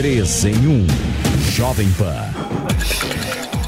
Três 0.00 0.46
em 0.46 0.66
um. 0.66 0.86
Jovem 1.52 1.90
Pan. 1.90 2.69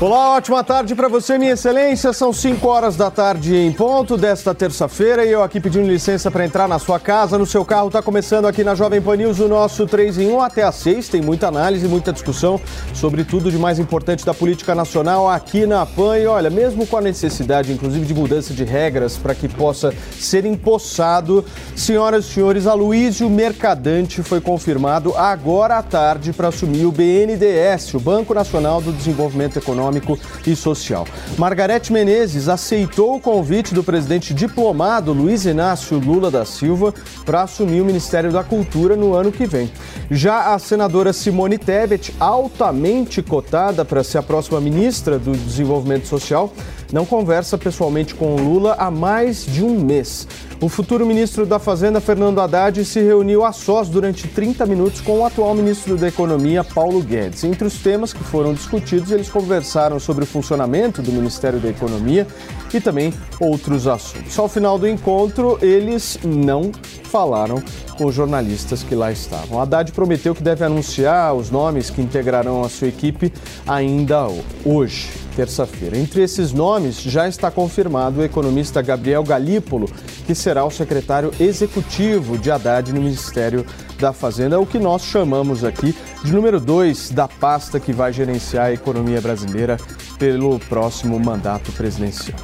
Olá, 0.03 0.35
ótima 0.35 0.65
tarde 0.65 0.97
para 0.97 1.07
você, 1.07 1.39
minha 1.39 1.53
excelência. 1.53 2.13
São 2.13 2.33
5 2.33 2.67
horas 2.67 2.97
da 2.97 3.09
tarde 3.09 3.55
em 3.55 3.71
ponto 3.71 4.17
desta 4.17 4.53
terça-feira 4.53 5.25
e 5.25 5.31
eu 5.31 5.45
aqui 5.45 5.61
pedindo 5.61 5.87
licença 5.87 6.29
para 6.29 6.45
entrar 6.45 6.67
na 6.67 6.81
sua 6.81 6.99
casa, 6.99 7.39
no 7.39 7.47
seu 7.47 7.65
carro. 7.65 7.87
Está 7.87 8.03
começando 8.03 8.47
aqui 8.47 8.65
na 8.65 8.75
Jovem 8.75 9.01
Pan 9.01 9.15
News 9.15 9.39
o 9.39 9.47
nosso 9.47 9.87
3 9.87 10.19
em 10.19 10.33
1 10.33 10.41
até 10.41 10.65
às 10.65 10.75
6. 10.75 11.09
Tem 11.09 11.23
muita 11.23 11.47
análise, 11.47 11.87
muita 11.87 12.13
discussão 12.13 12.61
sobre 12.93 13.23
tudo 13.23 13.49
de 13.49 13.57
mais 13.57 13.79
importante 13.79 14.27
da 14.27 14.35
política 14.35 14.75
nacional 14.75 15.31
aqui 15.31 15.67
na 15.67 15.87
PAN. 15.87 16.19
E 16.19 16.27
olha, 16.27 16.51
mesmo 16.51 16.85
com 16.85 16.97
a 16.97 17.01
necessidade, 17.01 17.73
inclusive, 17.73 18.05
de 18.05 18.13
mudança 18.13 18.53
de 18.53 18.65
regras 18.65 19.17
para 19.17 19.37
que 19.37 19.49
possa 19.49 19.95
ser 20.19 20.45
empossado, 20.45 21.45
senhoras 21.77 22.25
e 22.25 22.29
senhores, 22.29 22.67
Aloysio 22.67 23.31
Mercadante 23.31 24.21
foi 24.21 24.41
confirmado 24.41 25.17
agora 25.17 25.79
à 25.79 25.83
tarde 25.83 26.33
para 26.33 26.49
assumir 26.49 26.87
o 26.87 26.91
BNDES, 26.91 27.95
o 27.95 28.01
Banco 28.01 28.35
Nacional 28.35 28.81
do 28.81 28.91
Desenvolvimento 28.91 29.61
Econômico 29.61 29.92
Econômico 29.93 30.19
e 30.47 30.57
Social. 30.57 31.07
Margarete 31.37 31.93
Menezes 31.93 32.49
aceitou 32.49 33.17
o 33.17 33.21
convite 33.21 33.75
do 33.75 33.85
presidente 33.85 34.33
diplomado 34.33 35.13
Luiz 35.13 35.45
Inácio 35.45 35.99
Lula 35.99 36.31
da 36.31 36.45
Silva 36.45 36.95
para 37.25 37.43
assumir 37.43 37.81
o 37.81 37.85
Ministério 37.85 38.33
da 38.33 38.43
Cultura 38.43 38.97
no 38.97 39.15
ano 39.15 39.31
que 39.31 39.47
vem. 39.47 39.71
Já 40.11 40.55
a 40.55 40.59
senadora 40.59 41.13
Simone 41.13 41.59
Tebet, 41.59 42.15
altamente 42.19 43.23
cotada 43.23 43.85
para 43.85 44.03
ser 44.03 44.19
a 44.19 44.23
próxima 44.23 44.61
ministra 44.61 45.19
do 45.19 45.33
Desenvolvimento 45.33 46.07
Social, 46.07 46.53
não 46.93 47.07
conversa 47.07 47.57
pessoalmente 47.57 48.15
com 48.15 48.37
Lula 48.37 48.77
há 48.79 48.91
mais 48.91 49.47
de 49.47 49.65
um 49.65 49.81
mês. 49.81 50.29
O 50.61 50.69
futuro 50.69 51.05
ministro 51.05 51.45
da 51.45 51.59
Fazenda, 51.59 52.01
Fernando 52.01 52.41
Haddad, 52.41 52.85
se 52.85 53.01
reuniu 53.01 53.45
a 53.45 53.53
sós 53.53 53.89
durante 53.89 54.29
30 54.29 54.65
minutos 54.67 55.01
com 55.01 55.19
o 55.19 55.25
atual 55.25 55.55
ministro 55.55 55.97
da 55.97 56.07
Economia, 56.07 56.63
Paulo 56.63 57.03
Guedes. 57.03 57.43
Entre 57.43 57.67
os 57.67 57.79
temas 57.79 58.13
que 58.13 58.23
foram 58.23 58.55
discutidos, 58.55 59.11
eles 59.11 59.29
conversaram 59.29 59.99
sobre 59.99 60.23
o 60.23 60.27
funcionamento 60.27 61.03
do 61.03 61.11
Ministério 61.11 61.59
da 61.59 61.69
Economia 61.69 62.27
e 62.73 62.81
também 62.81 63.13
outros 63.41 63.89
assuntos. 63.89 64.39
Ao 64.39 64.49
final 64.49 64.79
do 64.79 64.87
encontro, 64.87 65.59
eles 65.61 66.19
não 66.23 66.71
falaram 67.05 67.63
com 67.99 68.07
os 68.07 68.15
jornalistas 68.15 68.83
que 68.83 68.95
lá 68.95 69.13
estavam. 69.13 69.61
Haddad 69.61 69.93
prometeu 69.93 70.35
que 70.35 70.43
deve 70.43 70.65
anunciar 70.65 71.35
os 71.35 71.51
nomes 71.51 71.91
que 71.91 72.01
integrarão 72.01 72.63
a 72.63 72.69
sua 72.69 72.89
equipe 72.89 73.33
ainda 73.67 74.29
hoje, 74.65 75.11
terça-feira. 75.35 75.97
Entre 75.97 76.23
esses 76.23 76.53
nomes 76.53 77.01
já 77.01 77.29
está 77.29 77.51
confirmado 77.51 78.21
o 78.21 78.25
economista 78.25 78.81
Gabriel 78.81 79.25
Galípolo, 79.25 79.91
que 80.27 80.35
será 80.35 80.65
o 80.65 80.71
secretário 80.71 81.33
executivo 81.41 82.39
de 82.39 82.51
Haddad 82.51 82.93
no 82.93 83.01
Ministério 83.01 83.67
da 83.99 84.13
Fazenda, 84.13 84.61
o 84.61 84.67
que 84.67 84.79
nós 84.79 85.03
chamamos 85.05 85.65
aqui 85.65 85.95
de 86.25 86.33
número 86.33 86.61
dois 86.61 87.11
da 87.11 87.27
pasta 87.27 87.81
que 87.81 87.93
vai 87.93 88.13
gerenciar 88.13 88.67
a 88.67 88.73
economia 88.73 89.21
brasileira 89.21 89.77
pelo 90.19 90.59
próximo 90.61 91.19
mandato 91.19 91.73
presidencial. 91.73 92.39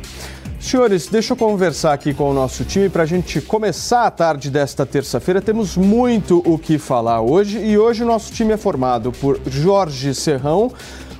Senhores, 0.60 1.06
deixa 1.06 1.34
eu 1.34 1.36
conversar 1.36 1.92
aqui 1.92 2.12
com 2.12 2.30
o 2.30 2.34
nosso 2.34 2.64
time 2.64 2.88
para 2.88 3.04
a 3.04 3.06
gente 3.06 3.40
começar 3.40 4.06
a 4.06 4.10
tarde 4.10 4.50
desta 4.50 4.84
terça-feira. 4.84 5.40
Temos 5.40 5.76
muito 5.76 6.42
o 6.44 6.58
que 6.58 6.78
falar 6.78 7.20
hoje 7.20 7.58
e 7.58 7.78
hoje 7.78 8.02
o 8.02 8.06
nosso 8.06 8.32
time 8.32 8.52
é 8.52 8.56
formado 8.56 9.12
por 9.12 9.40
Jorge 9.46 10.12
Serrão, 10.14 10.72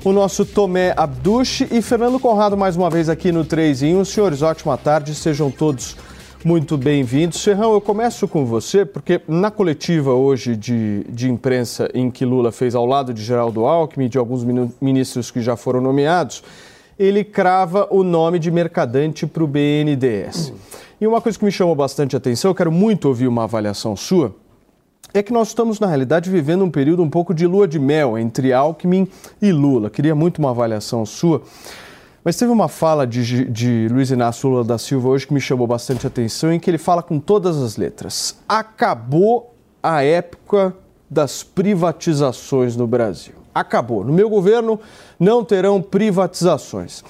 o 0.04 0.12
nosso 0.12 0.44
Tomé 0.44 0.94
Abduche 0.97 1.66
e 1.70 1.82
Fernando 1.82 2.20
Conrado 2.20 2.56
mais 2.56 2.76
uma 2.76 2.88
vez 2.88 3.09
aqui 3.09 3.32
no 3.32 3.44
3 3.44 3.82
em 3.82 3.97
1. 3.97 4.04
Senhores, 4.04 4.42
ótima 4.42 4.76
tarde, 4.76 5.14
sejam 5.14 5.50
todos 5.50 5.97
muito 6.44 6.76
bem-vindos. 6.76 7.41
Serrão, 7.41 7.72
eu 7.72 7.81
começo 7.81 8.28
com 8.28 8.47
você, 8.47 8.84
porque 8.84 9.20
na 9.26 9.50
coletiva 9.50 10.12
hoje 10.12 10.56
de, 10.56 11.04
de 11.08 11.28
imprensa 11.28 11.88
em 11.92 12.10
que 12.10 12.25
Lula 12.25 12.53
fez 12.53 12.75
ao 12.75 12.87
lado 12.87 13.12
de 13.12 13.22
Geraldo 13.22 13.66
Alckmin 13.66 14.06
e 14.06 14.08
de 14.08 14.19
alguns 14.19 14.44
ministros 14.81 15.31
que 15.31 15.41
já 15.41 15.56
foram 15.56 15.81
nomeados, 15.81 16.44
ele 16.97 17.25
crava 17.25 17.88
o 17.91 18.04
nome 18.04 18.38
de 18.38 18.50
mercadante 18.50 19.26
para 19.26 19.42
o 19.42 19.48
BNDES. 19.48 20.53
E 21.00 21.06
uma 21.06 21.20
coisa 21.20 21.38
que 21.38 21.44
me 21.44 21.53
chamou 21.53 21.75
bastante 21.75 22.16
atenção, 22.16 22.50
eu 22.53 22.54
quero 22.54 22.70
muito 22.70 23.08
ouvir 23.08 23.26
uma 23.26 23.44
avaliação 23.44 23.97
sua, 23.97 24.34
é 25.14 25.22
que 25.22 25.32
nós 25.32 25.48
estamos, 25.48 25.80
na 25.80 25.86
realidade, 25.86 26.30
vivendo 26.30 26.64
um 26.64 26.70
período 26.70 27.02
um 27.02 27.10
pouco 27.10 27.32
de 27.32 27.46
lua 27.46 27.66
de 27.66 27.78
mel 27.78 28.19
entre 28.19 28.52
Alckmin 28.52 29.08
e 29.41 29.52
Lula. 29.52 29.88
Queria 29.88 30.14
muito 30.14 30.38
uma 30.38 30.50
avaliação 30.50 31.04
sua. 31.06 31.42
Mas 32.22 32.36
teve 32.36 32.52
uma 32.52 32.69
fala 32.69 33.06
de, 33.06 33.44
de 33.46 33.88
Luiz 33.91 34.10
Inácio 34.10 34.50
Lula 34.50 34.64
da 34.64 34.76
Silva 34.76 35.08
hoje 35.08 35.26
que 35.26 35.32
me 35.32 35.41
chamou 35.41 35.66
bastante 35.66 36.06
atenção, 36.06 36.52
em 36.52 36.60
que 36.60 36.70
ele 36.70 36.78
fala 36.78 37.02
com 37.02 37.19
todas 37.19 37.56
as 37.56 37.76
letras: 37.76 38.36
acabou 38.48 39.54
a 39.82 40.02
época 40.02 40.74
das 41.08 41.42
privatizações 41.42 42.76
no 42.76 42.86
Brasil. 42.86 43.34
Acabou. 43.54 44.04
No 44.04 44.12
meu 44.12 44.28
governo 44.28 44.78
não 45.19 45.42
terão 45.42 45.80
privatizações. 45.80 47.02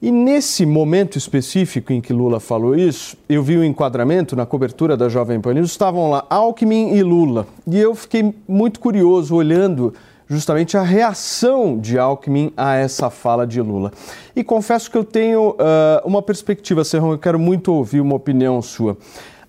E 0.00 0.10
nesse 0.10 0.66
momento 0.66 1.16
específico 1.16 1.90
em 1.90 2.02
que 2.02 2.12
Lula 2.12 2.38
falou 2.38 2.76
isso, 2.76 3.16
eu 3.28 3.42
vi 3.42 3.56
o 3.56 3.60
um 3.60 3.64
enquadramento 3.64 4.36
na 4.36 4.44
cobertura 4.44 4.94
da 4.94 5.08
Jovem 5.08 5.40
Pan 5.40 5.54
News, 5.54 5.70
estavam 5.70 6.10
lá 6.10 6.26
Alckmin 6.28 6.94
e 6.94 7.02
Lula. 7.02 7.46
E 7.66 7.78
eu 7.78 7.94
fiquei 7.94 8.34
muito 8.46 8.78
curioso 8.78 9.34
olhando 9.34 9.94
justamente 10.28 10.76
a 10.76 10.82
reação 10.82 11.78
de 11.78 11.98
Alckmin 11.98 12.52
a 12.56 12.74
essa 12.74 13.08
fala 13.08 13.46
de 13.46 13.60
Lula. 13.62 13.90
E 14.34 14.44
confesso 14.44 14.90
que 14.90 14.98
eu 14.98 15.04
tenho 15.04 15.50
uh, 15.50 15.56
uma 16.04 16.20
perspectiva, 16.20 16.84
Serrão, 16.84 17.12
eu 17.12 17.18
quero 17.18 17.38
muito 17.38 17.72
ouvir 17.72 18.00
uma 18.00 18.16
opinião 18.16 18.60
sua. 18.60 18.98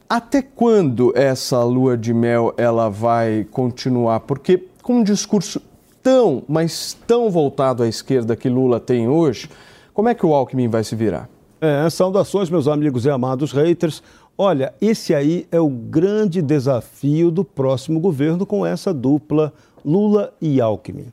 Até 0.10 0.42
quando 0.42 1.12
essa 1.14 1.62
lua 1.64 1.98
de 1.98 2.14
mel 2.14 2.54
ela 2.56 2.90
vai 2.90 3.46
continuar? 3.52 4.22
Porque 4.22 4.64
com 4.82 5.00
um 5.00 5.04
discurso 5.04 5.62
tão, 6.02 6.44
mas 6.48 6.96
tão 7.06 7.30
voltado 7.30 7.84
à 7.84 7.88
esquerda 7.90 8.34
que 8.34 8.48
Lula 8.48 8.80
tem 8.80 9.10
hoje, 9.10 9.50
como 9.98 10.10
é 10.10 10.14
que 10.14 10.28
o 10.28 10.32
Alckmin 10.36 10.68
vai 10.68 10.84
se 10.84 10.96
virar? 10.96 11.28
É, 11.60 11.90
saudações, 11.90 12.52
meus 12.52 12.68
amigos 12.68 13.04
e 13.06 13.10
amados 13.10 13.52
haters. 13.52 14.04
Olha, 14.38 14.72
esse 14.80 15.12
aí 15.12 15.48
é 15.52 15.60
o 15.60 15.68
grande 15.68 16.40
desafio 16.40 17.32
do 17.32 17.44
próximo 17.44 18.00
governo 18.00 18.46
com 18.46 18.64
essa 18.64 18.94
dupla 18.94 19.52
Lula 19.84 20.32
e 20.40 20.62
Alckmin. 20.62 21.08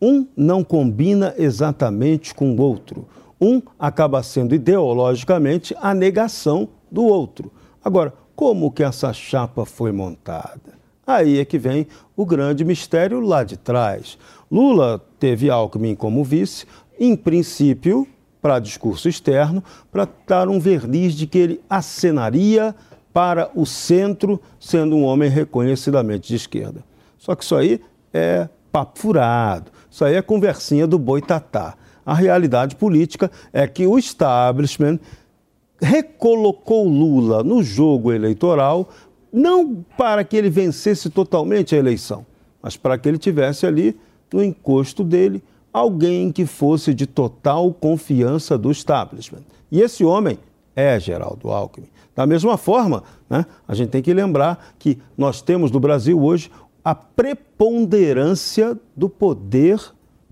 Um 0.00 0.26
não 0.34 0.64
combina 0.64 1.34
exatamente 1.36 2.34
com 2.34 2.54
o 2.54 2.62
outro. 2.62 3.06
Um 3.38 3.60
acaba 3.78 4.22
sendo 4.22 4.54
ideologicamente 4.54 5.76
a 5.78 5.92
negação 5.92 6.66
do 6.90 7.04
outro. 7.04 7.52
Agora, 7.84 8.14
como 8.34 8.72
que 8.72 8.82
essa 8.82 9.12
chapa 9.12 9.66
foi 9.66 9.92
montada? 9.92 10.80
Aí 11.06 11.40
é 11.40 11.44
que 11.44 11.58
vem 11.58 11.86
o 12.16 12.24
grande 12.24 12.64
mistério 12.64 13.20
lá 13.20 13.44
de 13.44 13.58
trás. 13.58 14.16
Lula 14.50 14.98
teve 15.18 15.50
Alckmin 15.50 15.94
como 15.94 16.24
vice, 16.24 16.64
em 16.98 17.14
princípio, 17.14 18.08
para 18.40 18.58
discurso 18.58 19.08
externo, 19.08 19.62
para 19.90 20.08
dar 20.26 20.48
um 20.48 20.58
verniz 20.58 21.14
de 21.14 21.26
que 21.26 21.38
ele 21.38 21.60
acenaria 21.68 22.74
para 23.12 23.50
o 23.54 23.66
centro, 23.66 24.40
sendo 24.58 24.96
um 24.96 25.04
homem 25.04 25.28
reconhecidamente 25.28 26.28
de 26.28 26.36
esquerda. 26.36 26.84
Só 27.18 27.34
que 27.34 27.44
isso 27.44 27.56
aí 27.56 27.80
é 28.12 28.48
papo 28.72 28.98
furado, 28.98 29.70
isso 29.90 30.04
aí 30.04 30.14
é 30.14 30.22
conversinha 30.22 30.86
do 30.86 30.98
boitatá. 30.98 31.74
A 32.06 32.14
realidade 32.14 32.76
política 32.76 33.30
é 33.52 33.66
que 33.66 33.86
o 33.86 33.98
establishment 33.98 34.98
recolocou 35.80 36.88
Lula 36.88 37.42
no 37.42 37.62
jogo 37.62 38.12
eleitoral, 38.12 38.88
não 39.32 39.84
para 39.96 40.24
que 40.24 40.36
ele 40.36 40.50
vencesse 40.50 41.10
totalmente 41.10 41.74
a 41.74 41.78
eleição, 41.78 42.26
mas 42.62 42.76
para 42.76 42.98
que 42.98 43.08
ele 43.08 43.18
tivesse 43.18 43.66
ali 43.66 43.98
no 44.32 44.42
encosto 44.42 45.02
dele 45.02 45.42
alguém 45.72 46.32
que 46.32 46.46
fosse 46.46 46.92
de 46.92 47.06
total 47.06 47.72
confiança 47.72 48.58
do 48.58 48.70
establishment. 48.70 49.42
E 49.70 49.80
esse 49.80 50.04
homem 50.04 50.38
é 50.74 50.98
Geraldo 50.98 51.50
Alckmin. 51.50 51.88
Da 52.14 52.26
mesma 52.26 52.56
forma, 52.56 53.02
né, 53.28 53.46
a 53.66 53.74
gente 53.74 53.90
tem 53.90 54.02
que 54.02 54.12
lembrar 54.12 54.74
que 54.78 54.98
nós 55.16 55.40
temos 55.40 55.70
no 55.70 55.80
Brasil 55.80 56.20
hoje 56.20 56.50
a 56.84 56.94
preponderância 56.94 58.76
do 58.96 59.08
poder 59.08 59.80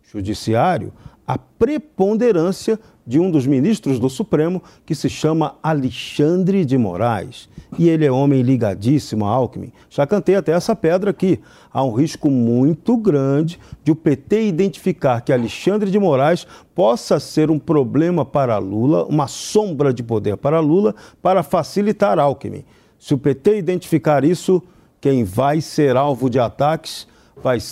judiciário, 0.02 0.93
a 1.26 1.38
preponderância 1.38 2.81
de 3.08 3.19
um 3.19 3.31
dos 3.31 3.46
ministros 3.46 3.99
do 3.99 4.10
Supremo, 4.10 4.62
que 4.84 4.94
se 4.94 5.08
chama 5.08 5.56
Alexandre 5.62 6.62
de 6.62 6.76
Moraes. 6.76 7.49
E 7.78 7.88
ele 7.88 8.05
é 8.05 8.12
homem 8.12 8.43
ligadíssimo 8.43 9.25
a 9.25 9.31
Alckmin. 9.31 9.72
Já 9.88 10.06
cantei 10.06 10.34
até 10.34 10.52
essa 10.52 10.76
pedra 10.76 11.08
aqui. 11.08 11.40
Há 11.72 11.82
um 11.82 11.94
risco 11.94 12.31
muito 12.31 12.99
grande 12.99 13.58
de 13.82 13.90
o 13.90 13.96
PT 13.96 14.49
identificar 14.49 15.22
que 15.22 15.32
Alexandre 15.32 15.90
de 15.90 15.99
Moraes 15.99 16.46
possa 16.75 17.19
ser 17.19 17.50
um 17.50 17.58
problema 17.58 18.26
para 18.26 18.58
Lula, 18.58 19.06
uma 19.06 19.26
sombra 19.26 19.90
de 19.90 20.02
poder 20.02 20.37
para 20.37 20.61
Lula, 20.61 20.94
para 21.22 21.43
facilitar 21.43 22.19
Alckmin. 22.19 22.62
Se 22.99 23.14
o 23.14 23.19
PT 23.19 23.56
identificar 23.56 24.22
isso, 24.22 24.62
quem 25.00 25.25
vai 25.25 25.62
ser 25.62 25.96
alvo 25.96 26.28
de 26.28 26.38
ataques 26.38 27.08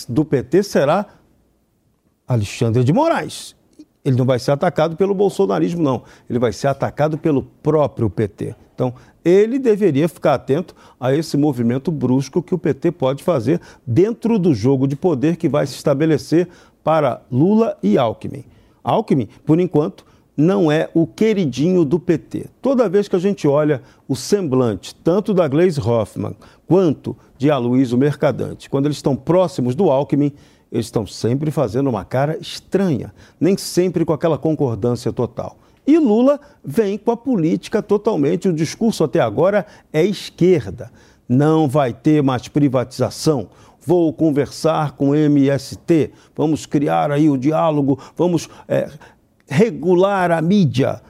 do 0.09 0.25
PT 0.25 0.63
será 0.63 1.05
Alexandre 2.27 2.83
de 2.83 2.93
Moraes 2.93 3.56
ele 4.07 4.17
não 4.17 4.25
vai 4.25 4.39
ser 4.39 4.53
atacado 4.53 4.97
pelo 4.97 5.13
bolsonarismo, 5.13 5.83
não. 5.83 6.05
Ele 6.31 6.39
vai 6.39 6.53
ser 6.53 6.69
atacado 6.69 7.19
pelo 7.19 7.43
próprio 7.61 8.09
PT. 8.09 8.55
Então, 8.73 8.95
ele 9.25 9.59
deveria 9.59 10.09
ficar 10.09 10.35
atento 10.35 10.77
a 11.01 11.13
esse 11.13 11.37
movimento 11.37 11.91
brusco 11.91 12.41
que 12.41 12.55
o 12.55 12.59
PT 12.59 12.93
pode 12.93 13.25
fazer 13.25 13.61
dentro 13.85 14.39
do 14.39 14.55
jogo 14.55 14.87
de 14.87 14.95
poder 14.95 15.35
que 15.37 15.49
vai 15.49 15.67
se 15.67 15.75
estabelecer 15.75 16.49
para 16.85 17.21
Lula 17.33 17.77
e 17.83 17.99
Alckmin. 17.99 18.45
Alckmin, 18.85 19.29
por 19.45 19.59
enquanto, 19.59 20.07
não 20.37 20.71
é 20.71 20.89
o 20.95 21.05
queridinho 21.05 21.85
do 21.85 21.99
PT. 21.99 22.47
Toda 22.63 22.89
vez 22.89 23.09
que 23.09 23.17
a 23.17 23.19
gente 23.19 23.49
olha 23.49 23.83
o 24.07 24.15
semblante, 24.15 24.95
tanto 24.95 25.35
da 25.35 25.49
Gleisi 25.49 25.81
Hoffmann 25.81 26.37
quanto 26.65 27.17
de 27.37 27.51
Aloysio 27.51 27.99
Mercadante, 27.99 28.71
quando 28.71 28.87
eles 28.87 28.99
estão 28.99 29.17
próximos 29.17 29.75
do 29.75 29.91
Alckmin, 29.91 30.33
eles 30.71 30.87
estão 30.87 31.07
sempre 31.07 31.51
fazendo 31.51 31.89
uma 31.89 32.05
cara 32.05 32.37
estranha, 32.41 33.15
nem 33.41 33.57
sempre 33.57 34.05
com 34.05 34.13
aquela 34.13 34.39
concordância 34.39 35.13
total. 35.13 35.57
E 35.87 35.99
Lula 35.99 36.41
vem 36.65 36.99
com 36.99 37.13
a 37.13 37.17
política 37.17 37.81
totalmente, 37.81 38.49
o 38.49 38.53
discurso 38.53 39.05
até 39.05 39.21
agora 39.21 39.65
é 39.93 40.05
esquerda. 40.05 40.91
Não 41.29 41.69
vai 41.69 41.93
ter 41.93 42.23
mais 42.23 42.49
privatização. 42.49 43.49
Vou 43.81 44.13
conversar 44.13 44.93
com 44.93 45.11
o 45.11 45.15
MST, 45.15 46.11
vamos 46.35 46.67
criar 46.67 47.13
aí 47.13 47.31
o 47.31 47.39
diálogo, 47.39 48.01
vamos 48.17 48.49
é, 48.67 48.91
regular 49.47 50.33
a 50.33 50.43
mídia. 50.43 51.01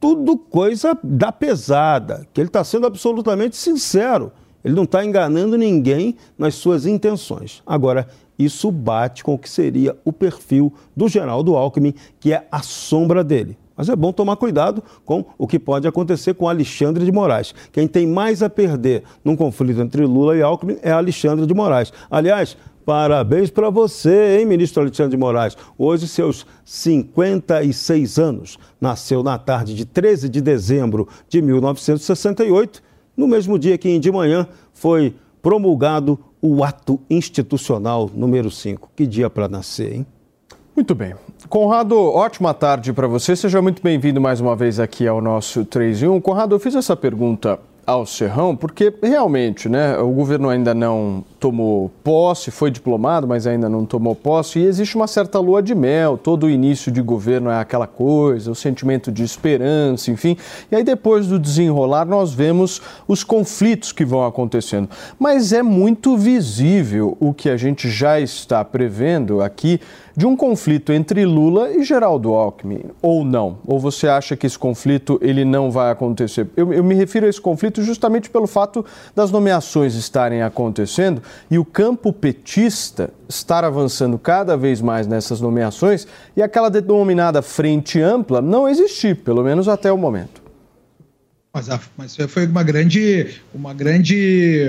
Tudo 0.00 0.36
coisa 0.36 0.98
da 1.02 1.30
pesada, 1.30 2.26
que 2.34 2.40
ele 2.40 2.48
está 2.48 2.64
sendo 2.64 2.86
absolutamente 2.88 3.56
sincero. 3.56 4.32
Ele 4.64 4.74
não 4.74 4.84
está 4.84 5.04
enganando 5.04 5.56
ninguém 5.56 6.16
nas 6.36 6.54
suas 6.54 6.86
intenções. 6.86 7.62
Agora, 7.66 8.08
isso 8.38 8.70
bate 8.70 9.22
com 9.22 9.34
o 9.34 9.38
que 9.38 9.48
seria 9.48 9.96
o 10.04 10.12
perfil 10.12 10.72
do 10.96 11.08
Geraldo 11.08 11.56
Alckmin, 11.56 11.94
que 12.18 12.32
é 12.32 12.46
a 12.50 12.62
sombra 12.62 13.22
dele. 13.22 13.56
Mas 13.76 13.88
é 13.88 13.96
bom 13.96 14.12
tomar 14.12 14.36
cuidado 14.36 14.82
com 15.04 15.24
o 15.36 15.46
que 15.46 15.58
pode 15.58 15.88
acontecer 15.88 16.34
com 16.34 16.48
Alexandre 16.48 17.04
de 17.04 17.10
Moraes. 17.10 17.54
Quem 17.72 17.88
tem 17.88 18.06
mais 18.06 18.42
a 18.42 18.48
perder 18.48 19.02
num 19.24 19.34
conflito 19.34 19.80
entre 19.80 20.06
Lula 20.06 20.36
e 20.36 20.42
Alckmin 20.42 20.78
é 20.82 20.92
Alexandre 20.92 21.44
de 21.44 21.54
Moraes. 21.54 21.92
Aliás, 22.08 22.56
parabéns 22.86 23.50
para 23.50 23.70
você, 23.70 24.38
hein, 24.38 24.46
ministro 24.46 24.82
Alexandre 24.82 25.12
de 25.12 25.16
Moraes. 25.16 25.56
Hoje, 25.76 26.06
seus 26.06 26.46
56 26.64 28.18
anos. 28.18 28.58
Nasceu 28.80 29.22
na 29.24 29.38
tarde 29.38 29.74
de 29.74 29.84
13 29.84 30.28
de 30.28 30.40
dezembro 30.40 31.08
de 31.28 31.42
1968, 31.42 32.80
no 33.16 33.26
mesmo 33.26 33.58
dia 33.58 33.76
que, 33.76 33.98
de 33.98 34.12
manhã, 34.12 34.46
foi 34.72 35.16
promulgado 35.42 36.18
o 36.46 36.62
ato 36.62 37.00
institucional 37.08 38.10
número 38.14 38.50
5. 38.50 38.90
Que 38.94 39.06
dia 39.06 39.30
para 39.30 39.48
nascer, 39.48 39.94
hein? 39.94 40.06
Muito 40.76 40.94
bem. 40.94 41.14
Conrado, 41.48 41.98
ótima 41.98 42.52
tarde 42.52 42.92
para 42.92 43.06
você. 43.06 43.34
Seja 43.34 43.62
muito 43.62 43.82
bem-vindo 43.82 44.20
mais 44.20 44.42
uma 44.42 44.54
vez 44.54 44.78
aqui 44.78 45.08
ao 45.08 45.22
nosso 45.22 45.64
3 45.64 46.02
em 46.02 46.08
1. 46.08 46.20
Conrado, 46.20 46.54
eu 46.54 46.58
fiz 46.58 46.74
essa 46.74 46.94
pergunta 46.94 47.58
ao 47.86 48.06
Serrão, 48.06 48.56
porque 48.56 48.92
realmente 49.02 49.68
né, 49.68 49.98
o 49.98 50.10
governo 50.10 50.48
ainda 50.48 50.74
não 50.74 51.24
tomou 51.38 51.90
posse, 52.02 52.50
foi 52.50 52.70
diplomado, 52.70 53.26
mas 53.26 53.46
ainda 53.46 53.68
não 53.68 53.84
tomou 53.84 54.14
posse, 54.14 54.58
e 54.58 54.64
existe 54.64 54.96
uma 54.96 55.06
certa 55.06 55.38
lua 55.38 55.62
de 55.62 55.74
mel, 55.74 56.16
todo 56.16 56.46
o 56.46 56.50
início 56.50 56.90
de 56.90 57.02
governo 57.02 57.50
é 57.50 57.58
aquela 57.58 57.86
coisa, 57.86 58.50
o 58.50 58.54
sentimento 58.54 59.12
de 59.12 59.22
esperança, 59.22 60.10
enfim. 60.10 60.36
E 60.70 60.76
aí 60.76 60.82
depois 60.82 61.26
do 61.26 61.38
desenrolar 61.38 62.06
nós 62.06 62.32
vemos 62.32 62.80
os 63.06 63.22
conflitos 63.22 63.92
que 63.92 64.04
vão 64.04 64.24
acontecendo. 64.24 64.88
Mas 65.18 65.52
é 65.52 65.62
muito 65.62 66.16
visível 66.16 67.16
o 67.20 67.34
que 67.34 67.48
a 67.50 67.56
gente 67.56 67.90
já 67.90 68.18
está 68.18 68.64
prevendo 68.64 69.42
aqui 69.42 69.80
de 70.16 70.26
um 70.26 70.36
conflito 70.36 70.92
entre 70.92 71.24
Lula 71.24 71.70
e 71.70 71.82
Geraldo 71.82 72.34
Alckmin, 72.34 72.82
ou 73.02 73.24
não? 73.24 73.58
Ou 73.66 73.80
você 73.80 74.06
acha 74.06 74.36
que 74.36 74.46
esse 74.46 74.58
conflito 74.58 75.18
ele 75.20 75.44
não 75.44 75.70
vai 75.70 75.90
acontecer? 75.90 76.46
Eu, 76.56 76.72
eu 76.72 76.84
me 76.84 76.94
refiro 76.94 77.26
a 77.26 77.28
esse 77.28 77.40
conflito 77.40 77.82
justamente 77.82 78.30
pelo 78.30 78.46
fato 78.46 78.84
das 79.14 79.30
nomeações 79.30 79.94
estarem 79.94 80.42
acontecendo 80.42 81.22
e 81.50 81.58
o 81.58 81.64
campo 81.64 82.12
petista 82.12 83.10
estar 83.28 83.64
avançando 83.64 84.18
cada 84.18 84.56
vez 84.56 84.80
mais 84.80 85.06
nessas 85.06 85.40
nomeações 85.40 86.06
e 86.36 86.42
aquela 86.42 86.70
denominada 86.70 87.42
frente 87.42 88.00
ampla 88.00 88.40
não 88.40 88.68
existir, 88.68 89.16
pelo 89.16 89.42
menos 89.42 89.68
até 89.68 89.90
o 89.90 89.98
momento. 89.98 90.42
Mas, 91.52 91.68
mas 91.96 92.16
foi 92.28 92.46
uma 92.46 92.62
grande, 92.62 93.40
uma 93.54 93.72
grande 93.72 94.68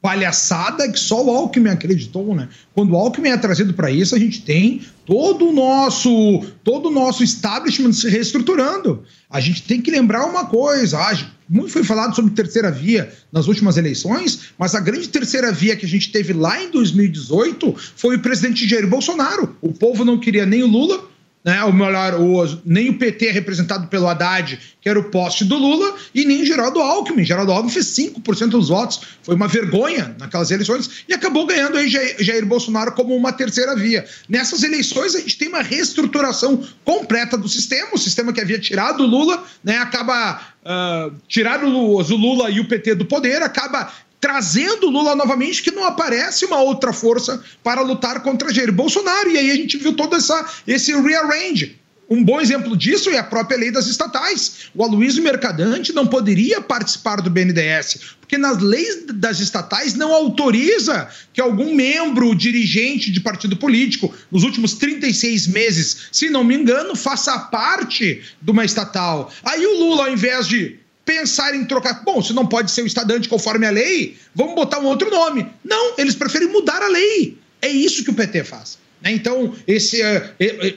palhaçada 0.00 0.90
que 0.90 0.98
só 0.98 1.24
o 1.24 1.30
Alckmin 1.30 1.70
acreditou, 1.70 2.34
né? 2.34 2.48
Quando 2.74 2.92
o 2.92 2.96
Alckmin 2.96 3.30
é 3.30 3.36
trazido 3.36 3.74
para 3.74 3.90
isso, 3.90 4.14
a 4.14 4.18
gente 4.18 4.42
tem 4.42 4.82
todo 5.04 5.48
o 5.48 5.52
nosso 5.52 6.44
todo 6.62 6.88
o 6.88 6.90
nosso 6.90 7.24
establishment 7.24 7.92
se 7.92 8.08
reestruturando. 8.08 9.02
A 9.28 9.40
gente 9.40 9.62
tem 9.64 9.80
que 9.80 9.90
lembrar 9.90 10.24
uma 10.26 10.46
coisa, 10.46 10.98
ah, 10.98 11.18
muito 11.48 11.70
foi 11.70 11.82
falado 11.82 12.14
sobre 12.14 12.30
terceira 12.32 12.70
via 12.70 13.12
nas 13.32 13.48
últimas 13.48 13.76
eleições, 13.76 14.52
mas 14.56 14.74
a 14.74 14.80
grande 14.80 15.08
terceira 15.08 15.50
via 15.50 15.76
que 15.76 15.86
a 15.86 15.88
gente 15.88 16.12
teve 16.12 16.32
lá 16.32 16.62
em 16.62 16.70
2018 16.70 17.74
foi 17.96 18.16
o 18.16 18.20
presidente 18.20 18.68
Jair 18.68 18.86
Bolsonaro. 18.86 19.56
O 19.60 19.72
povo 19.72 20.04
não 20.04 20.18
queria 20.18 20.46
nem 20.46 20.62
o 20.62 20.66
Lula, 20.66 21.08
né, 21.48 21.64
o 21.64 21.72
melhor, 21.72 22.20
o, 22.20 22.60
nem 22.62 22.90
o 22.90 22.98
PT 22.98 23.28
é 23.28 23.30
representado 23.30 23.86
pelo 23.86 24.06
Haddad, 24.06 24.60
que 24.82 24.86
era 24.86 24.98
o 24.98 25.04
poste 25.04 25.46
do 25.46 25.56
Lula, 25.56 25.96
e 26.14 26.26
nem 26.26 26.44
Geraldo 26.44 26.78
Alckmin. 26.78 27.24
Geraldo 27.24 27.50
Alckmin 27.52 27.72
fez 27.72 27.86
5% 27.86 28.50
dos 28.50 28.68
votos. 28.68 29.00
Foi 29.22 29.34
uma 29.34 29.48
vergonha 29.48 30.14
naquelas 30.18 30.50
eleições 30.50 31.04
e 31.08 31.14
acabou 31.14 31.46
ganhando 31.46 31.78
aí 31.78 31.88
Jair, 31.88 32.16
Jair 32.18 32.44
Bolsonaro 32.44 32.92
como 32.92 33.16
uma 33.16 33.32
terceira 33.32 33.74
via. 33.74 34.04
Nessas 34.28 34.62
eleições, 34.62 35.14
a 35.14 35.20
gente 35.20 35.38
tem 35.38 35.48
uma 35.48 35.62
reestruturação 35.62 36.62
completa 36.84 37.34
do 37.34 37.48
sistema. 37.48 37.94
O 37.94 37.98
sistema 37.98 38.30
que 38.30 38.42
havia 38.42 38.58
tirado 38.58 39.02
o 39.02 39.06
Lula, 39.06 39.42
né, 39.64 39.78
acaba 39.78 40.42
uh, 40.62 41.14
tirando 41.26 41.66
o 41.66 42.02
Lula 42.02 42.50
e 42.50 42.60
o 42.60 42.68
PT 42.68 42.94
do 42.94 43.06
poder, 43.06 43.42
acaba 43.42 43.90
trazendo 44.20 44.90
Lula 44.90 45.14
novamente, 45.14 45.62
que 45.62 45.70
não 45.70 45.84
aparece 45.84 46.44
uma 46.44 46.60
outra 46.60 46.92
força 46.92 47.42
para 47.62 47.80
lutar 47.80 48.22
contra 48.22 48.52
Jair 48.52 48.72
Bolsonaro. 48.72 49.30
E 49.30 49.38
aí 49.38 49.50
a 49.50 49.56
gente 49.56 49.76
viu 49.76 49.94
todo 49.94 50.16
essa, 50.16 50.44
esse 50.66 50.92
rearrange. 51.00 51.78
Um 52.10 52.24
bom 52.24 52.40
exemplo 52.40 52.74
disso 52.74 53.10
é 53.10 53.18
a 53.18 53.22
própria 53.22 53.58
lei 53.58 53.70
das 53.70 53.86
estatais. 53.86 54.70
O 54.74 54.82
Aloysio 54.82 55.22
Mercadante 55.22 55.92
não 55.92 56.06
poderia 56.06 56.58
participar 56.58 57.20
do 57.20 57.28
BNDES, 57.28 58.16
porque 58.18 58.38
nas 58.38 58.58
leis 58.58 59.04
das 59.12 59.40
estatais 59.40 59.92
não 59.94 60.14
autoriza 60.14 61.06
que 61.34 61.40
algum 61.40 61.74
membro, 61.74 62.34
dirigente 62.34 63.12
de 63.12 63.20
partido 63.20 63.56
político, 63.56 64.12
nos 64.32 64.42
últimos 64.42 64.72
36 64.72 65.48
meses, 65.48 66.08
se 66.10 66.30
não 66.30 66.42
me 66.42 66.54
engano, 66.54 66.96
faça 66.96 67.38
parte 67.38 68.22
de 68.40 68.50
uma 68.50 68.64
estatal. 68.64 69.30
Aí 69.44 69.66
o 69.66 69.78
Lula, 69.78 70.06
ao 70.06 70.12
invés 70.12 70.48
de 70.48 70.78
pensar 71.08 71.54
em 71.54 71.64
trocar. 71.64 72.02
Bom, 72.04 72.22
se 72.22 72.34
não 72.34 72.46
pode 72.46 72.70
ser 72.70 72.82
o 72.82 72.86
estadante 72.86 73.30
conforme 73.30 73.66
a 73.66 73.70
lei, 73.70 74.18
vamos 74.34 74.54
botar 74.54 74.78
um 74.78 74.84
outro 74.84 75.10
nome. 75.10 75.50
Não, 75.64 75.94
eles 75.96 76.14
preferem 76.14 76.48
mudar 76.48 76.82
a 76.82 76.88
lei. 76.88 77.38
É 77.62 77.68
isso 77.68 78.04
que 78.04 78.10
o 78.10 78.14
PT 78.14 78.44
faz. 78.44 78.78
Né? 79.00 79.12
Então, 79.12 79.54
esse, 79.66 80.02
é, 80.02 80.34
é, 80.38 80.74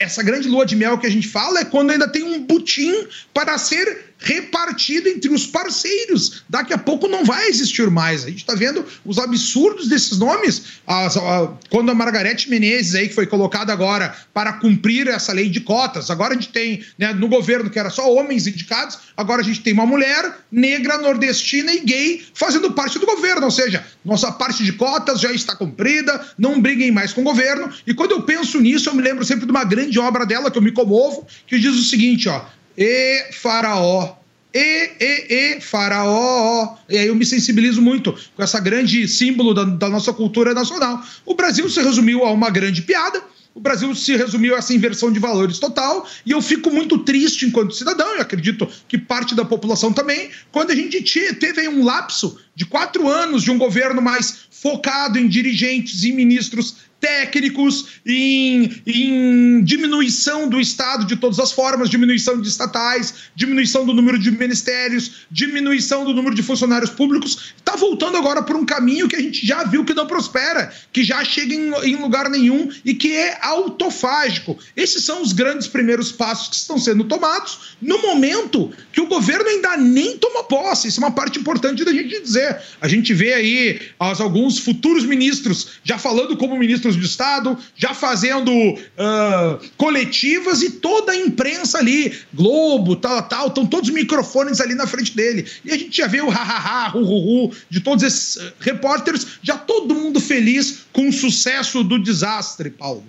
essa 0.00 0.20
grande 0.20 0.48
lua 0.48 0.66
de 0.66 0.74
mel 0.74 0.98
que 0.98 1.06
a 1.06 1.10
gente 1.10 1.28
fala 1.28 1.60
é 1.60 1.64
quando 1.64 1.92
ainda 1.92 2.08
tem 2.08 2.24
um 2.24 2.42
butim 2.42 3.06
para 3.32 3.56
ser 3.56 4.11
repartido 4.22 5.08
entre 5.08 5.32
os 5.32 5.46
parceiros. 5.46 6.42
Daqui 6.48 6.72
a 6.72 6.78
pouco 6.78 7.08
não 7.08 7.24
vai 7.24 7.48
existir 7.48 7.90
mais. 7.90 8.24
A 8.24 8.28
gente 8.28 8.38
está 8.38 8.54
vendo 8.54 8.84
os 9.04 9.18
absurdos 9.18 9.88
desses 9.88 10.18
nomes. 10.18 10.62
As, 10.86 11.16
a, 11.16 11.52
quando 11.70 11.90
a 11.90 11.94
Margarete 11.94 12.48
Menezes, 12.48 12.94
aí, 12.94 13.08
que 13.08 13.14
foi 13.14 13.26
colocada 13.26 13.72
agora 13.72 14.14
para 14.32 14.54
cumprir 14.54 15.08
essa 15.08 15.32
lei 15.32 15.48
de 15.48 15.60
cotas, 15.60 16.10
agora 16.10 16.34
a 16.34 16.36
gente 16.36 16.50
tem 16.50 16.84
né, 16.98 17.12
no 17.12 17.28
governo 17.28 17.70
que 17.70 17.78
era 17.78 17.90
só 17.90 18.12
homens 18.12 18.46
indicados, 18.46 18.98
agora 19.16 19.42
a 19.42 19.44
gente 19.44 19.60
tem 19.60 19.72
uma 19.72 19.86
mulher 19.86 20.38
negra, 20.50 20.98
nordestina 20.98 21.72
e 21.72 21.80
gay 21.80 22.24
fazendo 22.34 22.72
parte 22.72 22.98
do 22.98 23.06
governo. 23.06 23.44
Ou 23.44 23.50
seja, 23.50 23.84
nossa 24.04 24.30
parte 24.30 24.62
de 24.64 24.72
cotas 24.72 25.20
já 25.20 25.32
está 25.32 25.56
cumprida, 25.56 26.24
não 26.38 26.60
briguem 26.60 26.90
mais 26.90 27.12
com 27.12 27.20
o 27.20 27.24
governo. 27.24 27.72
E 27.86 27.94
quando 27.94 28.12
eu 28.12 28.22
penso 28.22 28.60
nisso, 28.60 28.88
eu 28.88 28.94
me 28.94 29.02
lembro 29.02 29.24
sempre 29.24 29.46
de 29.46 29.50
uma 29.50 29.64
grande 29.64 29.98
obra 29.98 30.24
dela 30.24 30.50
que 30.50 30.58
eu 30.58 30.62
me 30.62 30.72
comovo, 30.72 31.26
que 31.46 31.58
diz 31.58 31.74
o 31.74 31.82
seguinte: 31.82 32.28
ó 32.28 32.44
e 32.76 33.32
Faraó. 33.32 34.16
E, 34.54 34.90
e, 35.00 35.26
e, 35.30 35.60
Faraó. 35.60 36.76
E 36.88 36.98
aí 36.98 37.06
eu 37.06 37.14
me 37.14 37.24
sensibilizo 37.24 37.80
muito 37.80 38.12
com 38.36 38.42
essa 38.42 38.60
grande 38.60 39.08
símbolo 39.08 39.54
da, 39.54 39.64
da 39.64 39.88
nossa 39.88 40.12
cultura 40.12 40.52
nacional. 40.52 41.02
O 41.24 41.34
Brasil 41.34 41.68
se 41.70 41.80
resumiu 41.80 42.24
a 42.24 42.30
uma 42.30 42.50
grande 42.50 42.82
piada 42.82 43.22
o 43.54 43.60
Brasil 43.60 43.94
se 43.94 44.16
resumiu 44.16 44.54
a 44.54 44.58
essa 44.58 44.72
inversão 44.72 45.12
de 45.12 45.18
valores 45.18 45.58
total, 45.58 46.08
e 46.24 46.30
eu 46.30 46.40
fico 46.40 46.70
muito 46.70 46.98
triste 46.98 47.44
enquanto 47.44 47.74
cidadão, 47.74 48.16
e 48.16 48.20
acredito 48.20 48.66
que 48.88 48.96
parte 48.96 49.34
da 49.34 49.44
população 49.44 49.92
também, 49.92 50.30
quando 50.50 50.70
a 50.70 50.74
gente 50.74 51.02
teve 51.34 51.68
um 51.68 51.84
lapso 51.84 52.38
de 52.54 52.64
quatro 52.64 53.08
anos 53.08 53.42
de 53.42 53.50
um 53.50 53.58
governo 53.58 54.00
mais 54.00 54.46
focado 54.50 55.18
em 55.18 55.28
dirigentes 55.28 56.02
e 56.04 56.12
ministros 56.12 56.76
técnicos, 57.02 58.00
em, 58.06 58.80
em, 58.86 59.64
diminuição 59.64 60.48
do 60.48 60.60
Estado 60.60 61.04
de 61.04 61.16
todas 61.16 61.40
as 61.40 61.50
formas, 61.50 61.90
diminuição 61.90 62.40
de 62.40 62.48
estatais, 62.48 63.14
diminuição 63.34 63.84
do 63.84 63.92
número 63.92 64.16
de 64.16 64.30
ministérios, 64.30 65.26
diminuição 65.28 66.04
do 66.04 66.14
número 66.14 66.32
de 66.32 66.44
funcionários 66.44 66.90
públicos. 66.90 67.52
Está 67.56 67.74
voltando 67.74 68.16
agora 68.16 68.40
por 68.40 68.54
um 68.54 68.64
caminho 68.64 69.08
que 69.08 69.16
a 69.16 69.20
gente 69.20 69.44
já 69.44 69.64
viu 69.64 69.84
que 69.84 69.92
não 69.92 70.06
prospera, 70.06 70.72
que 70.92 71.02
já 71.02 71.24
chega 71.24 71.52
em, 71.52 71.72
em 71.90 71.96
lugar 71.96 72.30
nenhum 72.30 72.70
e 72.84 72.94
que 72.94 73.12
é 73.12 73.36
autofágico. 73.42 74.56
Esses 74.76 75.04
são 75.04 75.22
os 75.22 75.32
grandes 75.32 75.66
primeiros 75.66 76.12
passos 76.12 76.48
que 76.48 76.54
estão 76.54 76.78
sendo 76.78 77.02
tomados 77.02 77.76
no 77.82 78.00
momento 78.00 78.70
que 78.92 79.00
o 79.00 79.08
governo 79.08 79.48
ainda 79.48 79.76
nem 79.76 80.16
toma 80.18 80.44
posse. 80.44 80.86
Isso 80.86 81.00
é 81.00 81.04
uma 81.04 81.10
parte 81.10 81.40
importante 81.40 81.84
da 81.84 81.92
gente 81.92 82.22
dizer. 82.22 82.60
A 82.80 82.86
gente 82.86 83.12
vê 83.12 83.32
aí 83.32 83.80
alguns 83.98 84.60
futuros 84.60 85.04
ministros 85.04 85.80
já 85.82 85.98
falando 85.98 86.36
como 86.36 86.56
ministros 86.56 86.91
de 87.00 87.06
Estado, 87.06 87.56
já 87.76 87.94
fazendo 87.94 88.50
uh, 88.52 89.58
coletivas 89.76 90.62
e 90.62 90.70
toda 90.70 91.12
a 91.12 91.16
imprensa 91.16 91.78
ali, 91.78 92.18
Globo, 92.32 92.96
tal, 92.96 93.22
tal, 93.22 93.46
estão 93.48 93.66
todos 93.66 93.88
os 93.88 93.94
microfones 93.94 94.60
ali 94.60 94.74
na 94.74 94.86
frente 94.86 95.14
dele. 95.14 95.46
E 95.64 95.72
a 95.72 95.78
gente 95.78 95.96
já 95.96 96.06
vê 96.06 96.20
o 96.20 96.28
ha-ha-ha, 96.28 96.96
hu-hu-hu 96.96 97.52
de 97.68 97.80
todos 97.80 98.02
esses 98.02 98.36
uh, 98.36 98.52
repórteres, 98.60 99.38
já 99.42 99.56
todo 99.56 99.94
mundo 99.94 100.20
feliz 100.20 100.86
com 100.92 101.08
o 101.08 101.12
sucesso 101.12 101.82
do 101.82 101.98
desastre, 101.98 102.70
Paulo. 102.70 103.04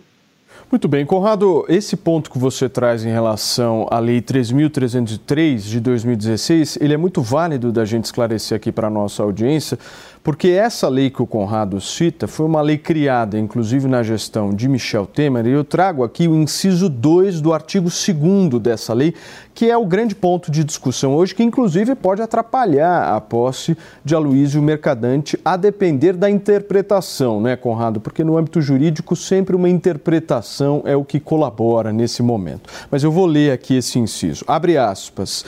Muito 0.73 0.87
bem, 0.87 1.05
Conrado, 1.05 1.63
esse 1.69 1.95
ponto 1.95 2.31
que 2.31 2.39
você 2.39 2.67
traz 2.67 3.05
em 3.05 3.11
relação 3.11 3.87
à 3.91 3.99
Lei 3.99 4.19
3.303 4.19 5.57
de 5.57 5.79
2016, 5.79 6.79
ele 6.81 6.95
é 6.95 6.97
muito 6.97 7.21
válido 7.21 7.71
da 7.71 7.85
gente 7.85 8.05
esclarecer 8.05 8.55
aqui 8.55 8.71
para 8.71 8.87
a 8.87 8.89
nossa 8.89 9.21
audiência, 9.21 9.77
porque 10.23 10.47
essa 10.47 10.87
lei 10.87 11.09
que 11.09 11.21
o 11.21 11.27
Conrado 11.27 11.81
cita 11.81 12.27
foi 12.27 12.45
uma 12.45 12.61
lei 12.61 12.77
criada, 12.77 13.37
inclusive 13.37 13.89
na 13.89 14.01
gestão 14.01 14.51
de 14.51 14.69
Michel 14.69 15.05
Temer, 15.05 15.45
e 15.45 15.51
eu 15.51 15.65
trago 15.65 16.01
aqui 16.01 16.29
o 16.29 16.35
inciso 16.35 16.87
2 16.87 17.41
do 17.41 17.51
artigo 17.51 17.89
2 17.89 18.61
dessa 18.61 18.93
lei, 18.93 19.13
que 19.53 19.69
é 19.69 19.75
o 19.75 19.85
grande 19.85 20.15
ponto 20.15 20.49
de 20.49 20.63
discussão 20.63 21.13
hoje, 21.13 21.35
que 21.35 21.43
inclusive 21.43 21.93
pode 21.93 22.21
atrapalhar 22.21 23.13
a 23.13 23.19
posse 23.19 23.77
de 24.03 24.15
Aloysio 24.15 24.61
Mercadante, 24.61 25.37
a 25.43 25.57
depender 25.57 26.13
da 26.13 26.29
interpretação, 26.29 27.41
né, 27.41 27.57
Conrado? 27.57 27.99
Porque 27.99 28.23
no 28.23 28.37
âmbito 28.37 28.61
jurídico, 28.61 29.17
sempre 29.17 29.57
uma 29.57 29.67
interpretação 29.67 30.83
é 30.85 30.95
o 30.95 31.03
que 31.03 31.19
colabora 31.19 31.91
nesse 31.91 32.23
momento. 32.23 32.69
Mas 32.89 33.03
eu 33.03 33.11
vou 33.11 33.25
ler 33.25 33.51
aqui 33.51 33.75
esse 33.75 33.99
inciso. 33.99 34.45
Abre 34.47 34.77
aspas 34.77 35.43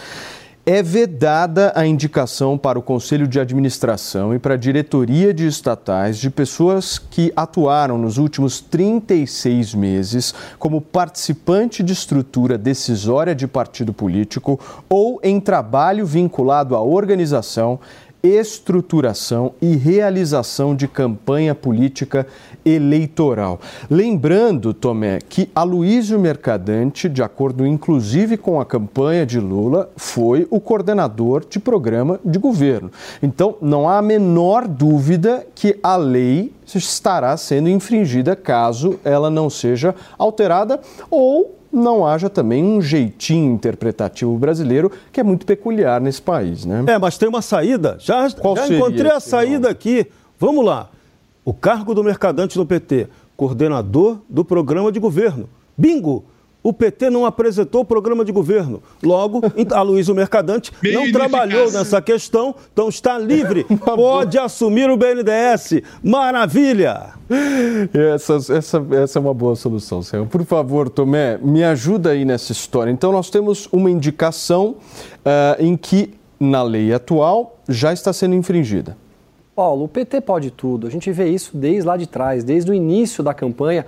é 0.65 0.81
vedada 0.81 1.71
a 1.75 1.85
indicação 1.85 2.57
para 2.57 2.79
o 2.79 2.81
Conselho 2.81 3.27
de 3.27 3.39
Administração 3.39 4.33
e 4.33 4.39
para 4.39 4.55
a 4.55 4.57
diretoria 4.57 5.31
de 5.31 5.45
estatais 5.45 6.17
de 6.17 6.31
pessoas 6.31 6.97
que 6.97 7.31
atuaram 7.35 7.99
nos 7.99 8.17
últimos 8.17 8.61
36 8.61 9.75
meses 9.75 10.33
como 10.57 10.81
participante 10.81 11.83
de 11.83 11.93
estrutura 11.93 12.57
decisória 12.57 13.35
de 13.35 13.45
partido 13.45 13.93
político 13.93 14.59
ou 14.89 15.19
em 15.21 15.39
trabalho 15.39 16.03
vinculado 16.03 16.75
à 16.75 16.81
organização, 16.81 17.79
estruturação 18.25 19.53
e 19.61 19.75
realização 19.75 20.75
de 20.75 20.87
campanha 20.87 21.53
política 21.53 22.25
eleitoral. 22.65 23.59
Lembrando, 23.89 24.73
Tomé, 24.73 25.19
que 25.29 25.49
Aloysio 25.53 26.19
Mercadante, 26.19 27.07
de 27.07 27.21
acordo 27.21 27.65
inclusive 27.65 28.37
com 28.37 28.59
a 28.59 28.65
campanha 28.65 29.25
de 29.25 29.39
Lula, 29.39 29.89
foi 29.95 30.47
o 30.49 30.59
coordenador 30.59 31.45
de 31.47 31.59
programa 31.59 32.19
de 32.25 32.39
governo. 32.39 32.91
Então, 33.21 33.55
não 33.61 33.87
há 33.87 33.99
a 33.99 34.01
menor 34.01 34.67
dúvida 34.67 35.45
que 35.53 35.77
a 35.83 35.95
lei 35.95 36.51
estará 36.73 37.37
sendo 37.37 37.69
infringida 37.69 38.35
caso 38.35 38.99
ela 39.03 39.29
não 39.29 39.49
seja 39.49 39.93
alterada 40.17 40.79
ou 41.09 41.55
não 41.75 42.05
haja 42.05 42.29
também 42.29 42.63
um 42.63 42.81
jeitinho 42.81 43.53
interpretativo 43.53 44.35
brasileiro 44.37 44.91
que 45.11 45.19
é 45.19 45.23
muito 45.23 45.45
peculiar 45.45 45.99
nesse 45.99 46.21
país, 46.21 46.65
né? 46.65 46.83
É, 46.87 46.97
mas 46.97 47.17
tem 47.17 47.27
uma 47.27 47.41
saída. 47.41 47.97
Já, 47.99 48.27
já 48.27 48.67
encontrei 48.67 49.11
a 49.11 49.19
saída 49.19 49.69
aqui. 49.69 50.07
Vamos 50.39 50.65
lá. 50.65 50.89
O 51.43 51.53
cargo 51.53 51.93
do 51.93 52.03
mercadante 52.03 52.57
no 52.57 52.65
PT, 52.65 53.07
coordenador 53.37 54.19
do 54.29 54.43
programa 54.43 54.91
de 54.91 54.99
governo. 54.99 55.47
Bingo! 55.77 56.23
O 56.65 56.73
PT 56.73 57.11
não 57.11 57.27
apresentou 57.27 57.81
o 57.81 57.85
programa 57.85 58.25
de 58.25 58.31
governo. 58.31 58.81
Logo, 59.03 59.39
a 59.71 59.83
Luiz 59.83 60.09
Mercadante 60.09 60.71
não 60.83 61.11
trabalhou 61.11 61.71
nessa 61.71 62.01
questão, 62.01 62.55
então 62.73 62.89
está 62.89 63.19
livre. 63.19 63.67
Pode 63.85 64.39
assumir 64.39 64.89
o 64.89 64.97
BNDES. 64.97 65.83
Maravilha! 66.03 67.13
Essa, 67.93 68.37
essa, 68.51 68.83
essa 68.93 69.19
é 69.19 69.21
uma 69.21 69.33
boa 69.33 69.55
solução, 69.55 70.01
Senhor. 70.01 70.25
Por 70.25 70.43
favor, 70.43 70.89
Tomé, 70.89 71.37
me 71.37 71.63
ajuda 71.63 72.09
aí 72.09 72.25
nessa 72.25 72.51
história. 72.51 72.89
Então, 72.89 73.11
nós 73.11 73.29
temos 73.29 73.69
uma 73.71 73.91
indicação 73.91 74.77
uh, 75.19 75.63
em 75.63 75.77
que, 75.77 76.15
na 76.39 76.63
lei 76.63 76.91
atual, 76.91 77.59
já 77.69 77.93
está 77.93 78.11
sendo 78.11 78.33
infringida. 78.33 78.97
Paulo, 79.55 79.85
o 79.85 79.87
PT 79.87 80.19
pode 80.21 80.49
tudo. 80.49 80.87
A 80.87 80.89
gente 80.89 81.11
vê 81.11 81.29
isso 81.29 81.55
desde 81.55 81.87
lá 81.87 81.95
de 81.95 82.07
trás, 82.07 82.43
desde 82.43 82.71
o 82.71 82.73
início 82.73 83.23
da 83.23 83.35
campanha 83.35 83.85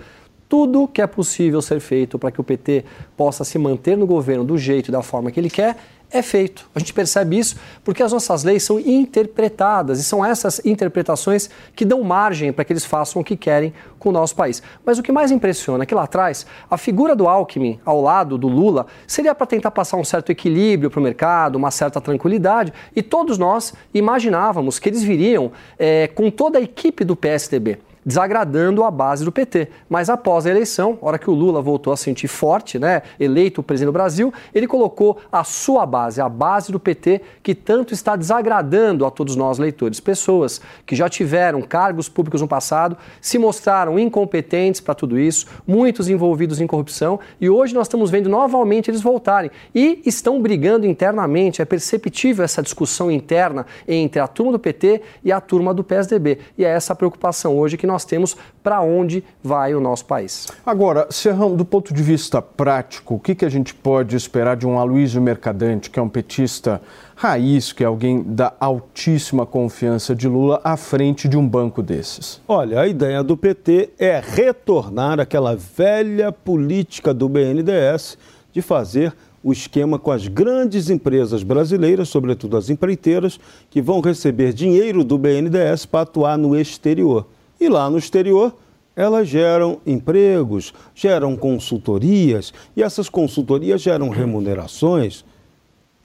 tudo 0.50 0.88
que 0.88 1.02
é 1.02 1.08
possível 1.08 1.62
ser 1.62 1.80
feito 1.80 2.18
para 2.18 2.32
que 2.32 2.40
o 2.40 2.44
PT 2.44 2.86
possa 3.16 3.44
se 3.44 3.58
manter 3.58 3.98
no 3.98 4.08
governo 4.08 4.44
do 4.44 4.58
jeito 4.58 4.90
e 4.90 4.92
da 4.92 5.02
forma 5.02 5.32
que 5.32 5.40
ele 5.40 5.50
quer 5.50 5.78
é 6.10 6.22
feito. 6.22 6.70
A 6.74 6.80
gente 6.80 6.94
percebe 6.94 7.38
isso 7.38 7.58
porque 7.84 8.02
as 8.02 8.14
nossas 8.14 8.44
leis 8.44 8.64
são 8.64 8.80
interpretadas 8.80 10.00
e 10.00 10.04
são 10.04 10.24
essas 10.24 10.64
interpretações 10.66 11.50
que 11.76 11.84
dão 11.84 12.02
margem 12.02 12.54
para 12.54 12.64
que 12.64 12.72
eles 12.72 12.86
façam 12.86 13.22
o 13.22 13.26
que 13.26 13.36
querem 13.36 13.74
com 14.00 14.10
o 14.10 14.12
nosso 14.12 14.36
país. 14.36 14.64
Mas 14.86 14.98
o 14.98 15.04
que 15.04 15.12
mais 15.12 15.32
impressiona 15.32 15.84
é 15.84 15.86
que 15.86 15.94
lá 15.94 16.04
atrás, 16.04 16.46
a 16.70 16.78
figura 16.78 17.16
do 17.16 17.28
Alckmin 17.28 17.80
ao 17.84 18.02
lado 18.02 18.38
do 18.38 18.48
Lula 18.48 18.88
seria 19.06 19.36
para 19.36 19.46
tentar 19.46 19.72
passar 19.72 19.98
um 19.98 20.04
certo 20.06 20.32
equilíbrio 20.32 20.90
para 20.90 21.00
o 21.00 21.04
mercado, 21.04 21.58
uma 21.58 21.72
certa 21.72 22.00
tranquilidade, 22.00 22.72
e 22.96 23.02
todos 23.02 23.38
nós 23.38 23.74
imaginávamos 23.94 24.80
que 24.80 24.88
eles 24.88 25.04
viriam 25.04 25.52
é, 25.78 26.08
com 26.08 26.32
toda 26.32 26.58
a 26.58 26.62
equipe 26.62 27.04
do 27.04 27.16
PSDB 27.16 27.80
desagradando 28.08 28.86
a 28.86 28.90
base 28.90 29.26
do 29.26 29.34
PT. 29.34 29.68
Mas 29.90 30.10
após 30.10 30.46
a 30.46 30.50
eleição, 30.50 30.98
hora 31.02 31.20
que 31.20 31.30
o 31.30 31.34
Lula 31.34 31.62
voltou 31.62 31.92
a 31.92 31.98
sentir 31.98 32.30
forte, 32.30 32.80
né, 32.80 33.02
eleito 33.20 33.62
presidente 33.62 33.90
do 33.90 33.92
Brasil, 33.92 34.34
ele 34.56 34.66
colocou 34.66 35.18
a 35.30 35.44
sua 35.44 35.86
base, 35.86 36.22
a 36.22 36.30
base 36.30 36.72
do 36.72 36.80
PT, 36.80 37.22
que 37.44 37.54
tanto 37.54 37.94
está 37.94 38.16
desagradando 38.16 39.06
a 39.06 39.12
todos 39.12 39.36
nós 39.36 39.58
leitores. 39.58 40.00
Pessoas 40.00 40.62
que 40.86 40.96
já 40.96 41.10
tiveram 41.10 41.62
cargos 41.62 42.08
públicos 42.08 42.40
no 42.40 42.48
passado, 42.48 42.96
se 43.20 43.38
mostraram 43.38 44.00
incompetentes 44.00 44.80
para 44.80 44.96
tudo 44.96 45.20
isso, 45.20 45.46
muitos 45.68 46.08
envolvidos 46.08 46.62
em 46.62 46.68
corrupção, 46.68 47.20
e 47.42 47.50
hoje 47.50 47.74
nós 47.74 47.88
estamos 47.88 48.10
vendo 48.10 48.30
novamente 48.30 48.90
eles 48.90 49.02
voltarem 49.02 49.52
e 49.76 50.02
estão 50.06 50.42
brigando 50.42 50.86
internamente. 50.86 51.62
É 51.62 51.66
perceptível 51.66 52.46
essa 52.46 52.64
discussão 52.64 53.12
interna 53.12 53.66
entre 53.86 54.22
a 54.22 54.28
turma 54.28 54.54
do 54.54 54.60
PT 54.60 55.02
e 55.26 55.30
a 55.30 55.42
turma 55.42 55.74
do 55.74 55.84
PSDB. 55.84 56.40
E 56.58 56.64
é 56.64 56.70
essa 56.70 56.96
preocupação 56.96 57.58
hoje 57.58 57.76
que 57.76 57.86
nós 57.86 57.97
nós 57.98 58.06
temos 58.06 58.38
para 58.62 58.80
onde 58.82 59.24
vai 59.44 59.74
o 59.74 59.82
nosso 59.82 60.06
país. 60.06 60.48
Agora, 60.64 61.08
Serrão, 61.10 61.56
do 61.56 61.66
ponto 61.66 61.92
de 61.92 62.04
vista 62.04 62.40
prático, 62.40 63.16
o 63.16 63.20
que, 63.20 63.34
que 63.34 63.44
a 63.44 63.50
gente 63.50 63.74
pode 63.74 64.16
esperar 64.16 64.56
de 64.56 64.68
um 64.68 64.78
Aloysio 64.78 65.20
Mercadante, 65.20 65.90
que 65.90 65.98
é 65.98 66.02
um 66.02 66.08
petista 66.08 66.80
raiz, 67.16 67.74
que 67.74 67.84
é 67.84 67.88
alguém 67.88 68.22
da 68.22 68.54
altíssima 68.60 69.48
confiança 69.48 70.14
de 70.14 70.28
Lula, 70.28 70.62
à 70.64 70.78
frente 70.78 71.28
de 71.28 71.36
um 71.36 71.48
banco 71.48 71.82
desses? 71.82 72.40
Olha, 72.48 72.82
a 72.82 72.88
ideia 72.88 73.24
do 73.24 73.36
PT 73.36 73.90
é 73.98 74.22
retornar 74.24 75.20
àquela 75.20 75.56
velha 75.56 76.32
política 76.32 77.16
do 77.16 77.28
BNDES 77.28 78.16
de 78.54 78.62
fazer 78.62 79.12
o 79.44 79.52
esquema 79.52 79.98
com 79.98 80.12
as 80.12 80.28
grandes 80.28 80.90
empresas 80.90 81.42
brasileiras, 81.42 82.10
sobretudo 82.10 82.58
as 82.58 82.70
empreiteiras, 82.70 83.40
que 83.70 83.82
vão 83.82 84.02
receber 84.02 84.54
dinheiro 84.54 85.04
do 85.04 85.18
BNDES 85.18 85.86
para 85.86 86.02
atuar 86.02 86.38
no 86.38 86.56
exterior. 86.56 87.26
E 87.60 87.70
lá 87.70 87.90
no 87.90 87.98
exterior, 87.98 88.56
elas 88.96 89.28
geram 89.28 89.80
empregos, 89.86 90.74
geram 90.96 91.36
consultorias, 91.36 92.54
e 92.76 92.82
essas 92.82 93.10
consultorias 93.10 93.82
geram 93.82 94.10
remunerações. 94.10 95.24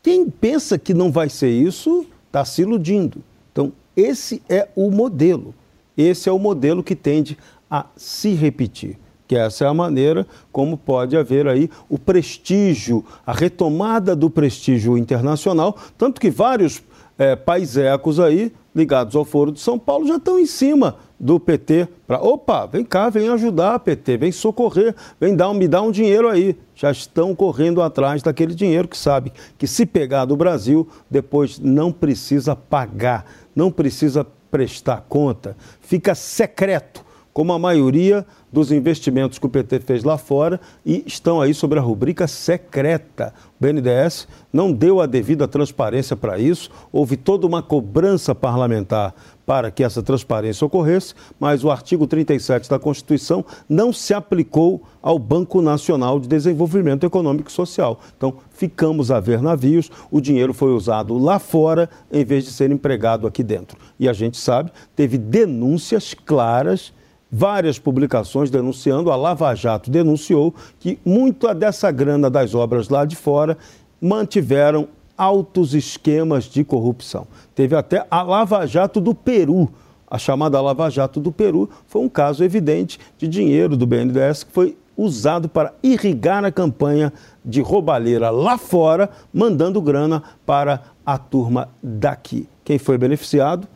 Quem 0.02 0.28
pensa 0.28 0.78
que 0.78 0.92
não 0.92 1.10
vai 1.10 1.28
ser 1.28 1.50
isso, 1.50 2.04
está 2.26 2.44
se 2.44 2.62
iludindo. 2.62 3.22
Então, 3.50 3.72
esse 3.96 4.42
é 4.48 4.68
o 4.74 4.90
modelo. 4.90 5.54
Esse 5.96 6.28
é 6.28 6.32
o 6.32 6.38
modelo 6.38 6.82
que 6.82 6.96
tende 6.96 7.38
a 7.70 7.86
se 7.96 8.34
repetir. 8.34 8.98
Que 9.28 9.36
essa 9.36 9.64
é 9.64 9.68
a 9.68 9.72
maneira 9.72 10.26
como 10.50 10.76
pode 10.76 11.16
haver 11.16 11.46
aí 11.46 11.70
o 11.88 11.98
prestígio, 11.98 13.04
a 13.24 13.32
retomada 13.32 14.14
do 14.14 14.28
prestígio 14.28 14.98
internacional, 14.98 15.76
tanto 15.96 16.20
que 16.20 16.30
vários 16.30 16.82
é, 17.22 17.36
paisecos 17.36 18.18
aí, 18.18 18.52
ligados 18.74 19.14
ao 19.14 19.24
Foro 19.24 19.52
de 19.52 19.60
São 19.60 19.78
Paulo, 19.78 20.08
já 20.08 20.16
estão 20.16 20.40
em 20.40 20.46
cima 20.46 20.96
do 21.20 21.38
PT 21.38 21.86
para, 22.04 22.20
opa, 22.20 22.66
vem 22.66 22.84
cá, 22.84 23.08
vem 23.08 23.28
ajudar, 23.28 23.78
PT, 23.78 24.16
vem 24.16 24.32
socorrer, 24.32 24.92
vem 25.20 25.36
dar, 25.36 25.54
me 25.54 25.68
dar 25.68 25.82
um 25.82 25.92
dinheiro 25.92 26.28
aí. 26.28 26.58
Já 26.74 26.90
estão 26.90 27.32
correndo 27.32 27.80
atrás 27.80 28.24
daquele 28.24 28.56
dinheiro 28.56 28.88
que 28.88 28.98
sabe 28.98 29.32
que 29.56 29.68
se 29.68 29.86
pegar 29.86 30.24
do 30.24 30.36
Brasil, 30.36 30.88
depois 31.08 31.60
não 31.60 31.92
precisa 31.92 32.56
pagar, 32.56 33.24
não 33.54 33.70
precisa 33.70 34.26
prestar 34.50 35.06
conta, 35.08 35.56
fica 35.80 36.16
secreto, 36.16 37.04
como 37.32 37.52
a 37.52 37.58
maioria 37.58 38.26
dos 38.52 38.70
investimentos 38.70 39.38
que 39.38 39.46
o 39.46 39.48
PT 39.48 39.80
fez 39.80 40.04
lá 40.04 40.18
fora 40.18 40.60
e 40.84 41.02
estão 41.06 41.40
aí 41.40 41.54
sobre 41.54 41.78
a 41.78 41.82
rubrica 41.82 42.26
secreta. 42.26 43.32
O 43.58 43.62
BNDES 43.62 44.28
não 44.52 44.70
deu 44.72 45.00
a 45.00 45.06
devida 45.06 45.48
transparência 45.48 46.14
para 46.14 46.38
isso, 46.38 46.70
houve 46.92 47.16
toda 47.16 47.46
uma 47.46 47.62
cobrança 47.62 48.34
parlamentar 48.34 49.14
para 49.46 49.70
que 49.70 49.82
essa 49.82 50.02
transparência 50.02 50.66
ocorresse, 50.66 51.14
mas 51.40 51.64
o 51.64 51.70
artigo 51.70 52.06
37 52.06 52.68
da 52.68 52.78
Constituição 52.78 53.44
não 53.68 53.92
se 53.92 54.14
aplicou 54.14 54.82
ao 55.00 55.18
Banco 55.18 55.60
Nacional 55.60 56.20
de 56.20 56.28
Desenvolvimento 56.28 57.04
Econômico 57.04 57.48
e 57.48 57.52
Social. 57.52 58.00
Então, 58.16 58.34
ficamos 58.50 59.10
a 59.10 59.18
ver 59.18 59.42
navios, 59.42 59.90
o 60.10 60.20
dinheiro 60.20 60.54
foi 60.54 60.72
usado 60.72 61.18
lá 61.18 61.38
fora 61.38 61.88
em 62.12 62.24
vez 62.24 62.44
de 62.44 62.52
ser 62.52 62.70
empregado 62.70 63.26
aqui 63.26 63.42
dentro. 63.42 63.78
E 63.98 64.08
a 64.08 64.12
gente 64.12 64.36
sabe, 64.36 64.70
teve 64.94 65.18
denúncias 65.18 66.14
claras 66.14 66.92
várias 67.32 67.78
publicações 67.78 68.50
denunciando, 68.50 69.10
a 69.10 69.16
Lava 69.16 69.54
Jato 69.54 69.90
denunciou 69.90 70.54
que 70.78 70.98
muita 71.02 71.54
dessa 71.54 71.90
grana 71.90 72.28
das 72.28 72.54
obras 72.54 72.90
lá 72.90 73.06
de 73.06 73.16
fora 73.16 73.56
mantiveram 73.98 74.86
altos 75.16 75.72
esquemas 75.72 76.44
de 76.44 76.62
corrupção. 76.62 77.26
Teve 77.54 77.74
até 77.74 78.06
a 78.10 78.22
Lava 78.22 78.66
Jato 78.66 79.00
do 79.00 79.14
Peru. 79.14 79.70
A 80.06 80.18
chamada 80.18 80.60
Lava 80.60 80.90
Jato 80.90 81.18
do 81.18 81.32
Peru 81.32 81.70
foi 81.86 82.02
um 82.02 82.08
caso 82.08 82.44
evidente 82.44 82.98
de 83.16 83.26
dinheiro 83.26 83.78
do 83.78 83.86
BNDES 83.86 84.44
que 84.44 84.52
foi 84.52 84.76
usado 84.94 85.48
para 85.48 85.72
irrigar 85.82 86.44
a 86.44 86.52
campanha 86.52 87.10
de 87.42 87.62
roubalheira 87.62 88.28
lá 88.28 88.58
fora, 88.58 89.08
mandando 89.32 89.80
grana 89.80 90.22
para 90.44 90.82
a 91.04 91.16
turma 91.16 91.70
daqui. 91.82 92.46
Quem 92.62 92.78
foi 92.78 92.98
beneficiado? 92.98 93.66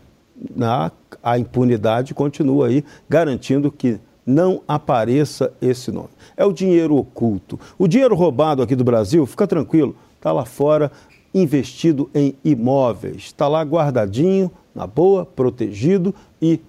Na 0.54 0.90
a 1.22 1.38
impunidade 1.38 2.14
continua 2.14 2.68
aí, 2.68 2.84
garantindo 3.08 3.70
que 3.72 3.98
não 4.24 4.62
apareça 4.66 5.52
esse 5.62 5.90
nome. 5.90 6.10
É 6.36 6.44
o 6.44 6.52
dinheiro 6.52 6.96
oculto. 6.96 7.58
O 7.78 7.88
dinheiro 7.88 8.14
roubado 8.14 8.62
aqui 8.62 8.74
do 8.74 8.84
Brasil, 8.84 9.24
fica 9.26 9.46
tranquilo, 9.46 9.96
está 10.16 10.32
lá 10.32 10.44
fora, 10.44 10.90
investido 11.32 12.10
em 12.14 12.34
imóveis. 12.44 13.24
Está 13.24 13.46
lá 13.48 13.62
guardadinho, 13.62 14.50
na 14.74 14.86
boa, 14.86 15.24
protegido 15.24 16.14
e 16.40 16.60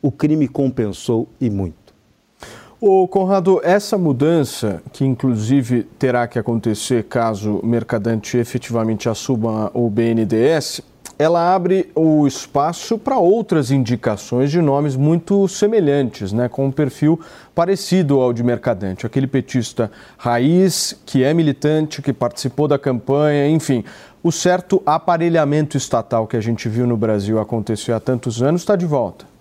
o 0.00 0.10
crime 0.10 0.48
compensou 0.48 1.28
e 1.40 1.48
muito. 1.48 1.82
O 2.80 3.06
Conrado, 3.06 3.60
essa 3.62 3.96
mudança, 3.96 4.82
que 4.92 5.04
inclusive 5.04 5.84
terá 5.98 6.26
que 6.26 6.36
acontecer 6.36 7.04
caso 7.04 7.58
o 7.58 7.66
Mercadante 7.66 8.36
efetivamente 8.36 9.08
assuma 9.08 9.70
o 9.72 9.88
BNDES, 9.88 10.82
ela 11.22 11.54
abre 11.54 11.88
o 11.94 12.26
espaço 12.26 12.98
para 12.98 13.16
outras 13.16 13.70
indicações 13.70 14.50
de 14.50 14.60
nomes 14.60 14.96
muito 14.96 15.46
semelhantes, 15.46 16.32
né, 16.32 16.48
com 16.48 16.66
um 16.66 16.72
perfil 16.72 17.20
parecido 17.54 18.20
ao 18.20 18.32
de 18.32 18.42
Mercadante. 18.42 19.06
Aquele 19.06 19.28
petista 19.28 19.88
raiz, 20.18 21.00
que 21.06 21.22
é 21.22 21.32
militante, 21.32 22.02
que 22.02 22.12
participou 22.12 22.66
da 22.66 22.76
campanha, 22.76 23.48
enfim. 23.48 23.84
O 24.20 24.32
certo 24.32 24.82
aparelhamento 24.84 25.76
estatal 25.76 26.26
que 26.26 26.36
a 26.36 26.40
gente 26.40 26.68
viu 26.68 26.88
no 26.88 26.96
Brasil 26.96 27.38
acontecer 27.38 27.92
há 27.92 28.00
tantos 28.00 28.42
anos 28.42 28.62
está 28.62 28.74
de 28.74 28.86
volta. 28.86 29.31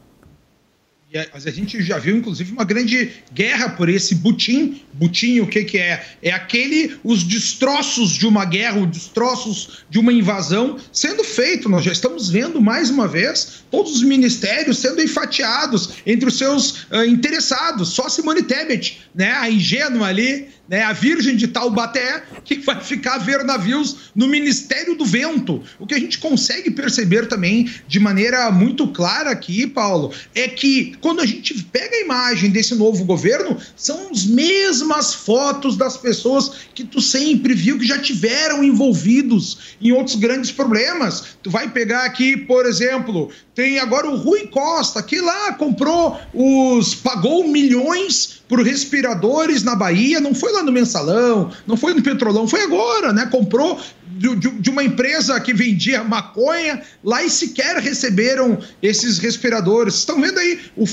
E 1.14 1.18
a, 1.18 1.52
gente 1.52 1.84
já 1.84 1.98
viu, 1.98 2.16
inclusive, 2.16 2.54
uma 2.54 2.64
grande 2.64 3.12
guerra 3.34 3.68
por 3.68 3.90
esse 3.90 4.16
butim. 4.16 4.82
Butim, 4.94 5.42
o 5.42 5.48
que, 5.48 5.66
que 5.66 5.78
é? 5.78 6.06
É 6.24 6.32
aquele, 6.32 6.96
os 7.04 7.22
destroços 7.22 8.12
de 8.12 8.26
uma 8.26 8.46
guerra, 8.46 8.80
os 8.80 8.90
destroços 8.90 9.84
de 9.90 10.00
uma 10.00 10.14
invasão 10.14 10.80
sendo 10.90 11.22
feito. 11.22 11.68
Nós 11.68 11.84
já 11.84 11.92
estamos 11.92 12.30
vendo, 12.30 12.62
mais 12.62 12.90
uma 12.90 13.10
vez, 13.10 13.62
todos 13.70 13.98
os 13.98 14.04
ministérios 14.04 14.78
sendo 14.78 15.02
enfatiados 15.02 15.96
entre 16.06 16.30
os 16.30 16.38
seus 16.38 16.84
uh, 16.84 17.04
interessados. 17.06 17.90
Só 17.90 18.08
Simone 18.08 18.44
Tebet, 18.44 19.02
né, 19.14 19.34
a 19.34 19.52
ingênua 19.52 20.08
ali, 20.08 20.48
né, 20.72 20.84
a 20.84 20.94
Virgem 20.94 21.36
de 21.36 21.50
Taubaté, 21.50 22.24
que 22.46 22.60
vai 22.60 22.80
ficar 22.80 23.16
a 23.16 23.18
ver 23.18 23.44
navios 23.44 24.12
no 24.16 24.26
Ministério 24.26 24.96
do 24.96 25.04
Vento. 25.04 25.62
O 25.78 25.86
que 25.86 25.94
a 25.94 26.00
gente 26.00 26.18
consegue 26.18 26.72
perceber 26.72 27.28
também 27.28 27.70
de 27.90 28.00
maneira 28.00 28.50
muito 28.50 28.88
clara 28.88 29.32
aqui, 29.32 29.68
Paulo, 29.68 30.14
é 30.34 30.48
que 30.48 30.96
quando 31.02 31.20
a 31.20 31.26
gente 31.26 31.62
pega 31.66 31.98
a 31.98 32.00
imagem 32.00 32.52
desse 32.52 32.74
novo 32.74 33.04
governo, 33.04 33.58
são 33.76 34.12
as 34.12 34.26
mesmas 34.26 35.14
fotos 35.14 35.76
das 35.76 35.98
pessoas 35.98 36.52
que 36.74 36.86
tu 36.86 37.02
sempre 37.02 37.54
viu 37.54 37.78
que 37.78 37.86
já 37.86 38.00
tiveram 38.00 38.64
envolvidos 38.64 39.76
em 39.82 39.92
outros 39.92 40.16
grandes 40.16 40.54
problemas. 40.54 41.36
Tu 41.44 41.50
vai 41.50 41.70
pegar 41.70 42.06
aqui, 42.06 42.38
por 42.38 42.66
exemplo, 42.66 43.30
tem 43.62 43.78
agora 43.78 44.10
o 44.10 44.16
Rui 44.16 44.48
Costa, 44.48 45.04
que 45.04 45.22
lá 45.22 45.54
comprou 45.54 46.18
os. 46.34 46.96
pagou 46.96 47.48
milhões 47.48 48.42
por 48.50 48.60
respiradores 48.60 49.62
na 49.62 49.76
Bahia, 49.76 50.20
não 50.20 50.34
foi 50.34 50.52
lá 50.52 50.64
no 50.64 50.72
mensalão, 50.72 51.52
não 51.68 51.78
foi 51.78 51.94
no 51.94 52.02
petrolão, 52.02 52.48
foi 52.48 52.64
agora, 52.64 53.14
né? 53.14 53.28
Comprou 53.28 53.80
de, 54.18 54.70
uma 54.70 54.84
empresa 54.84 55.40
que 55.40 55.54
vendia 55.54 56.04
maconha 56.04 56.82
lá 57.04 57.24
e 57.24 57.30
sequer 57.30 57.78
receberam 57.78 58.60
esses 58.82 59.18
respiradores. 59.18 59.96
Estão 59.96 60.20
vendo 60.20 60.40
aí 60.40 60.60
o, 60.76 60.86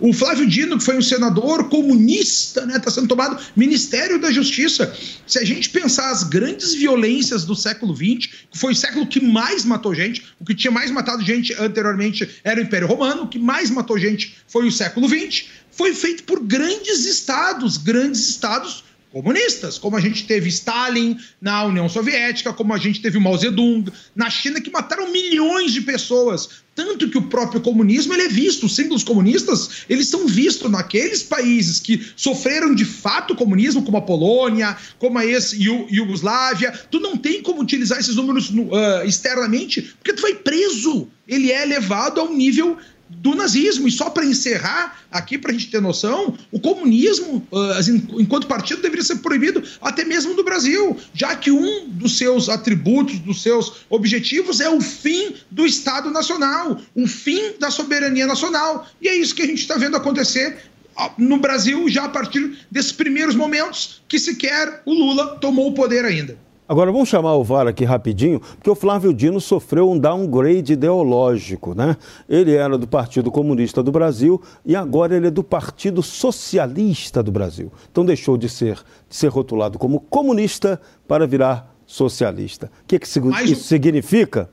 o 0.00 0.12
Flávio 0.12 0.46
Dino, 0.46 0.78
que 0.78 0.84
foi 0.84 0.96
um 0.96 1.02
senador 1.02 1.68
comunista, 1.68 2.66
né? 2.66 2.76
Está 2.76 2.90
sendo 2.90 3.08
tomado 3.08 3.38
Ministério 3.56 4.18
da 4.18 4.30
Justiça. 4.30 4.94
Se 5.26 5.38
a 5.38 5.44
gente 5.44 5.70
pensar 5.70 6.10
as 6.10 6.24
grandes 6.24 6.74
violências 6.74 7.44
do 7.44 7.54
século 7.54 7.94
XX, 7.94 8.30
que 8.50 8.58
foi 8.58 8.72
o 8.72 8.76
século 8.76 9.06
que 9.06 9.20
mais 9.20 9.64
matou 9.64 9.94
gente, 9.94 10.24
o 10.40 10.44
que 10.44 10.54
tinha 10.54 10.70
mais 10.70 10.90
matado 10.90 11.22
gente 11.24 11.54
anteriormente 11.54 12.28
era 12.44 12.60
o 12.60 12.62
Império 12.62 12.86
Romano, 12.86 13.22
o 13.22 13.28
que 13.28 13.38
mais 13.38 13.70
matou 13.70 13.98
gente 13.98 14.36
foi 14.46 14.66
o 14.66 14.72
século 14.72 15.08
XX 15.08 15.46
foi 15.78 15.94
feito 15.94 16.24
por 16.24 16.40
grandes 16.40 17.06
estados, 17.06 17.76
grandes 17.76 18.28
estados 18.28 18.82
comunistas, 19.12 19.78
como 19.78 19.96
a 19.96 20.00
gente 20.00 20.26
teve 20.26 20.48
Stalin 20.48 21.18
na 21.40 21.64
União 21.64 21.88
Soviética, 21.88 22.52
como 22.52 22.74
a 22.74 22.78
gente 22.78 23.00
teve 23.00 23.18
Mao 23.18 23.36
Zedong 23.36 23.90
na 24.14 24.28
China, 24.28 24.60
que 24.60 24.70
mataram 24.70 25.10
milhões 25.10 25.72
de 25.72 25.80
pessoas. 25.80 26.66
Tanto 26.74 27.08
que 27.08 27.18
o 27.18 27.22
próprio 27.22 27.60
comunismo 27.60 28.14
ele 28.14 28.22
é 28.22 28.28
visto, 28.28 28.66
os 28.66 28.76
símbolos 28.76 29.02
comunistas, 29.02 29.84
eles 29.88 30.06
são 30.06 30.28
vistos 30.28 30.70
naqueles 30.70 31.24
países 31.24 31.80
que 31.80 32.06
sofreram 32.14 32.72
de 32.72 32.84
fato 32.84 33.34
comunismo, 33.34 33.82
como 33.82 33.96
a 33.96 34.02
Polônia, 34.02 34.76
como 34.98 35.18
a 35.18 35.26
ex-Yugoslávia. 35.26 36.70
Tu 36.88 37.00
não 37.00 37.16
tem 37.16 37.42
como 37.42 37.60
utilizar 37.60 37.98
esses 37.98 38.14
números 38.14 38.50
uh, 38.50 39.04
externamente, 39.04 39.82
porque 39.98 40.12
tu 40.12 40.22
vai 40.22 40.34
preso. 40.34 41.08
Ele 41.26 41.50
é 41.50 41.64
levado 41.64 42.20
ao 42.20 42.32
nível 42.32 42.78
do 43.08 43.34
nazismo. 43.34 43.88
E 43.88 43.90
só 43.90 44.10
para 44.10 44.24
encerrar 44.24 44.98
aqui, 45.10 45.38
para 45.38 45.50
a 45.50 45.54
gente 45.54 45.70
ter 45.70 45.80
noção, 45.80 46.36
o 46.52 46.60
comunismo, 46.60 47.46
ah, 47.52 47.80
enquanto 48.18 48.46
partido, 48.46 48.82
deveria 48.82 49.04
ser 49.04 49.16
proibido 49.16 49.62
até 49.80 50.04
mesmo 50.04 50.34
no 50.34 50.44
Brasil, 50.44 50.96
já 51.14 51.34
que 51.34 51.50
um 51.50 51.88
dos 51.88 52.18
seus 52.18 52.48
atributos, 52.48 53.18
dos 53.20 53.42
seus 53.42 53.86
objetivos 53.88 54.60
é 54.60 54.68
o 54.68 54.80
fim 54.80 55.34
do 55.50 55.66
Estado 55.66 56.10
Nacional, 56.10 56.80
o 56.94 57.06
fim 57.06 57.52
da 57.58 57.70
soberania 57.70 58.26
nacional. 58.26 58.86
E 59.00 59.08
é 59.08 59.16
isso 59.16 59.34
que 59.34 59.42
a 59.42 59.46
gente 59.46 59.60
está 59.60 59.76
vendo 59.76 59.96
acontecer 59.96 60.58
ah, 60.96 61.12
no 61.16 61.38
Brasil 61.38 61.88
já 61.88 62.04
a 62.04 62.08
partir 62.08 62.58
desses 62.70 62.92
primeiros 62.92 63.34
momentos 63.34 64.02
que 64.08 64.18
sequer 64.18 64.82
o 64.84 64.92
Lula 64.92 65.38
tomou 65.38 65.68
o 65.68 65.74
poder 65.74 66.04
ainda. 66.04 66.47
Agora 66.68 66.92
vamos 66.92 67.08
chamar 67.08 67.34
o 67.34 67.42
VAR 67.42 67.66
aqui 67.66 67.82
rapidinho, 67.82 68.40
porque 68.40 68.68
o 68.68 68.74
Flávio 68.74 69.14
Dino 69.14 69.40
sofreu 69.40 69.90
um 69.90 69.98
downgrade 69.98 70.74
ideológico, 70.74 71.74
né? 71.74 71.96
Ele 72.28 72.54
era 72.54 72.76
do 72.76 72.86
Partido 72.86 73.30
Comunista 73.30 73.82
do 73.82 73.90
Brasil 73.90 74.42
e 74.66 74.76
agora 74.76 75.16
ele 75.16 75.28
é 75.28 75.30
do 75.30 75.42
Partido 75.42 76.02
Socialista 76.02 77.22
do 77.22 77.32
Brasil. 77.32 77.72
Então 77.90 78.04
deixou 78.04 78.36
de 78.36 78.50
ser, 78.50 78.74
de 79.08 79.16
ser 79.16 79.28
rotulado 79.28 79.78
como 79.78 79.98
comunista 79.98 80.78
para 81.06 81.26
virar 81.26 81.74
socialista. 81.86 82.70
O 82.82 82.86
que, 82.86 82.98
que 82.98 83.06
isso 83.06 83.54
significa? 83.64 84.50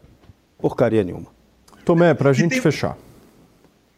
Porcaria 0.58 1.04
nenhuma. 1.04 1.28
Tomé, 1.84 2.14
para 2.14 2.30
a 2.30 2.34
gente 2.34 2.52
tem... 2.52 2.62
fechar. 2.62 2.98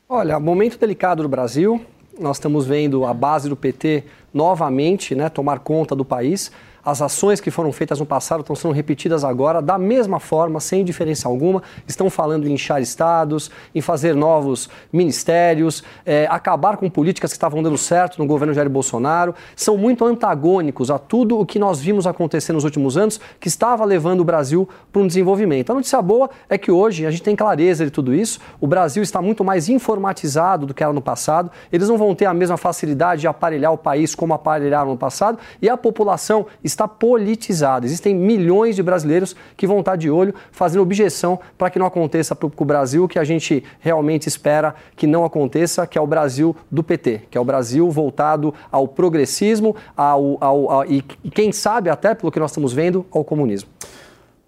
Olha, 0.09 0.39
momento 0.39 0.79
delicado 0.79 1.21
do 1.21 1.29
Brasil. 1.29 1.79
Nós 2.19 2.37
estamos 2.37 2.65
vendo 2.65 3.05
a 3.05 3.13
base 3.13 3.47
do 3.47 3.55
PT 3.55 4.05
novamente 4.33 5.13
né, 5.13 5.29
tomar 5.29 5.59
conta 5.59 5.95
do 5.95 6.03
país 6.03 6.51
as 6.87 7.01
ações 7.01 7.41
que 7.41 7.51
foram 7.51 7.69
feitas 7.73 7.99
no 7.99 8.05
passado 8.05 8.39
estão 8.39 8.55
sendo 8.55 8.73
repetidas 8.73 9.25
agora 9.25 9.61
da 9.61 9.77
mesma 9.77 10.21
forma, 10.21 10.61
sem 10.61 10.85
diferença 10.85 11.27
alguma. 11.27 11.61
Estão 11.85 12.09
falando 12.09 12.47
em 12.47 12.53
inchar 12.53 12.81
estados, 12.81 13.51
em 13.75 13.81
fazer 13.81 14.15
novos 14.15 14.69
ministérios, 14.91 15.83
é, 16.05 16.27
acabar 16.29 16.77
com 16.77 16.89
políticas 16.89 17.31
que 17.31 17.35
estavam 17.35 17.61
dando 17.61 17.77
certo 17.77 18.17
no 18.17 18.25
governo 18.25 18.53
Jair 18.53 18.69
Bolsonaro. 18.69 19.35
São 19.53 19.77
muito 19.77 20.05
antagônicos 20.05 20.89
a 20.89 20.97
tudo 20.97 21.37
o 21.37 21.45
que 21.45 21.59
nós 21.59 21.81
vimos 21.81 22.07
acontecer 22.07 22.53
nos 22.53 22.63
últimos 22.63 22.95
anos, 22.95 23.19
que 23.37 23.49
estava 23.49 23.83
levando 23.83 24.21
o 24.21 24.23
Brasil 24.23 24.69
para 24.89 25.01
um 25.01 25.07
desenvolvimento. 25.07 25.71
A 25.71 25.73
notícia 25.73 26.01
boa 26.01 26.29
é 26.47 26.57
que 26.57 26.71
hoje 26.71 27.05
a 27.05 27.11
gente 27.11 27.23
tem 27.23 27.35
clareza 27.35 27.83
de 27.83 27.91
tudo 27.91 28.15
isso. 28.15 28.39
O 28.61 28.67
Brasil 28.67 29.03
está 29.03 29.21
muito 29.21 29.43
mais 29.43 29.67
informatizado 29.67 30.65
do 30.65 30.73
que 30.73 30.81
era 30.81 30.93
no 30.93 31.01
passado. 31.01 31.51
Eles 31.69 31.89
não 31.89 31.97
vão 31.97 32.15
ter 32.15 32.27
a 32.27 32.33
mesma 32.33 32.55
facilidade 32.55 33.19
de 33.19 33.27
aparelhar 33.27 33.73
o 33.73 33.77
país 33.77 34.15
como 34.15 34.33
aparelharam 34.33 34.91
no 34.91 34.97
passado. 34.97 35.37
E 35.61 35.67
a 35.67 35.75
população 35.75 36.45
está 36.63 36.76
politizada. 36.85 37.85
Existem 37.85 38.13
milhões 38.13 38.75
de 38.75 38.83
brasileiros 38.83 39.37
que 39.55 39.65
vão 39.65 39.79
estar 39.79 39.95
de 39.95 40.09
olho, 40.09 40.35
fazendo 40.51 40.81
objeção 40.81 41.39
para 41.57 41.69
que 41.69 41.79
não 41.79 41.85
aconteça 41.85 42.35
para 42.35 42.47
o 42.47 42.65
Brasil 42.65 43.05
o 43.05 43.07
que 43.07 43.17
a 43.17 43.23
gente 43.23 43.63
realmente 43.79 44.27
espera 44.27 44.75
que 44.97 45.07
não 45.07 45.23
aconteça, 45.23 45.87
que 45.87 45.97
é 45.97 46.01
o 46.01 46.07
Brasil 46.07 46.53
do 46.69 46.83
PT, 46.83 47.21
que 47.31 47.37
é 47.37 47.41
o 47.41 47.45
Brasil 47.45 47.89
voltado 47.89 48.53
ao 48.69 48.85
progressismo 48.85 49.77
ao, 49.95 50.37
ao, 50.41 50.71
ao 50.71 50.85
e 50.85 51.01
quem 51.33 51.53
sabe 51.53 51.89
até 51.89 52.13
pelo 52.13 52.31
que 52.31 52.39
nós 52.39 52.51
estamos 52.51 52.73
vendo 52.73 53.05
ao 53.11 53.23
comunismo. 53.23 53.69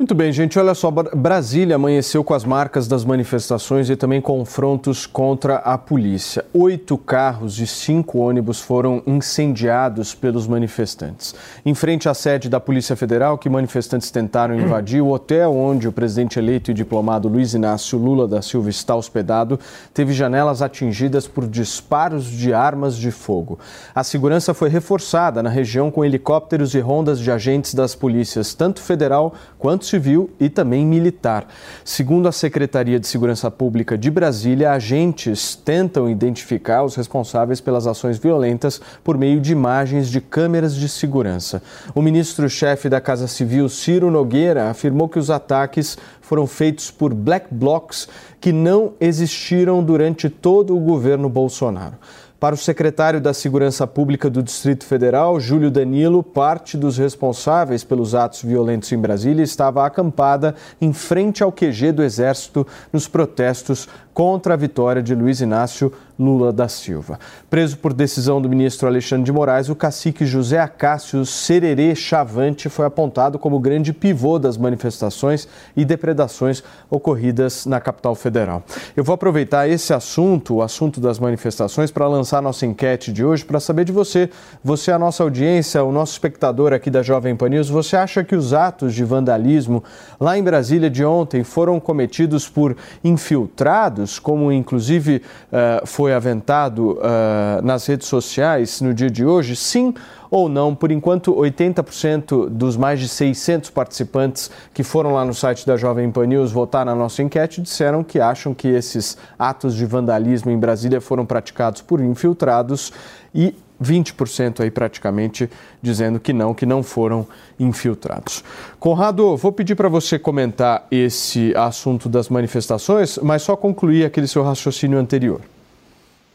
Muito 0.01 0.15
bem, 0.15 0.31
gente. 0.31 0.57
Olha 0.57 0.73
só, 0.73 0.89
Brasília 0.89 1.75
amanheceu 1.75 2.23
com 2.23 2.33
as 2.33 2.45
marcas 2.45 2.87
das 2.87 3.03
manifestações 3.03 3.89
e 3.89 3.97
também 3.97 4.21
confrontos 4.21 5.05
contra 5.05 5.57
a 5.57 5.77
polícia. 5.77 6.45
Oito 6.53 6.97
carros 6.97 7.59
e 7.59 7.67
cinco 7.67 8.19
ônibus 8.19 8.61
foram 8.61 9.03
incendiados 9.05 10.15
pelos 10.15 10.47
manifestantes. 10.47 11.35
Em 11.65 11.75
frente 11.75 12.07
à 12.07 12.13
sede 12.13 12.47
da 12.47 12.61
Polícia 12.61 12.95
Federal, 12.95 13.37
que 13.37 13.49
manifestantes 13.49 14.09
tentaram 14.09 14.55
invadir, 14.57 15.01
o 15.01 15.09
hotel 15.09 15.53
onde 15.53 15.85
o 15.85 15.91
presidente 15.91 16.39
eleito 16.39 16.71
e 16.71 16.73
diplomado 16.73 17.27
Luiz 17.27 17.53
Inácio 17.53 17.99
Lula 17.99 18.25
da 18.25 18.41
Silva 18.41 18.69
está 18.69 18.95
hospedado 18.95 19.59
teve 19.93 20.13
janelas 20.13 20.61
atingidas 20.61 21.27
por 21.27 21.45
disparos 21.45 22.23
de 22.23 22.53
armas 22.53 22.95
de 22.95 23.11
fogo. 23.11 23.59
A 23.93 24.05
segurança 24.05 24.53
foi 24.53 24.69
reforçada 24.69 25.43
na 25.43 25.49
região 25.49 25.91
com 25.91 26.05
helicópteros 26.05 26.73
e 26.73 26.79
rondas 26.79 27.19
de 27.19 27.29
agentes 27.29 27.73
das 27.73 27.95
polícias, 27.95 28.53
tanto 28.53 28.81
federal 28.81 29.33
quanto 29.57 29.88
civil 29.89 30.29
e 30.39 30.49
também 30.49 30.85
militar. 30.85 31.47
Segundo 31.83 32.27
a 32.27 32.31
Secretaria 32.31 32.99
de 32.99 33.07
Segurança 33.07 33.49
Pública 33.49 33.97
de 33.97 34.09
Brasília, 34.09 34.71
agentes 34.71 35.55
tentam 35.55 36.09
identificar 36.09 36.83
os 36.83 36.95
responsáveis 36.95 37.59
pelas 37.59 37.87
ações 37.87 38.17
violentas 38.17 38.79
por 39.03 39.17
meio 39.17 39.41
de 39.41 39.51
imagens 39.51 40.09
de 40.09 40.21
câmeras 40.21 40.75
de 40.75 40.87
segurança. 40.87 41.61
O 41.93 42.01
ministro-chefe 42.01 42.87
da 42.87 43.01
Casa 43.01 43.27
Civil, 43.27 43.67
Ciro 43.67 44.11
Nogueira, 44.11 44.69
afirmou 44.69 45.09
que 45.09 45.19
os 45.19 45.29
ataques 45.29 45.97
foram 46.21 46.45
feitos 46.45 46.91
por 46.91 47.13
black 47.13 47.47
blocs 47.51 48.07
que 48.39 48.51
não 48.51 48.93
existiram 48.99 49.83
durante 49.83 50.29
todo 50.29 50.77
o 50.77 50.79
governo 50.79 51.27
Bolsonaro. 51.27 51.95
Para 52.39 52.55
o 52.55 52.57
secretário 52.57 53.19
da 53.19 53.33
Segurança 53.33 53.85
Pública 53.85 54.29
do 54.29 54.41
Distrito 54.41 54.85
Federal, 54.85 55.41
Júlio 55.41 55.69
Danilo, 55.69 56.23
parte 56.23 56.77
dos 56.77 56.97
responsáveis 56.97 57.83
pelos 57.83 58.15
atos 58.15 58.41
violentos 58.41 58.89
em 58.93 58.97
Brasília 58.97 59.43
estava 59.43 59.85
acampada 59.85 60.55
em 60.79 60.93
frente 60.93 61.43
ao 61.43 61.51
QG 61.51 61.91
do 61.91 62.01
Exército 62.01 62.65
nos 62.93 63.09
protestos 63.09 63.89
contra 64.13 64.53
a 64.53 64.57
vitória 64.57 65.03
de 65.03 65.13
Luiz 65.13 65.41
Inácio 65.41 65.91
Lula 66.19 66.51
da 66.51 66.67
Silva. 66.67 67.17
Preso 67.49 67.77
por 67.77 67.93
decisão 67.93 68.41
do 68.41 68.49
ministro 68.49 68.87
Alexandre 68.87 69.23
de 69.23 69.31
Moraes, 69.31 69.69
o 69.69 69.75
cacique 69.75 70.25
José 70.25 70.59
Acácio 70.59 71.25
Sererê 71.25 71.95
Chavante 71.95 72.69
foi 72.69 72.85
apontado 72.85 73.39
como 73.39 73.59
grande 73.59 73.93
pivô 73.93 74.37
das 74.37 74.57
manifestações 74.57 75.47
e 75.75 75.83
depredações 75.83 76.63
ocorridas 76.89 77.65
na 77.65 77.79
capital 77.79 78.13
federal. 78.13 78.63
Eu 78.95 79.03
vou 79.03 79.13
aproveitar 79.13 79.67
esse 79.67 79.93
assunto, 79.93 80.55
o 80.55 80.61
assunto 80.61 80.99
das 80.99 81.17
manifestações, 81.17 81.89
para 81.89 82.07
lançar 82.07 82.41
nossa 82.41 82.65
enquete 82.65 83.11
de 83.11 83.23
hoje, 83.25 83.45
para 83.45 83.59
saber 83.59 83.85
de 83.85 83.91
você. 83.91 84.29
Você, 84.63 84.91
a 84.91 84.99
nossa 84.99 85.23
audiência, 85.23 85.83
o 85.83 85.91
nosso 85.91 86.13
espectador 86.13 86.73
aqui 86.73 86.89
da 86.91 87.01
Jovem 87.01 87.35
Pan 87.35 87.49
News, 87.49 87.69
você 87.69 87.95
acha 87.95 88.23
que 88.23 88.35
os 88.35 88.53
atos 88.53 88.93
de 88.93 89.03
vandalismo 89.03 89.83
lá 90.19 90.37
em 90.37 90.43
Brasília 90.43 90.89
de 90.89 91.03
ontem 91.03 91.43
foram 91.43 91.79
cometidos 91.79 92.47
por 92.47 92.75
infiltrados? 93.03 94.19
como 94.19 94.51
inclusive 94.51 95.21
uh, 95.51 95.85
foi 95.85 96.08
aventado 96.13 96.93
uh, 96.93 97.61
nas 97.63 97.85
redes 97.85 98.07
sociais 98.07 98.81
no 98.81 98.93
dia 98.93 99.09
de 99.09 99.25
hoje, 99.25 99.55
sim 99.55 99.93
ou 100.29 100.47
não. 100.47 100.75
Por 100.75 100.91
enquanto, 100.91 101.33
80% 101.33 102.49
dos 102.49 102.77
mais 102.77 102.99
de 102.99 103.07
600 103.07 103.69
participantes 103.69 104.51
que 104.73 104.83
foram 104.83 105.13
lá 105.13 105.25
no 105.25 105.33
site 105.33 105.65
da 105.65 105.75
Jovem 105.75 106.11
Pan 106.11 106.27
News 106.27 106.51
votar 106.51 106.85
na 106.85 106.95
nossa 106.95 107.23
enquete 107.23 107.61
disseram 107.61 108.03
que 108.03 108.19
acham 108.19 108.53
que 108.53 108.67
esses 108.67 109.17
atos 109.37 109.75
de 109.75 109.85
vandalismo 109.85 110.51
em 110.51 110.57
Brasília 110.57 111.01
foram 111.01 111.25
praticados 111.25 111.81
por 111.81 111.99
infiltrados 111.99 112.93
e 113.33 113.55
20% 113.81 114.59
aí 114.59 114.69
praticamente 114.69 115.49
dizendo 115.81 116.19
que 116.19 116.33
não, 116.33 116.53
que 116.53 116.65
não 116.65 116.83
foram 116.83 117.25
infiltrados. 117.59 118.43
Conrado, 118.79 119.37
vou 119.37 119.51
pedir 119.51 119.75
para 119.75 119.87
você 119.87 120.19
comentar 120.19 120.85
esse 120.91 121.53
assunto 121.55 122.09
das 122.09 122.29
manifestações, 122.29 123.17
mas 123.21 123.41
só 123.41 123.55
concluir 123.55 124.05
aquele 124.05 124.27
seu 124.27 124.43
raciocínio 124.43 124.99
anterior. 124.99 125.39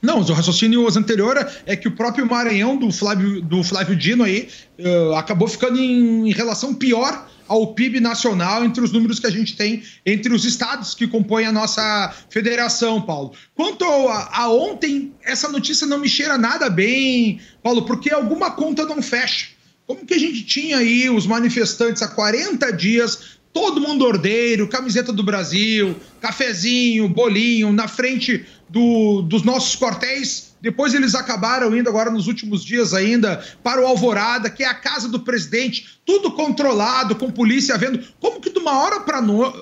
Não, 0.05 0.21
o 0.21 0.33
raciocínio 0.33 0.87
anterior 0.97 1.37
é 1.65 1.75
que 1.75 1.89
o 1.89 1.93
próprio 1.93 2.27
Maranhão 2.27 2.77
do 2.77 2.93
Flávio, 2.93 3.41
do 3.41 3.65
Flávio 3.65 3.97
Dino 3.97 4.23
aí 4.23 4.49
uh, 4.79 5.15
acabou 5.15 5.49
ficando 5.49 5.79
em, 5.79 6.29
em 6.29 6.33
relação 6.33 6.75
pior 6.75 7.27
ao 7.49 7.75
PIB 7.75 8.01
nacional 8.01 8.65
entre 8.65 8.83
os 8.83 8.93
números 8.93 9.19
que 9.19 9.27
a 9.27 9.31
gente 9.31 9.57
tem 9.57 9.83
entre 10.05 10.33
os 10.33 10.45
estados 10.45 10.95
que 10.95 11.07
compõem 11.07 11.47
a 11.47 11.53
nossa 11.53 12.15
federação, 12.29 13.01
Paulo. 13.01 13.33
Quanto 13.55 13.85
a, 13.85 14.31
a, 14.33 14.49
ontem, 14.51 15.13
essa 15.23 15.49
notícia 15.49 15.87
não 15.87 15.99
me 15.99 16.09
cheira 16.09 16.39
nada 16.39 16.71
bem, 16.71 17.41
Paulo, 17.63 17.85
porque 17.85 18.13
alguma 18.13 18.51
conta 18.51 18.85
não 18.85 19.03
fecha. 19.03 19.49
Como 19.87 20.07
que 20.07 20.15
a 20.15 20.19
gente 20.19 20.45
tinha 20.45 20.79
aí 20.79 21.11
os 21.11 21.27
manifestantes 21.27 22.01
há 22.01 22.09
40 22.09 22.73
dias, 22.73 23.34
todo 23.55 23.81
mundo 23.81 24.05
ordeiro, 24.05 24.69
camiseta 24.69 25.11
do 25.11 25.23
Brasil, 25.23 25.97
cafezinho, 26.21 27.09
bolinho, 27.09 27.73
na 27.73 27.89
frente 27.89 28.45
do, 28.69 29.23
dos 29.23 29.43
nossos 29.43 29.75
quartéis 29.75 30.55
depois 30.65 30.95
eles 30.95 31.15
acabaram 31.15 31.77
indo 31.77 31.91
agora 31.91 32.11
nos 32.11 32.27
últimos 32.27 32.65
dias 32.65 32.95
ainda 32.95 33.45
para 33.63 33.83
o 33.83 33.87
Alvorada, 33.87 34.49
que 34.49 34.65
é 34.65 34.67
a 34.67 34.73
casa 34.73 35.07
do 35.11 35.21
presidente, 35.21 35.99
tudo 36.07 36.33
controlado, 36.33 37.17
com 37.17 37.31
polícia 37.31 37.77
vendo. 37.77 38.03
Como 38.19 38.41
que 38.41 38.49
de 38.49 38.59
uma 38.59 38.83
hora 38.83 39.01
para 39.01 39.21
no... 39.21 39.53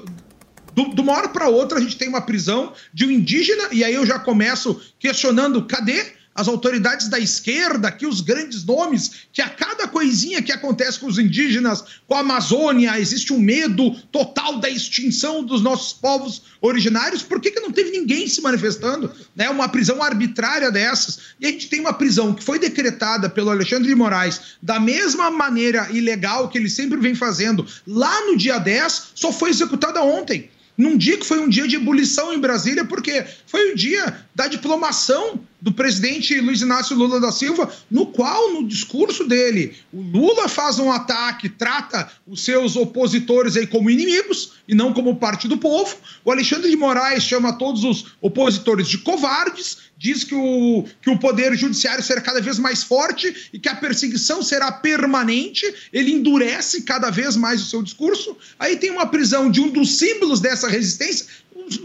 de 0.72 1.00
uma 1.00 1.12
hora 1.12 1.28
para 1.28 1.48
outra 1.48 1.78
a 1.78 1.80
gente 1.80 1.96
tem 1.96 2.08
uma 2.08 2.20
prisão 2.20 2.72
de 2.94 3.04
um 3.04 3.10
indígena 3.10 3.64
e 3.72 3.82
aí 3.82 3.92
eu 3.92 4.06
já 4.06 4.16
começo 4.16 4.80
questionando, 5.00 5.64
cadê? 5.64 6.06
As 6.34 6.48
autoridades 6.48 7.08
da 7.08 7.18
esquerda, 7.18 7.88
aqui 7.88 8.06
os 8.06 8.20
grandes 8.20 8.64
nomes, 8.64 9.10
que 9.32 9.42
a 9.42 9.48
cada 9.48 9.86
coisinha 9.86 10.42
que 10.42 10.52
acontece 10.52 10.98
com 10.98 11.06
os 11.06 11.18
indígenas, 11.18 11.84
com 12.06 12.14
a 12.14 12.20
Amazônia, 12.20 12.98
existe 12.98 13.32
um 13.32 13.38
medo 13.38 13.90
total 14.10 14.58
da 14.58 14.68
extinção 14.68 15.44
dos 15.44 15.62
nossos 15.62 15.92
povos 15.92 16.42
originários. 16.60 17.22
Por 17.22 17.40
que, 17.40 17.50
que 17.50 17.60
não 17.60 17.70
teve 17.70 17.90
ninguém 17.90 18.26
se 18.28 18.40
manifestando? 18.40 19.12
Né? 19.36 19.50
Uma 19.50 19.68
prisão 19.68 20.02
arbitrária 20.02 20.70
dessas. 20.70 21.18
E 21.38 21.46
a 21.46 21.50
gente 21.50 21.68
tem 21.68 21.80
uma 21.80 21.92
prisão 21.92 22.34
que 22.34 22.42
foi 22.42 22.58
decretada 22.58 23.28
pelo 23.28 23.50
Alexandre 23.50 23.88
de 23.88 23.94
Moraes 23.94 24.40
da 24.62 24.80
mesma 24.80 25.30
maneira 25.30 25.88
ilegal 25.90 26.48
que 26.48 26.56
ele 26.56 26.70
sempre 26.70 26.98
vem 26.98 27.14
fazendo 27.14 27.66
lá 27.86 28.26
no 28.26 28.36
dia 28.36 28.58
10, 28.58 29.12
só 29.14 29.32
foi 29.32 29.50
executada 29.50 30.02
ontem 30.02 30.50
num 30.82 30.96
dia 30.96 31.16
que 31.16 31.24
foi 31.24 31.38
um 31.38 31.48
dia 31.48 31.66
de 31.68 31.76
ebulição 31.76 32.32
em 32.32 32.38
Brasília, 32.38 32.84
porque 32.84 33.24
foi 33.46 33.72
o 33.72 33.76
dia 33.76 34.20
da 34.34 34.48
diplomação 34.48 35.40
do 35.60 35.72
presidente 35.72 36.40
Luiz 36.40 36.60
Inácio 36.60 36.96
Lula 36.96 37.20
da 37.20 37.30
Silva, 37.30 37.72
no 37.88 38.06
qual, 38.06 38.52
no 38.52 38.66
discurso 38.66 39.24
dele, 39.24 39.76
o 39.92 40.00
Lula 40.02 40.48
faz 40.48 40.80
um 40.80 40.90
ataque, 40.90 41.48
trata 41.48 42.10
os 42.26 42.44
seus 42.44 42.74
opositores 42.74 43.56
aí 43.56 43.64
como 43.64 43.88
inimigos 43.88 44.54
e 44.66 44.74
não 44.74 44.92
como 44.92 45.14
parte 45.16 45.46
do 45.46 45.56
povo. 45.56 45.96
O 46.24 46.32
Alexandre 46.32 46.68
de 46.68 46.76
Moraes 46.76 47.22
chama 47.22 47.52
todos 47.52 47.84
os 47.84 48.06
opositores 48.20 48.88
de 48.88 48.98
covardes, 48.98 49.78
diz 50.02 50.24
que 50.24 50.34
o, 50.34 50.84
que 51.00 51.08
o 51.08 51.16
poder 51.16 51.56
judiciário 51.56 52.02
será 52.02 52.20
cada 52.20 52.40
vez 52.40 52.58
mais 52.58 52.82
forte 52.82 53.48
e 53.52 53.58
que 53.58 53.68
a 53.68 53.76
perseguição 53.76 54.42
será 54.42 54.72
permanente. 54.72 55.64
Ele 55.92 56.10
endurece 56.10 56.82
cada 56.82 57.08
vez 57.08 57.36
mais 57.36 57.62
o 57.62 57.66
seu 57.66 57.80
discurso. 57.80 58.36
Aí 58.58 58.76
tem 58.76 58.90
uma 58.90 59.06
prisão 59.06 59.48
de 59.48 59.60
um 59.60 59.70
dos 59.70 59.98
símbolos 59.98 60.40
dessa 60.40 60.68
resistência, 60.68 61.26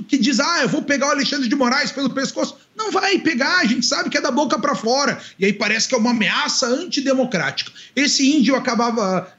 que 0.08 0.18
diz, 0.18 0.40
ah, 0.40 0.64
eu 0.64 0.70
vou 0.70 0.82
pegar 0.82 1.10
o 1.10 1.12
Alexandre 1.12 1.48
de 1.48 1.56
Moraes 1.56 1.92
pelo 1.92 2.10
pescoço. 2.10 2.58
Não 2.76 2.92
vai 2.92 3.20
pegar, 3.20 3.60
a 3.60 3.66
gente 3.66 3.86
sabe 3.86 4.10
que 4.10 4.18
é 4.18 4.22
da 4.22 4.32
boca 4.32 4.58
para 4.58 4.74
fora. 4.74 5.22
E 5.38 5.46
aí 5.46 5.54
parece 5.54 5.88
que 5.88 5.94
é 5.94 5.98
uma 6.00 6.10
ameaça 6.10 6.66
antidemocrática. 6.66 7.72
Esse 7.96 8.36
índio 8.36 8.56
acabava. 8.56 9.32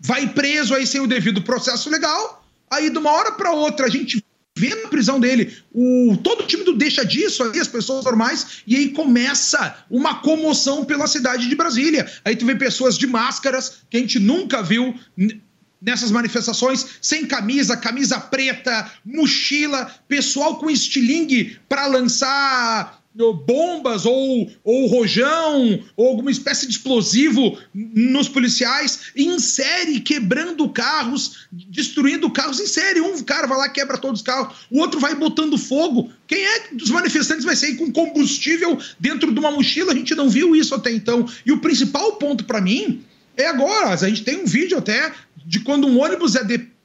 vai 0.00 0.26
preso 0.26 0.74
aí 0.74 0.84
sem 0.84 1.00
o 1.00 1.06
devido 1.06 1.40
processo 1.40 1.88
legal. 1.88 2.44
Aí, 2.68 2.90
de 2.90 2.98
uma 2.98 3.12
hora 3.12 3.30
para 3.30 3.52
outra, 3.52 3.86
a 3.86 3.88
gente 3.88 4.25
vendo 4.56 4.86
a 4.86 4.88
prisão 4.88 5.20
dele. 5.20 5.54
O, 5.72 6.16
todo 6.22 6.42
o 6.42 6.46
time 6.46 6.64
do 6.64 6.72
deixa 6.72 7.04
disso 7.04 7.42
aí, 7.42 7.60
as 7.60 7.68
pessoas 7.68 8.04
normais, 8.04 8.62
e 8.66 8.74
aí 8.74 8.88
começa 8.88 9.84
uma 9.90 10.16
comoção 10.20 10.84
pela 10.84 11.06
cidade 11.06 11.48
de 11.48 11.54
Brasília. 11.54 12.10
Aí 12.24 12.34
tu 12.34 12.46
vê 12.46 12.54
pessoas 12.54 12.96
de 12.96 13.06
máscaras 13.06 13.82
que 13.90 13.98
a 13.98 14.00
gente 14.00 14.18
nunca 14.18 14.62
viu 14.62 14.98
nessas 15.80 16.10
manifestações, 16.10 16.86
sem 17.02 17.26
camisa, 17.26 17.76
camisa 17.76 18.18
preta, 18.18 18.90
mochila, 19.04 19.94
pessoal 20.08 20.58
com 20.58 20.70
estilingue 20.70 21.58
para 21.68 21.86
lançar 21.86 23.02
bombas 23.16 24.04
ou, 24.04 24.50
ou 24.62 24.86
rojão 24.86 25.82
ou 25.96 26.08
alguma 26.08 26.30
espécie 26.30 26.66
de 26.66 26.72
explosivo 26.72 27.58
nos 27.74 28.28
policiais 28.28 29.12
em 29.16 29.38
série, 29.38 30.00
quebrando 30.00 30.68
carros, 30.68 31.46
destruindo 31.50 32.30
carros 32.30 32.60
em 32.60 32.66
série. 32.66 33.00
Um 33.00 33.22
cara 33.22 33.46
vai 33.46 33.58
lá, 33.58 33.68
quebra 33.68 33.98
todos 33.98 34.20
os 34.20 34.26
carros, 34.26 34.56
o 34.70 34.78
outro 34.78 35.00
vai 35.00 35.14
botando 35.14 35.56
fogo. 35.56 36.10
Quem 36.26 36.44
é 36.44 36.68
dos 36.72 36.90
manifestantes 36.90 37.44
vai 37.44 37.56
sair 37.56 37.76
com 37.76 37.90
combustível 37.90 38.78
dentro 38.98 39.32
de 39.32 39.38
uma 39.38 39.50
mochila? 39.50 39.92
A 39.92 39.96
gente 39.96 40.14
não 40.14 40.28
viu 40.28 40.54
isso 40.54 40.74
até 40.74 40.90
então. 40.90 41.26
E 41.44 41.52
o 41.52 41.58
principal 41.58 42.16
ponto 42.16 42.44
para 42.44 42.60
mim 42.60 43.02
é 43.36 43.46
agora. 43.46 43.90
A 43.90 44.08
gente 44.08 44.24
tem 44.24 44.36
um 44.36 44.46
vídeo 44.46 44.78
até 44.78 45.12
de 45.44 45.60
quando 45.60 45.86
um 45.86 46.00
ônibus 46.00 46.34
é 46.34 46.44
de 46.44 46.75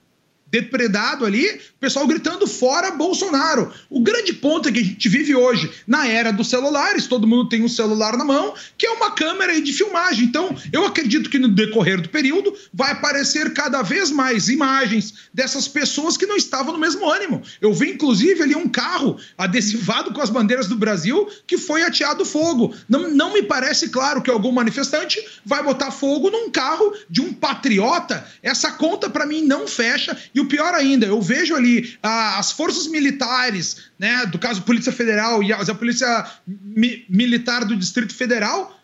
depredado 0.52 1.26
ali, 1.26 1.48
o 1.48 1.80
pessoal 1.80 2.06
gritando 2.06 2.46
fora 2.46 2.92
Bolsonaro. 2.92 3.72
O 3.90 4.02
grande 4.02 4.34
ponto 4.34 4.68
é 4.68 4.72
que 4.72 4.80
a 4.80 4.84
gente 4.84 5.08
vive 5.08 5.34
hoje 5.34 5.72
na 5.88 6.06
era 6.08 6.32
dos 6.32 6.50
celulares, 6.50 7.08
todo 7.08 7.26
mundo 7.26 7.48
tem 7.48 7.64
um 7.64 7.70
celular 7.70 8.18
na 8.18 8.26
mão, 8.26 8.54
que 8.78 8.86
é 8.86 8.92
uma 8.92 9.12
câmera 9.12 9.60
de 9.62 9.72
filmagem. 9.72 10.26
Então, 10.26 10.54
eu 10.74 10.86
acredito 10.86 11.30
que 11.30 11.40
no 11.40 11.48
decorrer 11.48 12.02
do 12.02 12.10
período 12.10 12.54
vai 12.74 12.92
aparecer 12.92 13.54
cada 13.54 13.82
vez 13.82 14.12
mais 14.12 14.50
imagens 14.50 15.14
dessas 15.34 15.68
pessoas 15.68 16.18
que 16.18 16.26
não 16.26 16.36
estavam 16.36 16.74
no 16.74 16.80
mesmo 16.80 17.10
ânimo. 17.10 17.42
Eu 17.62 17.74
vi 17.74 17.92
inclusive 17.92 18.44
ali 18.44 18.56
um 18.56 18.68
carro 18.68 19.18
adesivado 19.38 20.12
com 20.12 20.22
as 20.22 20.30
bandeiras 20.30 20.68
do 20.68 20.76
Brasil 20.76 21.30
que 21.48 21.58
foi 21.58 21.84
ateado 21.84 22.26
fogo. 22.26 22.76
Não, 22.90 23.10
não 23.10 23.34
me 23.34 23.44
parece 23.44 23.90
claro 23.90 24.22
que 24.22 24.30
algum 24.30 24.52
manifestante 24.52 25.24
vai 25.46 25.64
botar 25.64 25.92
fogo 25.92 26.30
num 26.30 26.50
carro 26.50 26.94
de 27.10 27.22
um 27.22 27.32
patriota. 27.34 28.28
Essa 28.44 28.72
conta 28.72 29.10
para 29.10 29.26
mim 29.26 29.42
não 29.42 29.68
fecha 29.68 30.18
e 30.36 30.41
o 30.42 30.48
pior 30.48 30.74
ainda, 30.74 31.06
eu 31.06 31.22
vejo 31.22 31.56
ali 31.56 31.98
ah, 32.02 32.38
as 32.38 32.52
forças 32.52 32.88
militares, 32.88 33.78
né, 33.98 34.26
do 34.26 34.38
caso 34.38 34.62
Polícia 34.64 34.92
Federal 34.92 35.42
e 35.42 35.54
a, 35.54 35.58
a 35.62 35.76
Polícia 35.76 36.26
Mi 36.48 37.06
Militar 37.10 37.66
do 37.66 37.76
Distrito 37.76 38.14
Federal. 38.14 38.80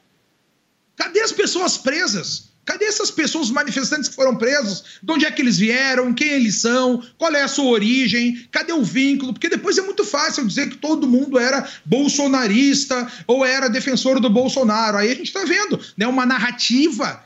Cadê 0.96 1.22
as 1.22 1.32
pessoas 1.32 1.78
presas? 1.78 2.48
Cadê 2.68 2.84
essas 2.84 3.10
pessoas, 3.10 3.46
os 3.46 3.54
manifestantes 3.54 4.10
que 4.10 4.16
foram 4.16 4.36
presos? 4.36 4.84
De 5.02 5.10
onde 5.14 5.26
é 5.26 5.32
que 5.32 5.42
eles 5.42 5.58
vieram? 5.58 6.14
Quem 6.14 6.28
eles 6.28 6.60
são? 6.60 7.02
Qual 7.18 7.34
é 7.34 7.42
a 7.42 7.48
sua 7.48 7.72
origem? 7.72 8.46
Cadê 8.52 8.74
o 8.74 8.84
vínculo? 8.84 9.32
Porque 9.32 9.48
depois 9.48 9.78
é 9.78 9.82
muito 9.82 10.04
fácil 10.04 10.46
dizer 10.46 10.70
que 10.70 10.76
todo 10.76 11.08
mundo 11.08 11.40
era 11.40 11.66
bolsonarista 11.86 13.10
ou 13.26 13.46
era 13.46 13.70
defensor 13.70 14.20
do 14.20 14.30
Bolsonaro. 14.30 14.98
Aí 14.98 15.10
a 15.10 15.16
gente 15.16 15.28
está 15.28 15.46
vendo 15.46 15.80
né, 15.96 16.06
uma 16.08 16.26
narrativa 16.26 17.26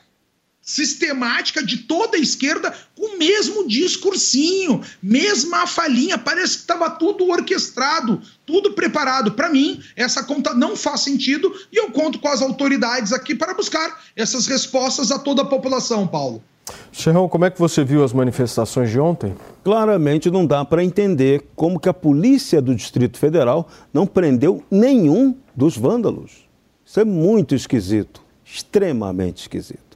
sistemática 0.61 1.63
de 1.63 1.77
toda 1.77 2.17
a 2.17 2.19
esquerda 2.19 2.73
com 2.95 3.15
o 3.15 3.17
mesmo 3.17 3.67
discursinho, 3.67 4.81
mesma 5.01 5.65
falinha, 5.65 6.17
parece 6.17 6.57
que 6.57 6.61
estava 6.61 6.89
tudo 6.89 7.27
orquestrado, 7.29 8.21
tudo 8.45 8.73
preparado. 8.73 9.31
Para 9.31 9.49
mim, 9.49 9.81
essa 9.95 10.23
conta 10.23 10.53
não 10.53 10.75
faz 10.75 11.01
sentido 11.01 11.51
e 11.71 11.77
eu 11.77 11.91
conto 11.91 12.19
com 12.19 12.27
as 12.27 12.41
autoridades 12.41 13.11
aqui 13.11 13.33
para 13.33 13.53
buscar 13.53 14.03
essas 14.15 14.45
respostas 14.47 15.11
a 15.11 15.17
toda 15.17 15.41
a 15.41 15.45
população, 15.45 16.07
Paulo. 16.07 16.43
Serrão, 16.91 17.27
como 17.27 17.45
é 17.45 17.49
que 17.49 17.59
você 17.59 17.83
viu 17.83 18.03
as 18.03 18.13
manifestações 18.13 18.89
de 18.89 18.99
ontem? 18.99 19.35
Claramente 19.63 20.29
não 20.29 20.45
dá 20.45 20.63
para 20.63 20.83
entender 20.83 21.43
como 21.55 21.79
que 21.79 21.89
a 21.89 21.93
polícia 21.93 22.61
do 22.61 22.75
Distrito 22.75 23.17
Federal 23.17 23.67
não 23.93 24.05
prendeu 24.05 24.63
nenhum 24.69 25.35
dos 25.55 25.77
vândalos. 25.77 26.47
Isso 26.85 26.99
é 26.99 27.05
muito 27.05 27.55
esquisito, 27.55 28.21
extremamente 28.43 29.43
esquisito. 29.43 29.90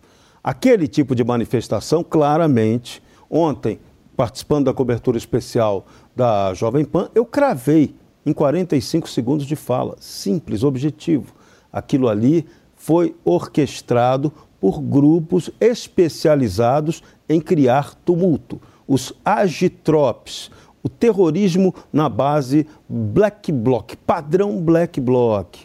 Aquele 0.47 0.88
tipo 0.88 1.15
de 1.15 1.23
manifestação, 1.23 2.03
claramente, 2.03 3.01
ontem, 3.27 3.79
participando 4.15 4.65
da 4.65 4.73
cobertura 4.75 5.17
especial 5.17 5.88
da 6.15 6.53
Jovem 6.53 6.86
Pan, 6.86 7.10
eu 7.15 7.25
cravei 7.25 7.95
em 8.23 8.31
45 8.31 9.10
segundos 9.10 9.47
de 9.47 9.55
fala. 9.55 9.95
Simples, 9.99 10.63
objetivo. 10.63 11.34
Aquilo 11.73 12.08
ali 12.08 12.45
foi 12.75 13.15
orquestrado 13.25 14.31
por 14.62 14.79
grupos 14.79 15.49
especializados 15.60 17.01
em 17.27 17.41
criar 17.41 17.95
tumulto. 17.95 18.62
Os 18.88 19.13
agitropes, 19.25 20.51
o 20.84 20.88
terrorismo 20.88 21.73
na 21.91 22.08
base 22.08 22.67
black 22.88 23.51
bloc, 23.51 23.95
padrão 24.05 24.62
black 24.62 25.01
bloc 25.01 25.64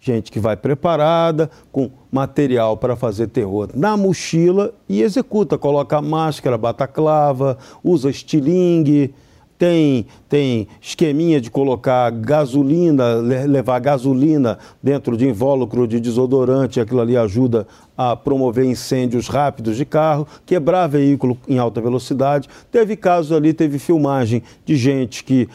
gente 0.00 0.32
que 0.32 0.40
vai 0.40 0.56
preparada, 0.56 1.50
com 1.70 1.90
material 2.10 2.76
para 2.76 2.96
fazer 2.96 3.28
terror 3.28 3.68
na 3.74 3.96
mochila 3.96 4.72
e 4.88 5.02
executa, 5.02 5.58
coloca 5.58 6.00
máscara, 6.00 6.56
bataclava, 6.56 7.58
usa 7.84 8.08
estilingue, 8.08 9.14
tem, 9.60 10.06
tem 10.26 10.66
esqueminha 10.80 11.38
de 11.38 11.50
colocar 11.50 12.10
gasolina, 12.12 13.16
levar 13.16 13.78
gasolina 13.78 14.58
dentro 14.82 15.18
de 15.18 15.28
invólucro 15.28 15.86
de 15.86 16.00
desodorante, 16.00 16.80
aquilo 16.80 17.02
ali 17.02 17.14
ajuda 17.14 17.66
a 17.94 18.16
promover 18.16 18.64
incêndios 18.64 19.28
rápidos 19.28 19.76
de 19.76 19.84
carro, 19.84 20.26
quebrar 20.46 20.86
veículo 20.86 21.36
em 21.46 21.58
alta 21.58 21.78
velocidade. 21.78 22.48
Teve 22.72 22.96
casos 22.96 23.32
ali, 23.32 23.52
teve 23.52 23.78
filmagem 23.78 24.42
de 24.64 24.76
gente 24.76 25.22
que 25.22 25.46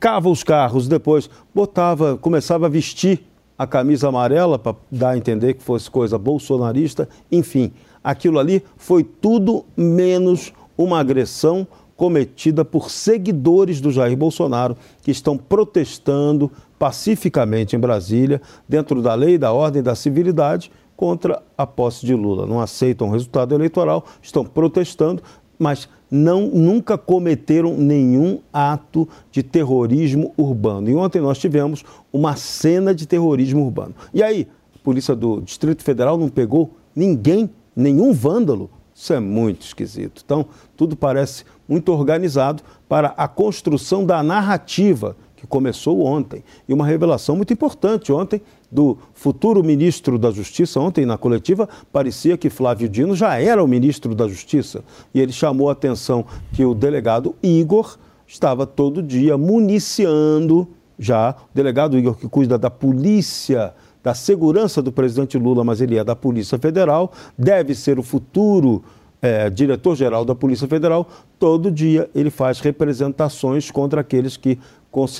tacava 0.00 0.30
os 0.30 0.42
carros, 0.42 0.88
depois 0.88 1.28
botava, 1.54 2.16
começava 2.16 2.64
a 2.64 2.68
vestir 2.70 3.20
a 3.58 3.66
camisa 3.66 4.08
amarela 4.08 4.58
para 4.58 4.74
dar 4.90 5.10
a 5.10 5.18
entender 5.18 5.52
que 5.52 5.62
fosse 5.62 5.90
coisa 5.90 6.16
bolsonarista, 6.16 7.06
enfim, 7.30 7.70
aquilo 8.02 8.38
ali 8.38 8.64
foi 8.78 9.04
tudo 9.04 9.66
menos 9.76 10.54
uma 10.76 10.98
agressão 10.98 11.66
cometida 11.94 12.64
por 12.64 12.90
seguidores 12.90 13.78
do 13.78 13.90
Jair 13.90 14.16
Bolsonaro 14.16 14.74
que 15.02 15.10
estão 15.10 15.36
protestando 15.36 16.50
pacificamente 16.78 17.76
em 17.76 17.78
Brasília, 17.78 18.40
dentro 18.66 19.02
da 19.02 19.14
lei, 19.14 19.36
da 19.36 19.52
ordem, 19.52 19.82
da 19.82 19.94
civilidade, 19.94 20.72
contra 20.96 21.42
a 21.56 21.66
posse 21.66 22.04
de 22.04 22.14
Lula. 22.14 22.46
Não 22.46 22.60
aceitam 22.60 23.08
o 23.08 23.10
resultado 23.10 23.54
eleitoral, 23.54 24.04
estão 24.22 24.44
protestando, 24.44 25.22
mas 25.60 25.86
não, 26.10 26.46
nunca 26.46 26.96
cometeram 26.96 27.76
nenhum 27.76 28.40
ato 28.50 29.06
de 29.30 29.42
terrorismo 29.42 30.32
urbano. 30.38 30.88
E 30.88 30.94
ontem 30.94 31.20
nós 31.20 31.38
tivemos 31.38 31.84
uma 32.10 32.34
cena 32.34 32.94
de 32.94 33.06
terrorismo 33.06 33.62
urbano. 33.62 33.94
E 34.14 34.22
aí, 34.22 34.48
a 34.74 34.78
polícia 34.82 35.14
do 35.14 35.42
Distrito 35.42 35.84
Federal 35.84 36.16
não 36.16 36.30
pegou 36.30 36.70
ninguém, 36.96 37.50
nenhum 37.76 38.12
vândalo? 38.14 38.70
Isso 38.94 39.12
é 39.12 39.20
muito 39.20 39.62
esquisito. 39.62 40.22
Então, 40.24 40.46
tudo 40.76 40.96
parece 40.96 41.44
muito 41.68 41.92
organizado 41.92 42.62
para 42.88 43.08
a 43.16 43.28
construção 43.28 44.04
da 44.04 44.22
narrativa 44.22 45.14
que 45.36 45.46
começou 45.46 46.04
ontem. 46.04 46.42
E 46.66 46.72
uma 46.72 46.86
revelação 46.86 47.36
muito 47.36 47.52
importante 47.52 48.12
ontem 48.12 48.40
do 48.70 48.96
futuro 49.14 49.64
ministro 49.64 50.18
da 50.18 50.30
Justiça. 50.30 50.78
Ontem, 50.80 51.04
na 51.04 51.18
coletiva, 51.18 51.68
parecia 51.92 52.38
que 52.38 52.48
Flávio 52.48 52.88
Dino 52.88 53.14
já 53.14 53.40
era 53.40 53.62
o 53.62 53.68
ministro 53.68 54.14
da 54.14 54.28
Justiça. 54.28 54.84
E 55.12 55.20
ele 55.20 55.32
chamou 55.32 55.68
a 55.68 55.72
atenção 55.72 56.24
que 56.52 56.64
o 56.64 56.74
delegado 56.74 57.34
Igor 57.42 57.98
estava 58.26 58.66
todo 58.66 59.02
dia 59.02 59.36
municiando 59.36 60.68
já, 60.98 61.34
o 61.50 61.54
delegado 61.54 61.98
Igor, 61.98 62.14
que 62.14 62.28
cuida 62.28 62.58
da 62.58 62.70
polícia 62.70 63.74
da 64.02 64.14
segurança 64.14 64.80
do 64.80 64.90
presidente 64.90 65.36
Lula, 65.36 65.62
mas 65.62 65.80
ele 65.80 65.96
é 65.96 66.04
da 66.04 66.16
Polícia 66.16 66.58
Federal, 66.58 67.12
deve 67.36 67.74
ser 67.74 67.98
o 67.98 68.02
futuro 68.02 68.82
é, 69.22 69.50
diretor-geral 69.50 70.24
da 70.24 70.34
Polícia 70.34 70.66
Federal. 70.66 71.08
Todo 71.38 71.70
dia 71.70 72.08
ele 72.14 72.30
faz 72.30 72.60
representações 72.60 73.70
contra 73.70 74.00
aqueles 74.00 74.36
que 74.36 74.58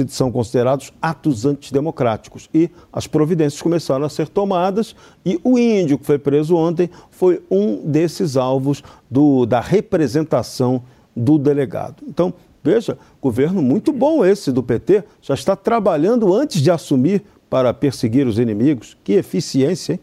são 0.09 0.33
considerados 0.33 0.93
atos 1.01 1.47
antidemocráticos. 1.47 2.49
E 2.53 2.71
as 2.93 3.07
providências 3.07 3.63
começaram 3.63 4.05
a 4.05 4.09
ser 4.09 4.29
tomadas 4.29 4.97
e 5.25 5.41
o 5.45 5.59
índio 5.59 5.99
que 5.99 6.07
foi 6.07 6.19
preso 6.19 6.57
ontem 6.57 6.91
foi 7.11 7.43
um 7.51 7.77
desses 7.89 8.37
alvos 8.37 8.83
do, 9.11 9.47
da 9.47 9.61
representação 9.61 10.83
do 11.15 11.39
delegado. 11.39 12.03
Então, 12.09 12.33
veja, 12.63 12.99
governo 13.21 13.63
muito 13.63 13.93
bom 13.93 14.25
esse 14.25 14.51
do 14.51 14.63
PT, 14.63 15.05
já 15.23 15.35
está 15.35 15.55
trabalhando 15.55 16.35
antes 16.35 16.61
de 16.61 16.71
assumir 16.71 17.23
para 17.49 17.73
perseguir 17.75 18.27
os 18.27 18.39
inimigos. 18.39 18.97
Que 19.05 19.15
eficiência, 19.15 19.95
hein? 19.95 20.01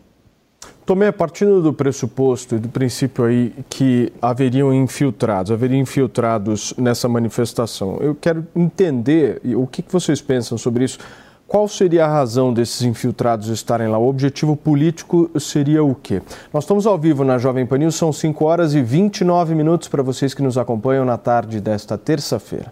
Tomé, 0.87 1.11
partindo 1.11 1.61
do 1.61 1.73
pressuposto 1.73 2.55
e 2.55 2.59
do 2.59 2.69
princípio 2.69 3.25
aí 3.25 3.53
que 3.69 4.09
haveriam 4.21 4.73
infiltrados, 4.73 5.51
haveriam 5.51 5.81
infiltrados 5.81 6.73
nessa 6.77 7.09
manifestação, 7.09 7.97
eu 7.99 8.15
quero 8.15 8.47
entender 8.55 9.41
o 9.57 9.67
que 9.67 9.83
vocês 9.89 10.21
pensam 10.21 10.57
sobre 10.57 10.85
isso. 10.85 10.97
Qual 11.45 11.67
seria 11.67 12.05
a 12.05 12.07
razão 12.07 12.53
desses 12.53 12.83
infiltrados 12.83 13.49
estarem 13.49 13.89
lá? 13.89 13.97
O 13.97 14.07
objetivo 14.07 14.55
político 14.55 15.29
seria 15.37 15.83
o 15.83 15.93
quê? 15.93 16.21
Nós 16.53 16.63
estamos 16.63 16.87
ao 16.87 16.97
vivo 16.97 17.25
na 17.25 17.37
Jovem 17.37 17.65
Pan 17.65 17.79
News, 17.79 17.95
são 17.95 18.13
5 18.13 18.45
horas 18.45 18.73
e 18.73 18.81
29 18.81 19.53
minutos 19.55 19.89
para 19.89 20.01
vocês 20.01 20.33
que 20.33 20.41
nos 20.41 20.57
acompanham 20.57 21.03
na 21.03 21.17
tarde 21.17 21.59
desta 21.59 21.97
terça-feira. 21.97 22.71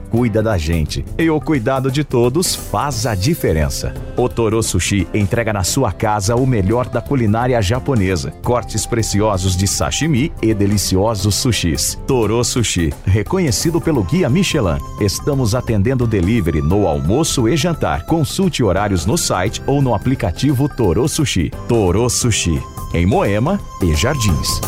cuida 0.11 0.43
da 0.43 0.57
gente. 0.57 1.05
E 1.17 1.29
o 1.29 1.39
cuidado 1.39 1.89
de 1.89 2.03
todos 2.03 2.53
faz 2.53 3.05
a 3.05 3.15
diferença. 3.15 3.93
O 4.17 4.27
Toro 4.27 4.61
Sushi 4.61 5.07
entrega 5.13 5.53
na 5.53 5.63
sua 5.63 5.91
casa 5.91 6.35
o 6.35 6.45
melhor 6.45 6.89
da 6.89 7.01
culinária 7.01 7.59
japonesa. 7.61 8.31
Cortes 8.43 8.85
preciosos 8.85 9.55
de 9.55 9.65
sashimi 9.65 10.31
e 10.41 10.53
deliciosos 10.53 11.35
sushis. 11.35 11.97
Toro 12.05 12.43
Sushi, 12.43 12.93
reconhecido 13.05 13.79
pelo 13.79 14.03
Guia 14.03 14.29
Michelin. 14.29 14.77
Estamos 14.99 15.55
atendendo 15.55 16.05
delivery 16.05 16.61
no 16.61 16.85
almoço 16.85 17.47
e 17.47 17.55
jantar. 17.55 18.05
Consulte 18.05 18.61
horários 18.61 19.05
no 19.05 19.17
site 19.17 19.61
ou 19.65 19.81
no 19.81 19.95
aplicativo 19.95 20.67
Toro 20.67 21.07
Sushi. 21.07 21.49
Toro 21.69 22.09
Sushi, 22.09 22.61
em 22.93 23.05
Moema 23.05 23.59
e 23.81 23.95
Jardins. 23.95 24.59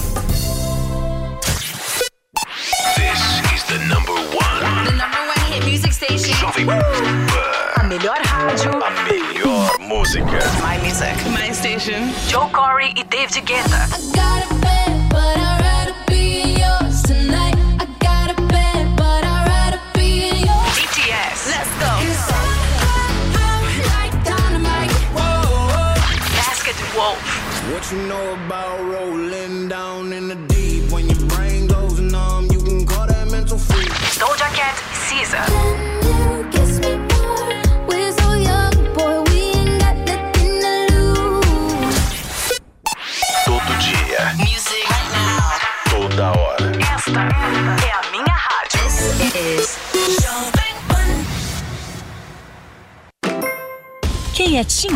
A 6.65 7.83
melhor 7.83 8.17
rádio. 8.23 8.71
A 8.81 8.89
melhor 9.03 9.77
música. 9.79 10.39
My 10.61 10.77
music. 10.81 11.13
My 11.29 11.53
station. 11.53 12.13
Joe 12.29 12.49
Corey 12.51 12.93
e 12.95 13.03
David 13.03 13.43
Guetta. 13.43 14.82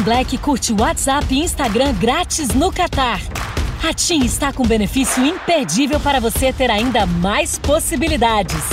Black 0.08 0.38
curte 0.38 0.72
WhatsApp 0.72 1.36
e 1.36 1.44
Instagram 1.44 1.94
grátis 1.96 2.48
no 2.54 2.72
Catar. 2.72 3.20
A 3.86 3.94
TIM 3.94 4.24
está 4.24 4.54
com 4.54 4.66
benefício 4.66 5.22
imperdível 5.26 6.00
para 6.00 6.22
você 6.22 6.54
ter 6.54 6.72
ainda 6.72 7.06
mais 7.06 7.60
possibilidades. 7.60 8.64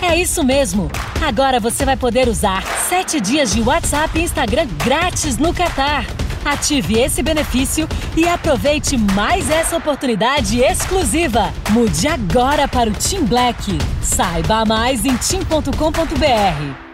É 0.00 0.16
isso 0.16 0.42
mesmo! 0.42 0.90
Agora 1.20 1.60
você 1.60 1.84
vai 1.84 1.98
poder 1.98 2.28
usar 2.28 2.62
7 2.62 3.20
dias 3.20 3.52
de 3.52 3.60
WhatsApp 3.60 4.18
e 4.18 4.22
Instagram 4.22 4.66
grátis 4.82 5.36
no 5.36 5.52
Catar. 5.52 6.06
Ative 6.46 6.98
esse 6.98 7.22
benefício 7.22 7.86
e 8.16 8.26
aproveite 8.26 8.96
mais 8.96 9.50
essa 9.50 9.76
oportunidade 9.76 10.60
exclusiva. 10.60 11.52
Mude 11.68 12.08
agora 12.08 12.66
para 12.66 12.88
o 12.88 12.94
Team 12.94 13.26
Black. 13.26 13.76
Saiba 14.00 14.64
mais 14.64 15.04
em 15.04 15.14
tim.com.br. 15.14 16.89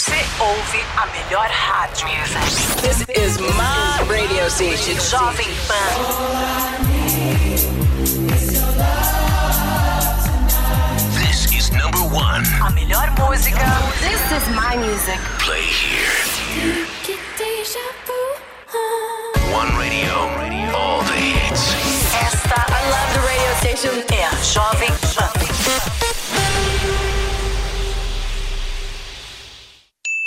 Você 0.00 0.16
ouve 0.40 0.82
a 0.96 1.06
melhor 1.08 1.46
rádio. 1.50 2.08
This 2.80 3.04
is 3.10 3.38
my 3.38 4.02
radio 4.08 4.48
station, 4.48 4.94
Jovem 4.94 5.44
Pan. 5.68 5.94
This 11.12 11.52
is 11.52 11.70
number 11.72 11.98
one. 11.98 12.46
A 12.66 12.70
melhor 12.70 13.10
música. 13.18 13.60
This 14.00 14.22
is 14.32 14.48
my 14.56 14.74
music. 14.78 15.20
Play 15.38 15.66
here. 15.68 16.16
One 19.52 19.68
radio. 19.76 20.14
All 20.74 21.02
the 21.02 21.12
hits. 21.12 21.74
Esta 22.14 22.56
I 22.56 22.88
love 22.88 23.12
the 23.12 23.20
radio 23.28 23.54
station. 23.58 24.02
é 24.16 24.24
a 24.24 24.34
Jovem 24.42 24.96
Pan. 25.14 25.29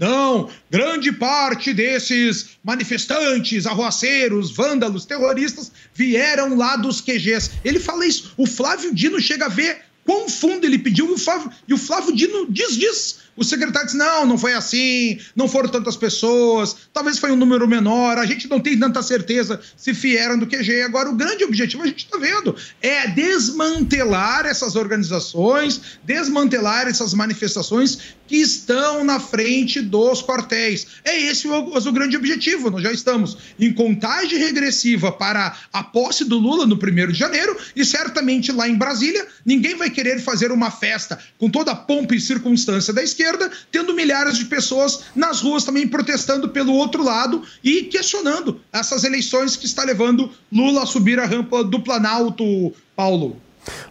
Não, 0.00 0.48
grande 0.68 1.12
parte 1.12 1.72
desses 1.72 2.58
manifestantes, 2.64 3.66
arruaceiros, 3.66 4.50
vândalos, 4.50 5.04
terroristas 5.04 5.70
vieram 5.94 6.56
lá 6.56 6.74
dos 6.74 7.00
QGs. 7.00 7.52
Ele 7.64 7.78
fala 7.78 8.04
isso. 8.04 8.32
O 8.36 8.46
Flávio 8.46 8.92
Dino 8.92 9.20
chega 9.20 9.46
a 9.46 9.48
ver 9.48 9.82
quão 10.04 10.28
fundo 10.28 10.64
ele 10.64 10.78
pediu 10.78 11.08
e 11.10 11.12
o 11.12 11.18
Flávio, 11.18 11.52
e 11.68 11.74
o 11.74 11.78
Flávio 11.78 12.16
Dino 12.16 12.46
diz 12.50 12.76
diz. 12.76 13.27
O 13.38 13.44
secretário 13.44 13.86
diz: 13.86 13.96
não, 13.96 14.26
não 14.26 14.36
foi 14.36 14.52
assim, 14.52 15.18
não 15.36 15.48
foram 15.48 15.68
tantas 15.68 15.96
pessoas, 15.96 16.76
talvez 16.92 17.18
foi 17.18 17.30
um 17.30 17.36
número 17.36 17.68
menor, 17.68 18.18
a 18.18 18.26
gente 18.26 18.48
não 18.48 18.58
tem 18.58 18.76
tanta 18.76 19.00
certeza 19.00 19.60
se 19.76 19.92
vieram 19.92 20.36
do 20.36 20.46
QG. 20.46 20.82
Agora, 20.82 21.08
o 21.08 21.14
grande 21.14 21.44
objetivo, 21.44 21.84
a 21.84 21.86
gente 21.86 22.04
está 22.04 22.18
vendo, 22.18 22.56
é 22.82 23.06
desmantelar 23.06 24.44
essas 24.44 24.74
organizações, 24.74 25.98
desmantelar 26.04 26.88
essas 26.88 27.14
manifestações 27.14 28.16
que 28.28 28.36
estão 28.36 29.02
na 29.02 29.18
frente 29.18 29.80
dos 29.80 30.22
quartéis. 30.22 30.86
É 31.04 31.18
esse 31.18 31.48
o, 31.48 31.76
o 31.76 31.92
grande 31.92 32.16
objetivo. 32.16 32.70
Nós 32.70 32.82
já 32.82 32.92
estamos 32.92 33.38
em 33.58 33.72
contagem 33.72 34.38
regressiva 34.38 35.10
para 35.10 35.56
a 35.72 35.82
posse 35.82 36.24
do 36.24 36.38
Lula 36.38 36.66
no 36.66 36.74
1 36.74 37.12
de 37.12 37.18
janeiro 37.18 37.56
e 37.74 37.84
certamente 37.84 38.52
lá 38.52 38.68
em 38.68 38.76
Brasília 38.76 39.26
ninguém 39.44 39.76
vai 39.76 39.88
querer 39.88 40.20
fazer 40.20 40.52
uma 40.52 40.70
festa 40.70 41.18
com 41.38 41.48
toda 41.48 41.72
a 41.72 41.76
pompa 41.76 42.14
e 42.14 42.20
circunstância 42.20 42.92
da 42.92 43.02
esquerda, 43.02 43.27
tendo 43.70 43.94
milhares 43.94 44.38
de 44.38 44.44
pessoas 44.44 45.04
nas 45.14 45.40
ruas 45.40 45.64
também 45.64 45.86
protestando 45.86 46.48
pelo 46.48 46.72
outro 46.74 47.02
lado 47.02 47.42
e 47.62 47.84
questionando 47.84 48.60
essas 48.72 49.04
eleições 49.04 49.56
que 49.56 49.66
está 49.66 49.84
levando 49.84 50.30
Lula 50.52 50.82
a 50.82 50.86
subir 50.86 51.18
a 51.18 51.26
rampa 51.26 51.64
do 51.64 51.80
Planalto, 51.80 52.72
Paulo. 52.94 53.36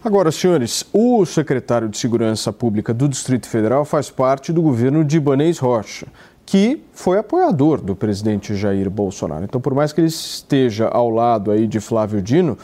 Agora, 0.02 0.32
senhores, 0.32 0.84
o 0.92 1.24
secretário 1.24 1.88
de 1.88 1.98
Segurança 1.98 2.52
Pública 2.52 2.92
do 2.92 3.08
Distrito 3.08 3.48
Federal 3.48 3.84
faz 3.84 4.10
parte 4.10 4.52
do 4.52 4.62
governo 4.62 5.04
de 5.04 5.18
Ibanez 5.18 5.58
Rocha, 5.58 6.06
que 6.44 6.82
foi 6.92 7.18
apoiador 7.18 7.80
do 7.80 7.94
presidente 7.94 8.56
Jair 8.56 8.88
Bolsonaro. 8.90 9.44
Então, 9.44 9.60
por 9.60 9.74
mais 9.74 9.92
que 9.92 10.00
ele 10.00 10.08
esteja 10.08 10.88
ao 10.88 11.10
lado 11.10 11.50
aí 11.50 11.66
de 11.66 11.78
Flávio 11.78 12.22
Dino, 12.22 12.58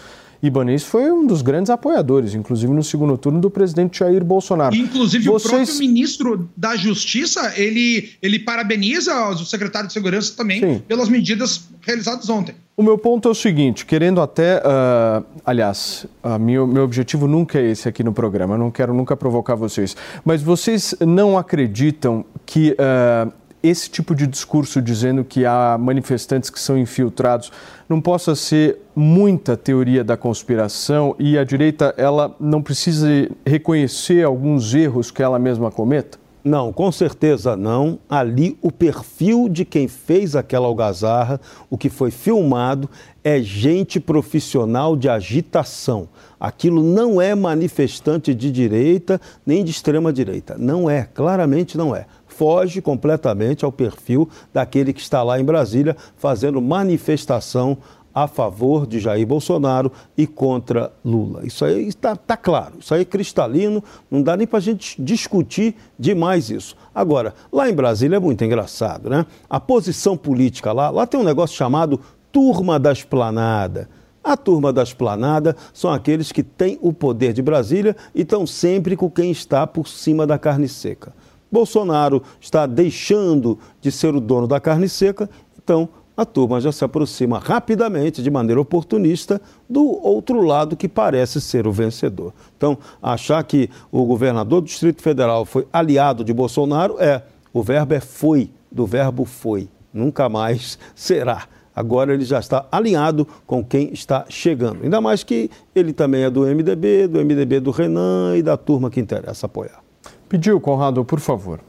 Ibanez 0.46 0.82
foi 0.82 1.10
um 1.10 1.26
dos 1.26 1.42
grandes 1.42 1.70
apoiadores, 1.70 2.34
inclusive 2.34 2.72
no 2.72 2.82
segundo 2.82 3.16
turno 3.16 3.40
do 3.40 3.50
presidente 3.50 3.98
Jair 4.00 4.24
Bolsonaro. 4.24 4.74
Inclusive 4.74 5.24
Vocês... 5.24 5.52
o 5.52 5.56
próprio 5.56 5.78
ministro 5.78 6.48
da 6.56 6.76
Justiça, 6.76 7.54
ele, 7.56 8.10
ele 8.20 8.38
parabeniza 8.38 9.28
o 9.30 9.44
secretário 9.44 9.86
de 9.86 9.92
Segurança 9.92 10.34
também 10.36 10.60
Sim. 10.60 10.82
pelas 10.86 11.08
medidas 11.08 11.68
realizadas 11.80 12.28
ontem. 12.28 12.54
O 12.76 12.82
meu 12.82 12.98
ponto 12.98 13.28
é 13.28 13.30
o 13.30 13.34
seguinte, 13.34 13.86
querendo 13.86 14.20
até, 14.20 14.58
uh, 14.58 15.24
aliás, 15.46 16.06
uh, 16.24 16.38
meu, 16.40 16.66
meu 16.66 16.82
objetivo 16.82 17.28
nunca 17.28 17.58
é 17.58 17.70
esse 17.70 17.88
aqui 17.88 18.02
no 18.02 18.12
programa, 18.12 18.54
eu 18.54 18.58
não 18.58 18.70
quero 18.70 18.92
nunca 18.92 19.16
provocar 19.16 19.54
vocês, 19.54 19.96
mas 20.24 20.42
vocês 20.42 20.92
não 21.00 21.38
acreditam 21.38 22.24
que 22.44 22.72
uh, 22.72 23.32
esse 23.64 23.88
tipo 23.88 24.14
de 24.14 24.26
discurso 24.26 24.82
dizendo 24.82 25.24
que 25.24 25.46
há 25.46 25.78
manifestantes 25.80 26.50
que 26.50 26.60
são 26.60 26.76
infiltrados 26.76 27.50
não 27.88 27.98
possa 27.98 28.34
ser 28.34 28.78
muita 28.94 29.56
teoria 29.56 30.04
da 30.04 30.18
conspiração 30.18 31.16
e 31.18 31.38
a 31.38 31.44
direita 31.44 31.94
ela 31.96 32.36
não 32.38 32.62
precisa 32.62 33.08
reconhecer 33.44 34.22
alguns 34.22 34.74
erros 34.74 35.10
que 35.10 35.22
ela 35.22 35.38
mesma 35.38 35.70
cometa? 35.70 36.23
Não, 36.44 36.74
com 36.74 36.92
certeza 36.92 37.56
não. 37.56 37.98
Ali 38.06 38.58
o 38.60 38.70
perfil 38.70 39.48
de 39.48 39.64
quem 39.64 39.88
fez 39.88 40.36
aquela 40.36 40.66
algazarra, 40.66 41.40
o 41.70 41.78
que 41.78 41.88
foi 41.88 42.10
filmado, 42.10 42.88
é 43.24 43.40
gente 43.40 43.98
profissional 43.98 44.94
de 44.94 45.08
agitação. 45.08 46.06
Aquilo 46.38 46.82
não 46.82 47.18
é 47.18 47.34
manifestante 47.34 48.34
de 48.34 48.50
direita 48.50 49.18
nem 49.46 49.64
de 49.64 49.70
extrema 49.70 50.12
direita. 50.12 50.56
Não 50.58 50.90
é, 50.90 51.04
claramente 51.14 51.78
não 51.78 51.96
é. 51.96 52.04
Foge 52.26 52.82
completamente 52.82 53.64
ao 53.64 53.72
perfil 53.72 54.28
daquele 54.52 54.92
que 54.92 55.00
está 55.00 55.22
lá 55.22 55.40
em 55.40 55.44
Brasília 55.44 55.96
fazendo 56.18 56.60
manifestação 56.60 57.78
a 58.14 58.28
favor 58.28 58.86
de 58.86 59.00
Jair 59.00 59.26
Bolsonaro 59.26 59.90
e 60.16 60.26
contra 60.26 60.92
Lula. 61.04 61.44
Isso 61.44 61.64
aí 61.64 61.88
está 61.88 62.14
tá 62.14 62.36
claro, 62.36 62.74
isso 62.78 62.94
aí 62.94 63.00
é 63.00 63.04
cristalino, 63.04 63.82
não 64.10 64.22
dá 64.22 64.36
nem 64.36 64.46
para 64.46 64.58
a 64.58 64.62
gente 64.62 65.00
discutir 65.02 65.74
demais 65.98 66.48
isso. 66.48 66.76
Agora, 66.94 67.34
lá 67.52 67.68
em 67.68 67.74
Brasília 67.74 68.16
é 68.16 68.20
muito 68.20 68.44
engraçado, 68.44 69.10
né? 69.10 69.26
A 69.50 69.58
posição 69.58 70.16
política 70.16 70.72
lá, 70.72 70.90
lá 70.90 71.06
tem 71.06 71.18
um 71.18 71.24
negócio 71.24 71.56
chamado 71.56 72.00
Turma 72.30 72.78
da 72.78 72.92
Esplanada. 72.92 73.88
A 74.22 74.38
turma 74.38 74.72
da 74.72 74.82
esplanada 74.82 75.54
são 75.70 75.92
aqueles 75.92 76.32
que 76.32 76.42
têm 76.42 76.78
o 76.80 76.94
poder 76.94 77.34
de 77.34 77.42
Brasília 77.42 77.94
e 78.14 78.22
estão 78.22 78.46
sempre 78.46 78.96
com 78.96 79.10
quem 79.10 79.30
está 79.30 79.66
por 79.66 79.86
cima 79.86 80.26
da 80.26 80.38
carne 80.38 80.66
seca. 80.66 81.12
Bolsonaro 81.52 82.22
está 82.40 82.64
deixando 82.64 83.58
de 83.82 83.92
ser 83.92 84.14
o 84.14 84.20
dono 84.20 84.46
da 84.46 84.58
carne 84.58 84.88
seca, 84.88 85.28
então 85.62 85.90
a 86.16 86.24
turma 86.24 86.60
já 86.60 86.70
se 86.70 86.84
aproxima 86.84 87.38
rapidamente, 87.38 88.22
de 88.22 88.30
maneira 88.30 88.60
oportunista, 88.60 89.40
do 89.68 89.84
outro 90.04 90.42
lado 90.42 90.76
que 90.76 90.88
parece 90.88 91.40
ser 91.40 91.66
o 91.66 91.72
vencedor. 91.72 92.32
Então, 92.56 92.78
achar 93.02 93.42
que 93.42 93.68
o 93.90 94.04
governador 94.04 94.60
do 94.60 94.66
Distrito 94.66 95.02
Federal 95.02 95.44
foi 95.44 95.66
aliado 95.72 96.24
de 96.24 96.32
Bolsonaro 96.32 96.96
é. 97.00 97.22
O 97.52 97.62
verbo 97.62 97.94
é 97.94 98.00
foi, 98.00 98.50
do 98.70 98.84
verbo 98.86 99.24
foi. 99.24 99.68
Nunca 99.92 100.28
mais 100.28 100.78
será. 100.94 101.44
Agora 101.74 102.14
ele 102.14 102.24
já 102.24 102.38
está 102.38 102.66
alinhado 102.70 103.26
com 103.46 103.64
quem 103.64 103.92
está 103.92 104.24
chegando. 104.28 104.84
Ainda 104.84 105.00
mais 105.00 105.24
que 105.24 105.50
ele 105.74 105.92
também 105.92 106.22
é 106.22 106.30
do 106.30 106.42
MDB, 106.42 107.08
do 107.08 107.18
MDB 107.18 107.58
do 107.58 107.72
Renan 107.72 108.36
e 108.36 108.42
da 108.42 108.56
turma 108.56 108.90
que 108.90 109.00
interessa 109.00 109.46
apoiar. 109.46 109.82
Pediu, 110.28 110.60
Conrado, 110.60 111.04
por 111.04 111.18
favor. 111.18 111.60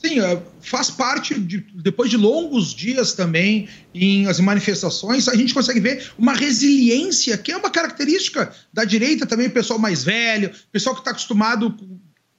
Sim, 0.00 0.20
é, 0.20 0.40
faz 0.60 0.90
parte, 0.90 1.38
de, 1.38 1.58
depois 1.74 2.08
de 2.08 2.16
longos 2.16 2.72
dias 2.72 3.14
também 3.14 3.68
em 3.92 4.28
as 4.28 4.38
manifestações, 4.38 5.28
a 5.28 5.34
gente 5.34 5.52
consegue 5.52 5.80
ver 5.80 6.12
uma 6.16 6.34
resiliência, 6.34 7.36
que 7.36 7.50
é 7.50 7.56
uma 7.56 7.70
característica 7.70 8.52
da 8.72 8.84
direita 8.84 9.26
também, 9.26 9.50
pessoal 9.50 9.78
mais 9.78 10.04
velho, 10.04 10.52
pessoal 10.70 10.94
que 10.94 11.00
está 11.00 11.10
acostumado 11.10 11.74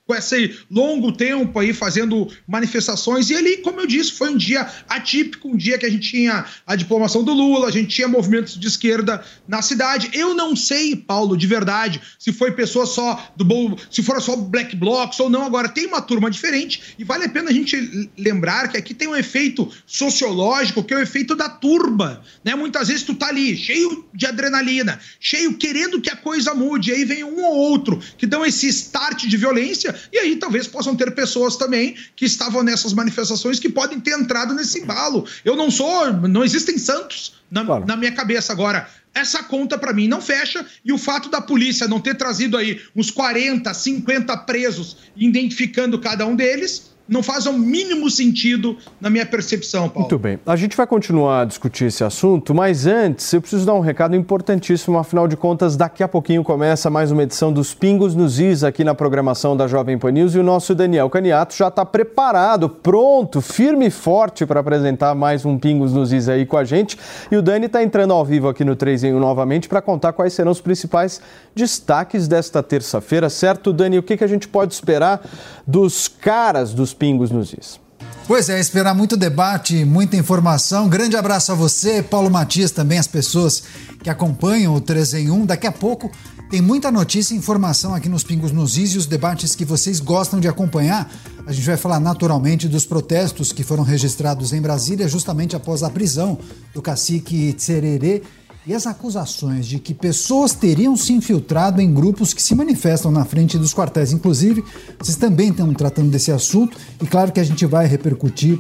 com 0.10 0.16
esse 0.16 0.58
longo 0.72 1.12
tempo 1.12 1.60
aí 1.60 1.72
fazendo 1.72 2.28
manifestações. 2.48 3.30
E 3.30 3.36
ali, 3.36 3.58
como 3.58 3.80
eu 3.80 3.86
disse, 3.86 4.14
foi 4.14 4.32
um 4.32 4.38
dia 4.38 4.68
atípico, 4.90 5.50
um 5.50 5.56
dia 5.56 5.78
que 5.78 5.86
a 5.86 5.90
gente 5.90 6.10
tinha 6.10 6.46
a 6.66 6.76
diplomação 6.76 7.24
do 7.24 7.32
Lula, 7.32 7.68
a 7.68 7.72
gente 7.72 7.90
tinha 7.90 8.08
movimentos 8.08 8.60
de 8.60 8.68
esquerda 8.68 9.24
na 9.48 9.62
cidade. 9.62 10.10
Eu 10.12 10.34
não 10.34 10.56
sei, 10.56 10.96
Paulo, 10.96 11.38
de 11.38 11.46
verdade, 11.46 12.02
se 12.18 12.34
foi 12.34 12.54
pessoa 12.54 12.88
só 12.88 13.32
do 13.38 13.78
se 13.92 14.02
foram 14.02 14.20
só 14.20 14.36
black 14.36 14.76
blocs 14.76 15.20
ou 15.20 15.30
não. 15.30 15.44
Agora 15.44 15.70
tem 15.70 15.86
uma 15.86 16.02
turma 16.02 16.32
diferente 16.32 16.96
e 16.98 17.04
vale 17.04 17.26
a 17.26 17.30
pena 17.30 17.52
a 17.52 17.54
gente 17.54 18.10
lembrar 18.18 18.68
que 18.70 18.78
aqui 18.78 18.96
tem 18.96 19.08
um 19.08 19.16
efeito 19.16 19.72
sociológico, 19.86 20.84
que 20.84 20.92
é 20.92 20.98
o 20.98 21.02
efeito 21.02 21.36
da 21.36 21.50
turba, 21.50 22.24
né? 22.44 22.56
Muitas 22.56 22.88
vezes 22.88 23.04
tu 23.04 23.14
tá 23.14 23.28
ali 23.28 23.56
cheio 23.56 24.06
de 24.12 24.26
adrenalina, 24.26 25.00
cheio 25.20 25.56
querendo 25.56 26.02
que 26.02 26.10
a 26.10 26.16
coisa 26.16 26.56
mude, 26.56 26.90
e 26.90 26.94
aí 26.96 27.06
vem 27.06 27.24
um 27.24 27.44
ou 27.44 27.56
outro 27.56 28.02
que 28.18 28.26
dão 28.26 28.44
esse 28.44 28.68
start 28.70 29.28
de 29.28 29.38
violência 29.38 29.99
e 30.12 30.18
aí 30.18 30.36
talvez 30.36 30.68
possam 30.68 30.96
ter 30.96 31.12
pessoas 31.12 31.56
também 31.56 31.96
que 32.16 32.26
estavam 32.26 32.64
nessas 32.64 32.94
manifestações 32.94 33.60
que 33.60 33.70
podem 33.70 34.00
ter 34.00 34.12
entrado 34.12 34.54
nesse 34.54 34.80
embalo. 34.80 35.26
Eu 35.44 35.56
não 35.56 35.70
sou, 35.70 36.12
não 36.14 36.44
existem 36.44 36.78
santos 36.78 37.34
na, 37.50 37.66
claro. 37.66 37.86
na 37.86 37.96
minha 37.96 38.12
cabeça 38.12 38.54
agora. 38.54 38.88
Essa 39.14 39.44
conta 39.44 39.78
para 39.78 39.92
mim 39.92 40.08
não 40.08 40.22
fecha 40.22 40.66
e 40.86 40.94
o 40.94 40.98
fato 40.98 41.30
da 41.30 41.42
polícia 41.42 41.88
não 41.88 42.00
ter 42.00 42.16
trazido 42.16 42.56
aí 42.56 42.80
uns 42.96 43.10
40, 43.10 43.74
50 43.74 44.38
presos, 44.38 44.98
identificando 45.16 46.00
cada 46.00 46.26
um 46.26 46.36
deles, 46.36 46.92
não 47.10 47.24
faz 47.24 47.48
o 47.48 47.54
mínimo 47.54 48.10
sentido 48.10 48.78
na 49.02 49.10
minha 49.10 49.26
percepção, 49.26 49.90
Paulo. 49.90 50.02
Muito 50.02 50.20
bem. 50.20 50.40
A 50.46 50.56
gente 50.56 50.78
vai 50.78 50.86
continuar 50.86 51.42
a 51.42 51.46
discutir 51.46 51.86
esse 51.86 52.04
assunto, 52.04 52.54
mas 52.54 52.86
antes 52.86 53.34
eu 53.34 53.42
preciso 53.42 53.66
dar 53.66 53.74
um 53.74 53.80
recado 53.80 54.16
importantíssimo. 54.16 54.98
Afinal 54.98 55.28
de 55.28 55.36
contas, 55.36 55.76
daqui 55.76 56.04
a 56.04 56.08
pouquinho 56.08 56.44
começa 56.44 56.90
mais 56.90 57.12
uma 57.12 57.24
edição 57.24 57.52
dos 57.52 57.74
Pingos 57.74 58.16
nos 58.16 58.40
Is 58.40 58.64
aqui 58.64 58.84
na 58.84 58.94
programação 58.94 59.58
da 59.58 59.68
Jovem 59.68 59.98
Pan 59.98 60.12
News 60.12 60.36
e 60.36 60.40
o 60.40 60.44
nosso 60.44 60.76
Daniel 60.76 61.10
Caniato 61.10 61.56
já 61.56 61.70
está 61.70 61.84
preparado, 61.84 62.70
pronto, 62.70 63.42
firme 63.42 63.88
e 63.88 63.90
forte 63.90 64.46
para 64.46 64.60
apresentar 64.60 65.16
mais 65.16 65.46
um 65.46 65.58
Pingos 65.58 65.92
nos 65.92 66.14
Is 66.14 66.30
aí 66.30 66.46
com 66.46 66.58
a 66.58 66.64
gente. 66.64 66.98
E 67.32 67.36
o 67.36 67.42
Dani 67.42 67.66
está 67.66 67.82
entrando 67.82 68.14
ao 68.14 68.24
vivo 68.24 68.48
aqui 68.48 68.64
no 68.64 68.76
3 68.76 69.06
em 69.06 69.16
1 69.16 69.20
novamente 69.20 69.68
para 69.68 69.82
contar 69.82 70.14
quais 70.14 70.34
serão 70.34 70.52
os 70.52 70.62
principais 70.62 71.20
destaques 71.56 72.28
desta 72.28 72.62
terça-feira, 72.62 73.30
certo, 73.30 73.74
Dani? 73.74 73.98
O 73.98 74.04
que, 74.04 74.16
que 74.16 74.24
a 74.24 74.28
gente 74.28 74.48
pode 74.48 74.74
esperar 74.74 75.22
dos 75.66 76.08
caras 76.08 76.74
dos 76.74 76.94
Pingos 77.00 77.32
nos 77.32 77.54
Is? 77.54 77.80
Pois 78.28 78.48
é, 78.48 78.60
esperar 78.60 78.94
muito 78.94 79.18
debate, 79.18 79.84
muita 79.84 80.16
informação. 80.16 80.88
Grande 80.88 81.18
abraço 81.18 81.52
a 81.52 81.56
você, 81.56 82.04
Paulo 82.04 82.30
Matias, 82.30 82.70
também 82.70 83.00
as 83.00 83.08
pessoas 83.08 83.64
que 84.04 84.10
acompanham 84.10 84.76
o 84.76 84.80
3 84.80 85.16
em 85.16 85.32
1. 85.32 85.48
Daqui 85.48 85.66
a 85.66 85.72
pouco 85.72 86.12
tem 86.52 86.62
muita 86.62 86.92
notícia 86.92 87.34
e 87.34 87.38
informação 87.38 87.96
aqui 87.96 88.08
nos 88.08 88.24
Pingos 88.24 88.52
nos 88.52 88.78
Is 88.78 88.94
e 88.94 88.98
os 89.00 89.08
debates 89.08 89.56
que 89.56 89.66
vocês 89.66 90.00
gostam 90.00 90.40
de 90.40 90.48
acompanhar. 90.48 91.12
A 91.48 91.52
gente 91.52 91.66
vai 91.66 91.78
falar 91.78 92.00
naturalmente 92.00 92.68
dos 92.68 92.86
protestos 92.86 93.52
que 93.52 93.64
foram 93.64 93.82
registrados 93.82 94.54
em 94.54 94.62
Brasília 94.62 95.08
justamente 95.08 95.56
após 95.56 95.82
a 95.82 95.90
prisão 95.90 96.38
do 96.72 96.84
cacique 96.84 97.54
Tsererê 97.54 98.22
e 98.68 98.74
as 98.74 98.86
acusações 98.86 99.66
de 99.66 99.80
que 99.80 99.94
pessoas 99.94 100.54
teriam 100.54 100.96
se 100.96 101.14
infiltrado 101.14 101.82
em 101.82 101.94
grupos 101.94 102.34
que 102.34 102.44
se 102.44 102.54
manifestam 102.54 103.12
na 103.12 103.26
frente 103.26 103.58
dos 103.58 103.74
quartéis. 103.74 104.12
Inclusive, 104.12 104.64
vocês 105.00 105.18
também 105.18 105.50
estão 105.50 105.74
tratando 105.74 106.10
desse 106.10 106.32
assunto 106.32 106.78
e 107.02 107.08
claro 107.08 107.32
que 107.32 107.40
a 107.40 107.44
gente 107.44 107.66
vai 107.66 107.88
repercutir 107.88 108.60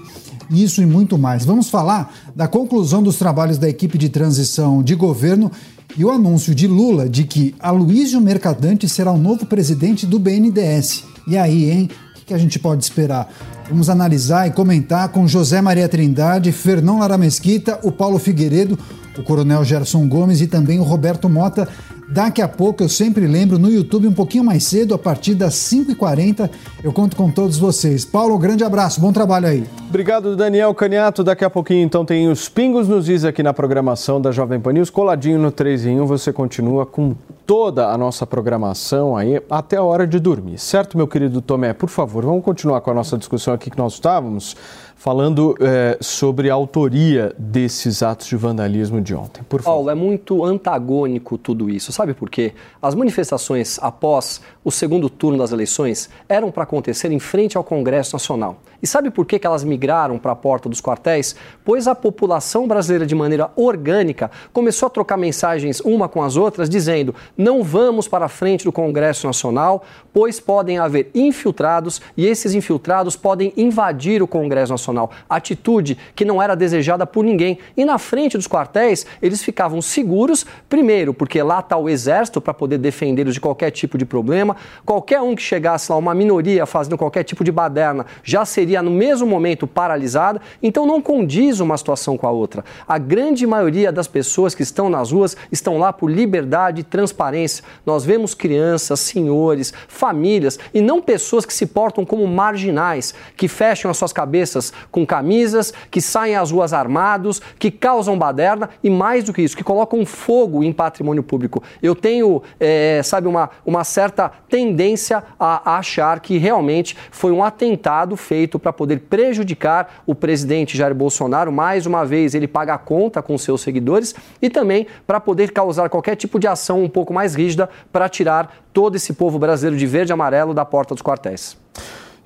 isso 0.50 0.82
e 0.82 0.86
muito 0.86 1.18
mais. 1.18 1.46
Vamos 1.46 1.70
falar 1.70 2.14
da 2.36 2.48
conclusão 2.48 3.04
dos 3.04 3.18
trabalhos 3.18 3.58
da 3.58 3.70
equipe 3.70 3.98
de 3.98 4.10
transição 4.10 4.82
de 4.82 4.96
governo 4.96 5.52
e 5.98 6.06
o 6.06 6.12
anúncio 6.12 6.56
de 6.56 6.68
Lula 6.68 7.10
de 7.10 7.24
que 7.24 7.56
Aloysio 7.60 8.22
Mercadante 8.22 8.88
será 8.88 9.12
o 9.12 9.18
novo 9.18 9.46
presidente 9.46 10.06
do 10.06 10.18
BNDES. 10.18 11.04
E 11.28 11.38
aí, 11.38 11.70
hein? 11.70 11.90
O 12.22 12.26
que 12.26 12.34
a 12.34 12.38
gente 12.38 12.58
pode 12.58 12.84
esperar? 12.84 13.32
Vamos 13.68 13.90
analisar 13.90 14.48
e 14.48 14.52
comentar 14.52 15.10
com 15.10 15.28
José 15.28 15.62
Maria 15.62 15.90
Trindade, 15.90 16.52
Fernão 16.52 17.00
Lara 17.00 17.18
Mesquita, 17.18 17.80
o 17.84 17.92
Paulo 17.92 18.18
Figueiredo, 18.18 18.78
o 19.20 19.24
Coronel 19.24 19.64
Gerson 19.64 20.08
Gomes 20.08 20.42
e 20.42 20.48
também 20.48 20.80
o 20.80 20.84
Roberto 20.84 21.30
Mota. 21.30 21.68
Daqui 22.12 22.42
a 22.42 22.48
pouco, 22.48 22.82
eu 22.82 22.90
sempre 22.90 23.28
lembro, 23.28 23.60
no 23.60 23.70
YouTube, 23.70 24.08
um 24.08 24.14
pouquinho 24.14 24.44
mais 24.44 24.64
cedo, 24.64 24.96
a 24.96 24.98
partir 24.98 25.36
das 25.36 25.54
5h40, 25.54 26.50
eu 26.84 26.92
conto 26.92 27.16
com 27.16 27.30
todos 27.30 27.58
vocês. 27.58 28.04
Paulo, 28.04 28.36
grande 28.40 28.64
abraço, 28.64 29.00
bom 29.00 29.14
trabalho 29.14 29.46
aí. 29.46 29.64
Obrigado, 29.88 30.36
Daniel 30.36 30.74
Caniato. 30.74 31.24
Daqui 31.24 31.46
a 31.46 31.50
pouquinho, 31.50 31.86
então, 31.86 32.04
tem 32.04 32.28
os 32.28 32.50
Pingos 32.50 32.88
nos 32.88 33.08
Is 33.08 33.26
aqui 33.26 33.44
na 33.44 33.54
programação 33.54 34.20
da 34.20 34.32
Jovem 34.32 34.60
Pan 34.60 34.74
News. 34.74 34.90
Coladinho 34.90 35.38
no 35.38 35.52
3 35.52 35.86
em 35.86 36.02
1, 36.02 36.06
você 36.08 36.34
continua 36.34 36.84
com 36.84 37.14
toda 37.50 37.88
a 37.88 37.98
nossa 37.98 38.28
programação 38.28 39.18
aí 39.18 39.42
até 39.50 39.76
a 39.76 39.82
hora 39.82 40.06
de 40.06 40.20
dormir. 40.20 40.60
Certo, 40.60 40.96
meu 40.96 41.08
querido 41.08 41.42
Tomé? 41.42 41.74
Por 41.74 41.90
favor, 41.90 42.24
vamos 42.24 42.44
continuar 42.44 42.80
com 42.80 42.92
a 42.92 42.94
nossa 42.94 43.18
discussão 43.18 43.52
aqui 43.52 43.72
que 43.72 43.78
nós 43.80 43.94
estávamos 43.94 44.56
falando 44.96 45.56
é, 45.60 45.98
sobre 46.00 46.52
a 46.52 46.54
autoria 46.54 47.34
desses 47.40 48.04
atos 48.04 48.28
de 48.28 48.36
vandalismo 48.36 49.02
de 49.02 49.16
ontem. 49.16 49.42
Por 49.50 49.64
favor. 49.64 49.78
Paulo, 49.78 49.90
é 49.90 49.96
muito 49.96 50.46
antagônico 50.46 51.40
tudo 51.40 51.72
isso. 51.72 51.92
Sabe 51.92 52.14
por 52.14 52.30
quê? 52.30 52.54
As 52.80 52.94
manifestações 52.94 53.80
após 53.82 54.42
o 54.64 54.70
segundo 54.70 55.10
turno 55.10 55.40
das 55.40 55.52
eleições 55.52 56.08
eram 56.28 56.52
para 56.52 56.62
acontecer 56.62 57.12
em 57.12 57.20
frente 57.20 57.58
ao 57.58 57.64
Congresso 57.64 58.14
Nacional. 58.14 58.58
E 58.82 58.88
sabe 58.88 59.10
por 59.10 59.26
que, 59.26 59.40
elas 59.44 59.64
migraram 59.64 60.18
para 60.18 60.32
a 60.32 60.36
porta 60.36 60.70
dos 60.70 60.82
quartéis? 60.82 61.36
Pois 61.64 61.88
a 61.88 61.96
população 61.96 62.68
brasileira, 62.68 63.06
de 63.06 63.16
maneira 63.16 63.52
orgânica, 63.56 64.32
começou 64.54 64.88
a 64.88 64.90
trocar 64.90 65.18
mensagens 65.18 65.80
uma 65.82 66.08
com 66.08 66.24
as 66.24 66.36
outras, 66.36 66.70
dizendo: 66.70 67.14
não 67.38 67.64
vamos 67.64 68.08
para 68.08 68.26
a 68.26 68.30
frente 68.30 68.64
do 68.64 68.72
Congresso 68.72 69.28
Nacional, 69.28 69.84
pois 70.14 70.40
podem 70.40 70.78
haver 70.78 71.10
infiltrados 71.14 72.02
e 72.16 72.26
esses 72.26 72.54
infiltrados 72.54 73.16
podem 73.16 73.54
invadir 73.58 74.22
o 74.22 74.28
Congresso 74.28 74.72
Nacional. 74.72 75.12
Atitude 75.30 75.98
que 76.16 76.26
não 76.26 76.42
era 76.42 76.56
desejada 76.56 77.06
por 77.06 77.24
ninguém. 77.24 77.60
E 77.76 77.84
na 77.86 77.98
frente 77.98 78.38
dos 78.38 78.48
quartéis, 78.48 79.06
eles 79.22 79.44
ficavam 79.44 79.82
seguros, 79.82 80.46
primeiro, 80.68 81.14
porque 81.14 81.42
lá 81.42 81.60
está 81.60 81.78
o 81.78 81.90
exército 81.90 82.40
para 82.40 82.54
poder 82.54 82.78
defendê-los 82.78 83.34
de 83.34 83.42
qualquer 83.42 83.72
tipo 83.72 83.98
de 83.98 84.06
problema. 84.06 84.56
Qualquer 84.86 85.22
um 85.22 85.36
que 85.36 85.42
chegasse 85.42 85.92
lá, 85.92 85.98
uma 85.98 86.14
minoria 86.14 86.66
fazendo 86.66 86.98
qualquer 86.98 87.24
tipo 87.24 87.44
de 87.44 87.52
baderna, 87.52 88.06
já 88.24 88.46
seria 88.46 88.69
no 88.84 88.92
mesmo 88.92 89.26
momento 89.26 89.66
paralisada. 89.66 90.42
Então 90.62 90.86
não 90.86 91.02
condiz 91.02 91.60
uma 91.60 91.78
situação 91.78 92.18
com 92.18 92.28
a 92.28 92.32
outra. 92.32 92.64
A 92.88 92.98
grande 92.98 93.48
maioria 93.48 93.92
das 93.92 94.08
pessoas 94.08 94.54
que 94.54 94.64
estão 94.64 94.90
nas 94.90 95.12
ruas 95.12 95.36
estão 95.52 95.78
lá 95.78 95.92
por 95.92 96.10
liberdade 96.10 96.82
e 96.82 96.84
transparência. 96.84 97.64
Nós 97.86 98.06
vemos 98.06 98.34
crianças, 98.34 99.00
senhores, 99.00 99.74
famílias 99.88 100.60
e 100.74 100.82
não 100.82 101.02
pessoas 101.02 101.46
que 101.46 101.54
se 101.54 101.66
portam 101.66 102.06
como 102.06 102.28
marginais, 102.28 103.14
que 103.36 103.48
fecham 103.48 103.90
as 103.90 103.98
suas 103.98 104.14
cabeças 104.14 104.72
com 104.92 105.06
camisas, 105.06 105.74
que 105.90 106.02
saem 106.02 106.36
às 106.36 106.52
ruas 106.52 106.74
armados, 106.74 107.42
que 107.58 107.72
causam 107.72 108.18
baderna 108.18 108.70
e 108.84 108.90
mais 108.90 109.24
do 109.24 109.34
que 109.34 109.42
isso, 109.42 109.58
que 109.58 109.64
colocam 109.64 110.06
fogo 110.06 110.64
em 110.64 110.72
patrimônio 110.72 111.24
público. 111.24 111.64
Eu 111.82 111.96
tenho, 111.96 112.44
é, 112.60 113.02
sabe, 113.04 113.28
uma, 113.28 113.50
uma 113.66 113.84
certa 113.84 114.30
tendência 114.50 115.24
a, 115.40 115.72
a 115.72 115.78
achar 115.78 116.20
que 116.20 116.38
realmente 116.38 116.96
foi 117.12 117.32
um 117.32 117.44
atentado 117.44 118.16
feito 118.16 118.59
para 118.60 118.74
poder 118.74 119.00
prejudicar 119.02 120.04
o 120.06 120.14
presidente 120.14 120.78
Jair 120.78 120.94
Bolsonaro. 120.94 121.52
Mais 121.52 121.86
uma 121.86 122.06
vez, 122.06 122.36
ele 122.36 122.48
paga 122.48 122.74
a 122.74 122.78
conta 122.78 123.22
com 123.22 123.38
seus 123.38 123.62
seguidores 123.62 124.14
e 124.42 124.50
também 124.50 124.88
para 125.08 125.20
poder 125.20 125.52
causar 125.52 125.90
qualquer 125.90 126.16
tipo 126.16 126.40
de 126.40 126.48
ação 126.48 126.84
um 126.84 126.90
pouco 126.90 127.14
mais 127.14 127.36
rígida 127.36 127.70
para 127.92 128.10
tirar 128.10 128.64
todo 128.74 128.96
esse 128.96 129.14
povo 129.14 129.40
brasileiro 129.40 129.78
de 129.78 129.86
verde 129.86 130.12
e 130.12 130.14
amarelo 130.14 130.54
da 130.54 130.66
porta 130.66 130.94
dos 130.94 131.02
quartéis. 131.02 131.58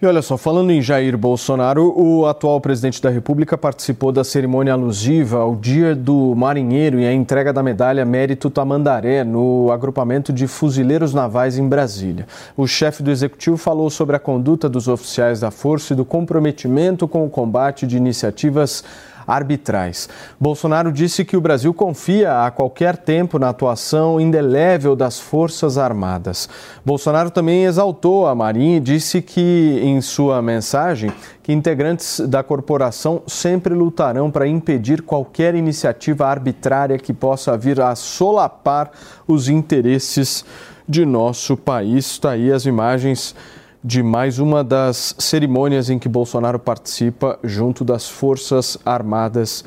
E 0.04 0.06
olha 0.06 0.22
só, 0.22 0.36
falando 0.36 0.70
em 0.70 0.82
Jair 0.82 1.18
Bolsonaro, 1.18 1.98
o 1.98 2.26
atual 2.26 2.60
presidente 2.60 3.02
da 3.02 3.10
República 3.10 3.58
participou 3.58 4.12
da 4.12 4.22
cerimônia 4.22 4.74
alusiva 4.74 5.38
ao 5.38 5.56
Dia 5.56 5.96
do 5.96 6.36
Marinheiro 6.36 7.00
e 7.00 7.06
a 7.06 7.14
entrega 7.14 7.54
da 7.54 7.64
medalha 7.64 8.04
Mérito 8.04 8.50
Tamandaré 8.50 9.24
no 9.24 9.72
agrupamento 9.72 10.34
de 10.34 10.46
fuzileiros 10.46 11.14
navais 11.14 11.58
em 11.58 11.66
Brasília. 11.70 12.28
O 12.58 12.68
chefe 12.68 13.02
do 13.02 13.12
executivo 13.12 13.56
falou 13.56 13.90
sobre 13.90 14.18
a 14.18 14.20
conduta 14.20 14.68
dos 14.68 14.90
oficiais 14.90 15.40
da 15.40 15.52
Força 15.52 15.94
e 15.94 15.96
do 15.96 16.04
comprometimento 16.04 17.08
com 17.08 17.26
o 17.26 17.30
combate 17.30 17.88
de 17.88 17.96
iniciativas 17.96 18.84
arbitrais. 19.28 20.10
Bolsonaro 20.40 20.92
disse 20.92 21.26
que 21.26 21.38
o 21.38 21.42
Brasil 21.42 21.74
confia 21.74 22.46
a 22.46 22.52
qualquer 22.52 22.98
tempo 22.98 23.40
na 23.40 23.50
atuação 23.50 24.20
indelével 24.20 24.96
das 24.96 25.20
Forças 25.20 25.78
Armadas. 25.78 26.50
Bolsonaro 26.86 27.32
também 27.32 27.66
exaltou 27.66 28.28
a 28.28 28.36
Marinha 28.36 28.78
e 28.78 28.80
disse 28.80 29.22
que, 29.22 29.80
em 29.82 30.02
sua 30.02 30.42
mensagem, 30.42 31.12
que 31.42 31.52
integrantes 31.52 32.22
da 32.22 32.42
corporação 32.42 33.22
sempre 33.28 33.74
lutarão 33.74 34.32
para 34.32 34.48
impedir 34.48 35.02
qualquer 35.02 35.56
iniciativa 35.56 36.26
arbitrária 36.28 36.98
que 36.98 37.14
possa 37.14 37.58
vir 37.58 37.82
a 37.82 37.96
solapar 37.96 38.92
os 39.28 39.50
interesses 39.50 40.46
de 40.88 41.06
nosso 41.06 41.56
país. 41.56 42.12
Está 42.12 42.32
aí 42.32 42.52
as 42.52 42.66
imagens 42.66 43.36
de 43.84 44.02
mais 44.02 44.40
uma 44.40 44.64
das 44.64 45.14
cerimônias 45.20 45.90
em 45.90 46.00
que 46.00 46.08
Bolsonaro 46.08 46.58
participa 46.58 47.38
junto 47.44 47.84
das 47.84 48.08
Forças 48.08 48.78
Armadas 48.86 49.66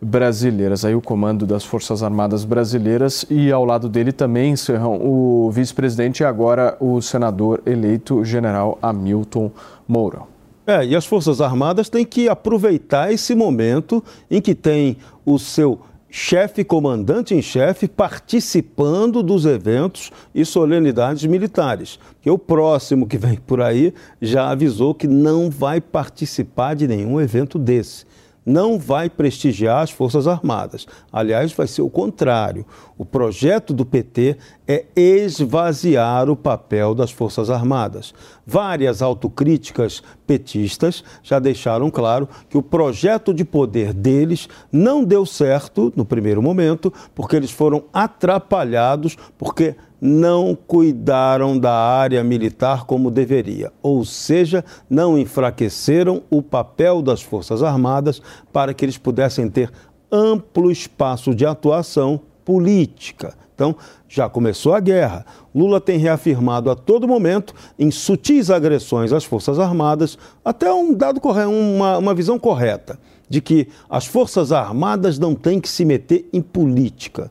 Brasileiras. 0.00 0.84
Aí 0.84 0.96
o 0.96 1.00
comando 1.00 1.46
das 1.46 1.62
Forças 1.62 2.02
Armadas 2.02 2.44
Brasileiras 2.44 3.24
e 3.30 3.52
ao 3.52 3.64
lado 3.64 3.88
dele 3.88 4.10
também 4.10 4.56
Serrão, 4.56 5.00
o 5.00 5.48
vice-presidente 5.52 6.24
e 6.24 6.26
agora 6.26 6.76
o 6.80 7.00
senador 7.00 7.62
eleito 7.64 8.24
general 8.24 8.76
Hamilton 8.82 9.52
Mourão. 9.86 10.26
É, 10.66 10.84
e 10.84 10.96
as 10.96 11.06
Forças 11.06 11.40
Armadas 11.40 11.88
têm 11.88 12.04
que 12.04 12.28
aproveitar 12.28 13.12
esse 13.12 13.32
momento 13.32 14.02
em 14.28 14.40
que 14.40 14.56
tem 14.56 14.96
o 15.24 15.38
seu 15.38 15.78
chefe, 16.14 16.62
comandante 16.62 17.34
em 17.34 17.40
chefe, 17.40 17.88
participando 17.88 19.22
dos 19.22 19.46
eventos 19.46 20.12
e 20.34 20.44
solenidades 20.44 21.24
militares. 21.24 21.98
Que 22.20 22.28
o 22.28 22.36
próximo 22.36 23.06
que 23.06 23.16
vem 23.16 23.36
por 23.36 23.62
aí 23.62 23.94
já 24.20 24.50
avisou 24.50 24.94
que 24.94 25.08
não 25.08 25.48
vai 25.48 25.80
participar 25.80 26.76
de 26.76 26.86
nenhum 26.86 27.18
evento 27.18 27.58
desse 27.58 28.04
não 28.44 28.78
vai 28.78 29.08
prestigiar 29.08 29.82
as 29.82 29.90
Forças 29.90 30.26
Armadas. 30.26 30.86
Aliás, 31.12 31.52
vai 31.52 31.66
ser 31.66 31.82
o 31.82 31.90
contrário. 31.90 32.66
O 32.98 33.04
projeto 33.04 33.72
do 33.72 33.84
PT 33.84 34.36
é 34.66 34.84
esvaziar 34.96 36.28
o 36.28 36.36
papel 36.36 36.94
das 36.94 37.10
Forças 37.10 37.50
Armadas. 37.50 38.12
Várias 38.46 39.02
autocríticas 39.02 40.02
petistas 40.26 41.04
já 41.22 41.38
deixaram 41.38 41.90
claro 41.90 42.28
que 42.48 42.58
o 42.58 42.62
projeto 42.62 43.32
de 43.32 43.44
poder 43.44 43.92
deles 43.92 44.48
não 44.70 45.04
deu 45.04 45.24
certo 45.24 45.92
no 45.94 46.04
primeiro 46.04 46.42
momento, 46.42 46.92
porque 47.14 47.36
eles 47.36 47.50
foram 47.50 47.84
atrapalhados, 47.92 49.16
porque 49.38 49.76
não 50.04 50.58
cuidaram 50.66 51.56
da 51.56 51.72
área 51.72 52.24
militar 52.24 52.86
como 52.86 53.08
deveria, 53.08 53.72
ou 53.80 54.04
seja, 54.04 54.64
não 54.90 55.16
enfraqueceram 55.16 56.24
o 56.28 56.42
papel 56.42 57.00
das 57.00 57.22
Forças 57.22 57.62
Armadas 57.62 58.20
para 58.52 58.74
que 58.74 58.84
eles 58.84 58.98
pudessem 58.98 59.48
ter 59.48 59.70
amplo 60.10 60.72
espaço 60.72 61.32
de 61.32 61.46
atuação 61.46 62.20
política. 62.44 63.34
Então, 63.54 63.76
já 64.08 64.28
começou 64.28 64.74
a 64.74 64.80
guerra. 64.80 65.24
Lula 65.54 65.80
tem 65.80 65.98
reafirmado 65.98 66.68
a 66.68 66.74
todo 66.74 67.06
momento, 67.06 67.54
em 67.78 67.92
sutis 67.92 68.50
agressões 68.50 69.12
às 69.12 69.22
Forças 69.22 69.60
Armadas, 69.60 70.18
até 70.44 70.72
um 70.72 70.92
dado 70.92 71.20
uma, 71.48 71.98
uma 71.98 72.12
visão 72.12 72.40
correta, 72.40 72.98
de 73.28 73.40
que 73.40 73.68
as 73.88 74.04
Forças 74.04 74.50
Armadas 74.50 75.16
não 75.16 75.36
têm 75.36 75.60
que 75.60 75.68
se 75.68 75.84
meter 75.84 76.28
em 76.32 76.42
política. 76.42 77.30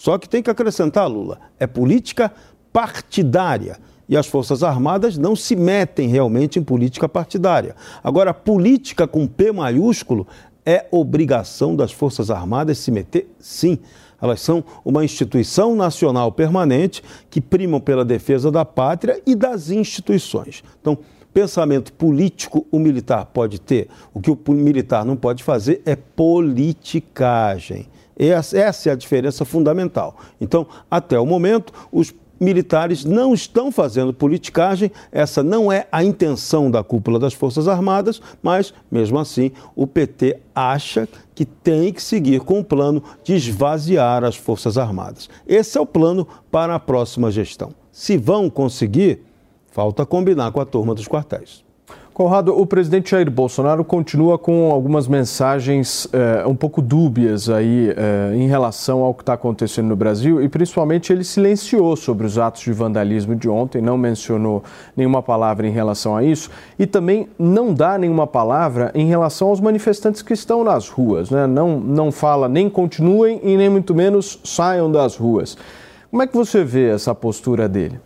Só 0.00 0.16
que 0.16 0.26
tem 0.26 0.42
que 0.42 0.48
acrescentar, 0.48 1.06
Lula, 1.10 1.38
é 1.58 1.66
política 1.66 2.32
partidária. 2.72 3.76
E 4.08 4.16
as 4.16 4.26
Forças 4.26 4.62
Armadas 4.62 5.18
não 5.18 5.36
se 5.36 5.54
metem 5.54 6.08
realmente 6.08 6.58
em 6.58 6.62
política 6.62 7.06
partidária. 7.06 7.76
Agora, 8.02 8.32
política 8.32 9.06
com 9.06 9.26
P 9.26 9.52
maiúsculo 9.52 10.26
é 10.64 10.86
obrigação 10.90 11.76
das 11.76 11.92
Forças 11.92 12.30
Armadas 12.30 12.78
se 12.78 12.90
meter, 12.90 13.30
sim. 13.38 13.78
Elas 14.22 14.40
são 14.40 14.64
uma 14.82 15.04
instituição 15.04 15.76
nacional 15.76 16.32
permanente 16.32 17.02
que 17.28 17.38
primam 17.38 17.78
pela 17.78 18.02
defesa 18.02 18.50
da 18.50 18.64
pátria 18.64 19.20
e 19.26 19.34
das 19.34 19.68
instituições. 19.68 20.64
Então, 20.80 20.96
pensamento 21.30 21.92
político 21.92 22.66
o 22.70 22.78
militar 22.78 23.26
pode 23.26 23.60
ter. 23.60 23.88
O 24.14 24.20
que 24.22 24.30
o 24.30 24.38
militar 24.48 25.04
não 25.04 25.14
pode 25.14 25.44
fazer 25.44 25.82
é 25.84 25.94
politicagem. 25.94 27.86
Essa 28.28 28.90
é 28.90 28.92
a 28.92 28.96
diferença 28.96 29.44
fundamental. 29.46 30.16
Então, 30.40 30.66
até 30.90 31.18
o 31.18 31.24
momento, 31.24 31.72
os 31.90 32.12
militares 32.38 33.04
não 33.04 33.34
estão 33.34 33.70
fazendo 33.72 34.12
politicagem, 34.14 34.90
essa 35.12 35.42
não 35.42 35.70
é 35.70 35.86
a 35.92 36.02
intenção 36.02 36.70
da 36.70 36.82
cúpula 36.82 37.18
das 37.18 37.34
Forças 37.34 37.68
Armadas, 37.68 38.20
mas, 38.42 38.74
mesmo 38.90 39.18
assim, 39.18 39.52
o 39.76 39.86
PT 39.86 40.38
acha 40.54 41.06
que 41.34 41.44
tem 41.44 41.92
que 41.92 42.02
seguir 42.02 42.40
com 42.40 42.60
o 42.60 42.64
plano 42.64 43.02
de 43.22 43.34
esvaziar 43.34 44.24
as 44.24 44.36
Forças 44.36 44.76
Armadas. 44.78 45.28
Esse 45.46 45.76
é 45.76 45.80
o 45.80 45.86
plano 45.86 46.26
para 46.50 46.74
a 46.74 46.80
próxima 46.80 47.30
gestão. 47.30 47.72
Se 47.92 48.16
vão 48.16 48.48
conseguir, 48.50 49.22
falta 49.70 50.04
combinar 50.04 50.50
com 50.52 50.60
a 50.60 50.66
turma 50.66 50.94
dos 50.94 51.06
quartéis. 51.06 51.69
Conrado, 52.12 52.58
o 52.58 52.66
presidente 52.66 53.12
Jair 53.12 53.30
Bolsonaro 53.30 53.84
continua 53.84 54.36
com 54.36 54.72
algumas 54.72 55.06
mensagens 55.06 56.08
é, 56.12 56.44
um 56.44 56.56
pouco 56.56 56.82
dúbias 56.82 57.48
aí 57.48 57.94
é, 57.96 58.34
em 58.34 58.48
relação 58.48 59.02
ao 59.02 59.14
que 59.14 59.22
está 59.22 59.34
acontecendo 59.34 59.86
no 59.86 59.96
Brasil 59.96 60.42
e 60.42 60.48
principalmente 60.48 61.12
ele 61.12 61.22
silenciou 61.22 61.94
sobre 61.96 62.26
os 62.26 62.36
atos 62.36 62.62
de 62.62 62.72
vandalismo 62.72 63.36
de 63.36 63.48
ontem, 63.48 63.80
não 63.80 63.96
mencionou 63.96 64.62
nenhuma 64.96 65.22
palavra 65.22 65.68
em 65.68 65.70
relação 65.70 66.16
a 66.16 66.24
isso 66.24 66.50
e 66.76 66.84
também 66.84 67.28
não 67.38 67.72
dá 67.72 67.96
nenhuma 67.96 68.26
palavra 68.26 68.90
em 68.92 69.06
relação 69.06 69.48
aos 69.48 69.60
manifestantes 69.60 70.20
que 70.20 70.34
estão 70.34 70.64
nas 70.64 70.88
ruas, 70.88 71.30
né? 71.30 71.46
não, 71.46 71.78
não 71.78 72.10
fala 72.10 72.48
nem 72.48 72.68
continuem 72.68 73.40
e 73.42 73.56
nem 73.56 73.68
muito 73.68 73.94
menos 73.94 74.40
saiam 74.42 74.90
das 74.90 75.16
ruas. 75.16 75.56
Como 76.10 76.22
é 76.22 76.26
que 76.26 76.36
você 76.36 76.64
vê 76.64 76.88
essa 76.88 77.14
postura 77.14 77.68
dele? 77.68 78.00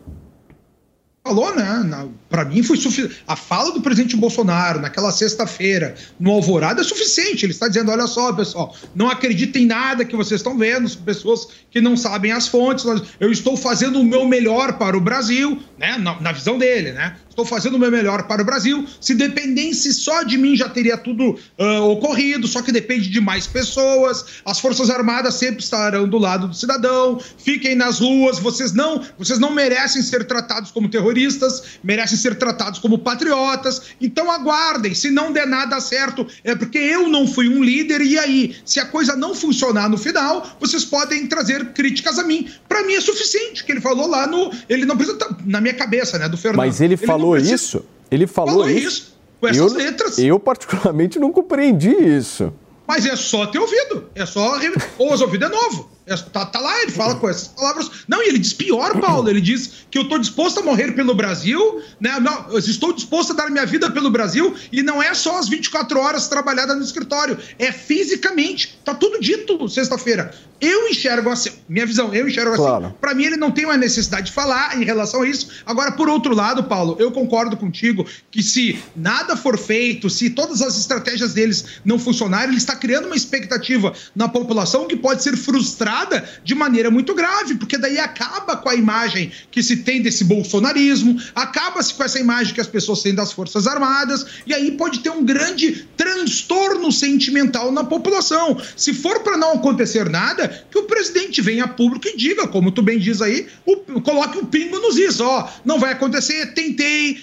falou, 1.24 1.54
né? 1.56 2.08
Para 2.34 2.44
mim 2.44 2.64
foi 2.64 2.76
suficiente. 2.76 3.22
A 3.28 3.36
fala 3.36 3.70
do 3.70 3.80
presidente 3.80 4.16
Bolsonaro 4.16 4.80
naquela 4.80 5.12
sexta-feira 5.12 5.94
no 6.18 6.32
Alvorada 6.32 6.80
é 6.80 6.84
suficiente. 6.84 7.46
Ele 7.46 7.52
está 7.52 7.68
dizendo: 7.68 7.92
olha 7.92 8.08
só, 8.08 8.32
pessoal, 8.32 8.74
não 8.92 9.08
acreditem 9.08 9.62
em 9.62 9.66
nada 9.66 10.04
que 10.04 10.16
vocês 10.16 10.40
estão 10.40 10.58
vendo, 10.58 10.88
são 10.88 11.00
pessoas 11.02 11.46
que 11.70 11.80
não 11.80 11.96
sabem 11.96 12.32
as 12.32 12.48
fontes. 12.48 12.84
Eu 13.20 13.30
estou 13.30 13.56
fazendo 13.56 14.00
o 14.00 14.04
meu 14.04 14.26
melhor 14.26 14.72
para 14.78 14.96
o 14.96 15.00
Brasil, 15.00 15.62
né? 15.78 15.96
Na, 15.96 16.20
na 16.20 16.32
visão 16.32 16.58
dele, 16.58 16.90
né? 16.90 17.14
Estou 17.34 17.44
fazendo 17.44 17.74
o 17.74 17.78
meu 17.80 17.90
melhor 17.90 18.28
para 18.28 18.42
o 18.42 18.44
Brasil. 18.44 18.86
Se 19.00 19.12
dependesse 19.12 19.92
só 19.92 20.22
de 20.22 20.38
mim, 20.38 20.54
já 20.54 20.68
teria 20.68 20.96
tudo 20.96 21.36
uh, 21.58 21.82
ocorrido, 21.90 22.46
só 22.46 22.62
que 22.62 22.70
depende 22.70 23.10
de 23.10 23.20
mais 23.20 23.44
pessoas. 23.44 24.24
As 24.44 24.60
Forças 24.60 24.88
Armadas 24.88 25.34
sempre 25.34 25.60
estarão 25.60 26.08
do 26.08 26.16
lado 26.16 26.46
do 26.46 26.54
cidadão. 26.54 27.20
Fiquem 27.38 27.74
nas 27.74 27.98
ruas. 27.98 28.38
Vocês 28.38 28.72
não, 28.72 29.02
vocês 29.18 29.40
não 29.40 29.52
merecem 29.52 30.00
ser 30.00 30.24
tratados 30.26 30.70
como 30.70 30.88
terroristas, 30.88 31.80
merecem 31.82 32.16
ser 32.24 32.34
tratados 32.36 32.78
como 32.80 32.98
patriotas. 32.98 33.82
Então 34.00 34.30
aguardem, 34.30 34.94
se 34.94 35.10
não 35.10 35.30
der 35.32 35.46
nada 35.46 35.78
certo, 35.80 36.26
é 36.42 36.54
porque 36.54 36.78
eu 36.78 37.08
não 37.08 37.26
fui 37.26 37.48
um 37.48 37.62
líder 37.62 38.00
e 38.00 38.18
aí, 38.18 38.56
se 38.64 38.80
a 38.80 38.86
coisa 38.86 39.14
não 39.14 39.34
funcionar 39.34 39.88
no 39.88 39.98
final, 39.98 40.56
vocês 40.58 40.84
podem 40.84 41.26
trazer 41.26 41.72
críticas 41.72 42.18
a 42.18 42.24
mim. 42.24 42.48
Para 42.68 42.82
mim 42.84 42.94
é 42.94 43.00
suficiente 43.00 43.62
que 43.64 43.72
ele 43.72 43.80
falou 43.80 44.08
lá 44.08 44.26
no, 44.26 44.50
ele 44.68 44.86
não 44.86 44.96
precisa 44.96 45.18
tá 45.18 45.36
na 45.44 45.60
minha 45.60 45.74
cabeça, 45.74 46.18
né, 46.18 46.28
do 46.28 46.36
Fernando. 46.36 46.58
Mas 46.58 46.80
ele, 46.80 46.96
não 46.96 47.06
falou 47.06 47.32
precisa- 47.32 47.54
isso? 47.54 47.84
Ele 48.10 48.26
falou, 48.26 48.54
Falou 48.64 48.70
isso? 48.70 48.88
isso, 48.88 49.14
com 49.40 49.48
essas 49.48 49.72
eu, 49.72 49.78
letras. 49.78 50.18
Eu, 50.18 50.38
particularmente, 50.40 51.18
não 51.18 51.30
compreendi 51.30 51.90
isso. 51.90 52.52
Mas 52.86 53.04
é 53.06 53.16
só 53.16 53.46
ter 53.46 53.58
ouvido. 53.58 54.08
É 54.14 54.24
só. 54.26 54.58
Ou 54.98 55.12
os 55.12 55.20
ouvidos 55.20 55.48
é 55.48 55.52
novo. 55.52 55.90
É- 56.06 56.14
tá, 56.16 56.44
tá 56.44 56.60
lá, 56.60 56.82
ele 56.82 56.90
fala 56.92 57.14
com 57.14 57.28
essas 57.28 57.48
palavras. 57.48 57.90
Não, 58.06 58.22
e 58.22 58.28
ele 58.28 58.38
diz 58.38 58.52
pior, 58.52 59.00
Paulo. 59.00 59.28
Ele 59.30 59.40
diz 59.40 59.86
que 59.90 59.96
eu 59.98 60.06
tô 60.08 60.18
disposto 60.18 60.60
a 60.60 60.62
morrer 60.62 60.92
pelo 60.92 61.14
Brasil, 61.14 61.80
né? 61.98 62.20
Não, 62.20 62.50
eu 62.50 62.58
estou 62.58 62.92
disposto 62.92 63.32
a 63.32 63.36
dar 63.36 63.50
minha 63.50 63.64
vida 63.64 63.90
pelo 63.90 64.10
Brasil, 64.10 64.54
e 64.70 64.82
não 64.82 65.02
é 65.02 65.14
só 65.14 65.38
as 65.38 65.48
24 65.48 65.98
horas 65.98 66.28
trabalhadas 66.28 66.76
no 66.76 66.82
escritório. 66.82 67.38
É 67.58 67.72
fisicamente. 67.72 68.78
Tá 68.84 68.94
tudo 68.94 69.18
dito 69.18 69.66
sexta-feira. 69.68 70.30
Eu 70.60 70.88
enxergo 70.88 71.30
assim, 71.30 71.50
minha 71.68 71.84
visão, 71.86 72.14
eu 72.14 72.28
enxergo 72.28 72.54
Claro. 72.56 72.86
assim. 72.86 72.94
Pra 73.00 73.14
mim, 73.14 73.24
ele 73.24 73.36
não 73.36 73.50
tem 73.50 73.64
uma 73.64 73.76
necessidade 73.76 74.26
de 74.26 74.32
falar 74.32 74.80
em 74.80 74.84
relação 74.84 75.22
a 75.22 75.26
isso. 75.28 75.48
Agora, 75.66 75.92
por 75.92 76.08
outro 76.08 76.34
lado, 76.34 76.64
Paulo, 76.64 76.96
eu 76.98 77.10
concordo 77.12 77.56
contigo 77.56 78.06
que 78.30 78.42
se 78.42 78.78
nada 78.94 79.36
for 79.36 79.58
feito, 79.58 80.08
se 80.08 80.30
todas 80.30 80.62
as 80.62 80.78
estratégias 80.78 81.34
deles 81.34 81.64
não 81.84 81.98
funcionarem, 81.98 82.48
ele 82.50 82.58
está 82.58 82.76
criando 82.76 83.06
uma 83.06 83.16
expectativa 83.16 83.92
na 84.14 84.28
população 84.28 84.86
que 84.86 84.96
pode 84.96 85.22
ser 85.22 85.36
frustrada 85.36 85.93
de 86.42 86.54
maneira 86.54 86.90
muito 86.90 87.14
grave, 87.14 87.54
porque 87.54 87.78
daí 87.78 87.98
acaba 87.98 88.56
com 88.56 88.68
a 88.68 88.74
imagem 88.74 89.30
que 89.50 89.62
se 89.62 89.76
tem 89.78 90.02
desse 90.02 90.24
bolsonarismo, 90.24 91.20
acaba-se 91.34 91.94
com 91.94 92.02
essa 92.02 92.18
imagem 92.18 92.52
que 92.54 92.60
as 92.60 92.66
pessoas 92.66 93.02
têm 93.02 93.14
das 93.14 93.32
Forças 93.32 93.66
Armadas, 93.66 94.26
e 94.46 94.52
aí 94.52 94.72
pode 94.72 95.00
ter 95.00 95.10
um 95.10 95.24
grande 95.24 95.86
transtorno 95.96 96.90
sentimental 96.90 97.70
na 97.70 97.84
população. 97.84 98.60
Se 98.76 98.92
for 98.92 99.20
para 99.20 99.36
não 99.36 99.52
acontecer 99.54 100.08
nada, 100.08 100.66
que 100.70 100.78
o 100.78 100.84
presidente 100.84 101.40
venha 101.40 101.64
a 101.64 101.68
público 101.68 102.08
e 102.08 102.16
diga, 102.16 102.46
como 102.48 102.70
tu 102.72 102.82
bem 102.82 102.98
diz 102.98 103.20
aí, 103.22 103.46
o- 103.66 104.00
coloque 104.00 104.38
o 104.38 104.46
pingo 104.46 104.78
nos 104.80 104.96
is, 104.96 105.20
ó, 105.20 105.50
não 105.64 105.78
vai 105.78 105.92
acontecer, 105.92 106.52
tentei, 106.54 107.22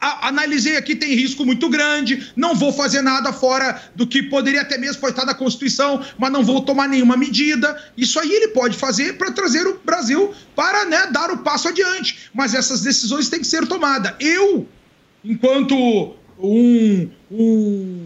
a- 0.00 0.28
analisei 0.28 0.76
aqui, 0.76 0.94
tem 0.94 1.14
risco 1.14 1.44
muito 1.44 1.68
grande, 1.68 2.32
não 2.36 2.54
vou 2.54 2.72
fazer 2.72 3.02
nada 3.02 3.32
fora 3.32 3.80
do 3.94 4.06
que 4.06 4.22
poderia 4.22 4.60
até 4.62 4.76
mesmo 4.78 5.06
estar 5.08 5.24
na 5.24 5.34
Constituição, 5.34 6.02
mas 6.18 6.30
não 6.30 6.44
vou 6.44 6.60
tomar 6.62 6.88
nenhuma 6.88 7.16
medida. 7.16 7.76
Isso 7.96 8.18
aí 8.20 8.30
ele 8.30 8.48
pode 8.48 8.76
fazer 8.76 9.16
para 9.16 9.30
trazer 9.32 9.66
o 9.66 9.78
Brasil 9.84 10.32
para 10.54 10.84
né, 10.84 11.08
dar 11.10 11.30
o 11.30 11.38
passo 11.38 11.68
adiante. 11.68 12.30
Mas 12.34 12.54
essas 12.54 12.82
decisões 12.82 13.28
têm 13.28 13.40
que 13.40 13.46
ser 13.46 13.66
tomadas. 13.66 14.12
Eu, 14.20 14.68
enquanto 15.24 16.14
um, 16.38 17.08
um, 17.30 18.05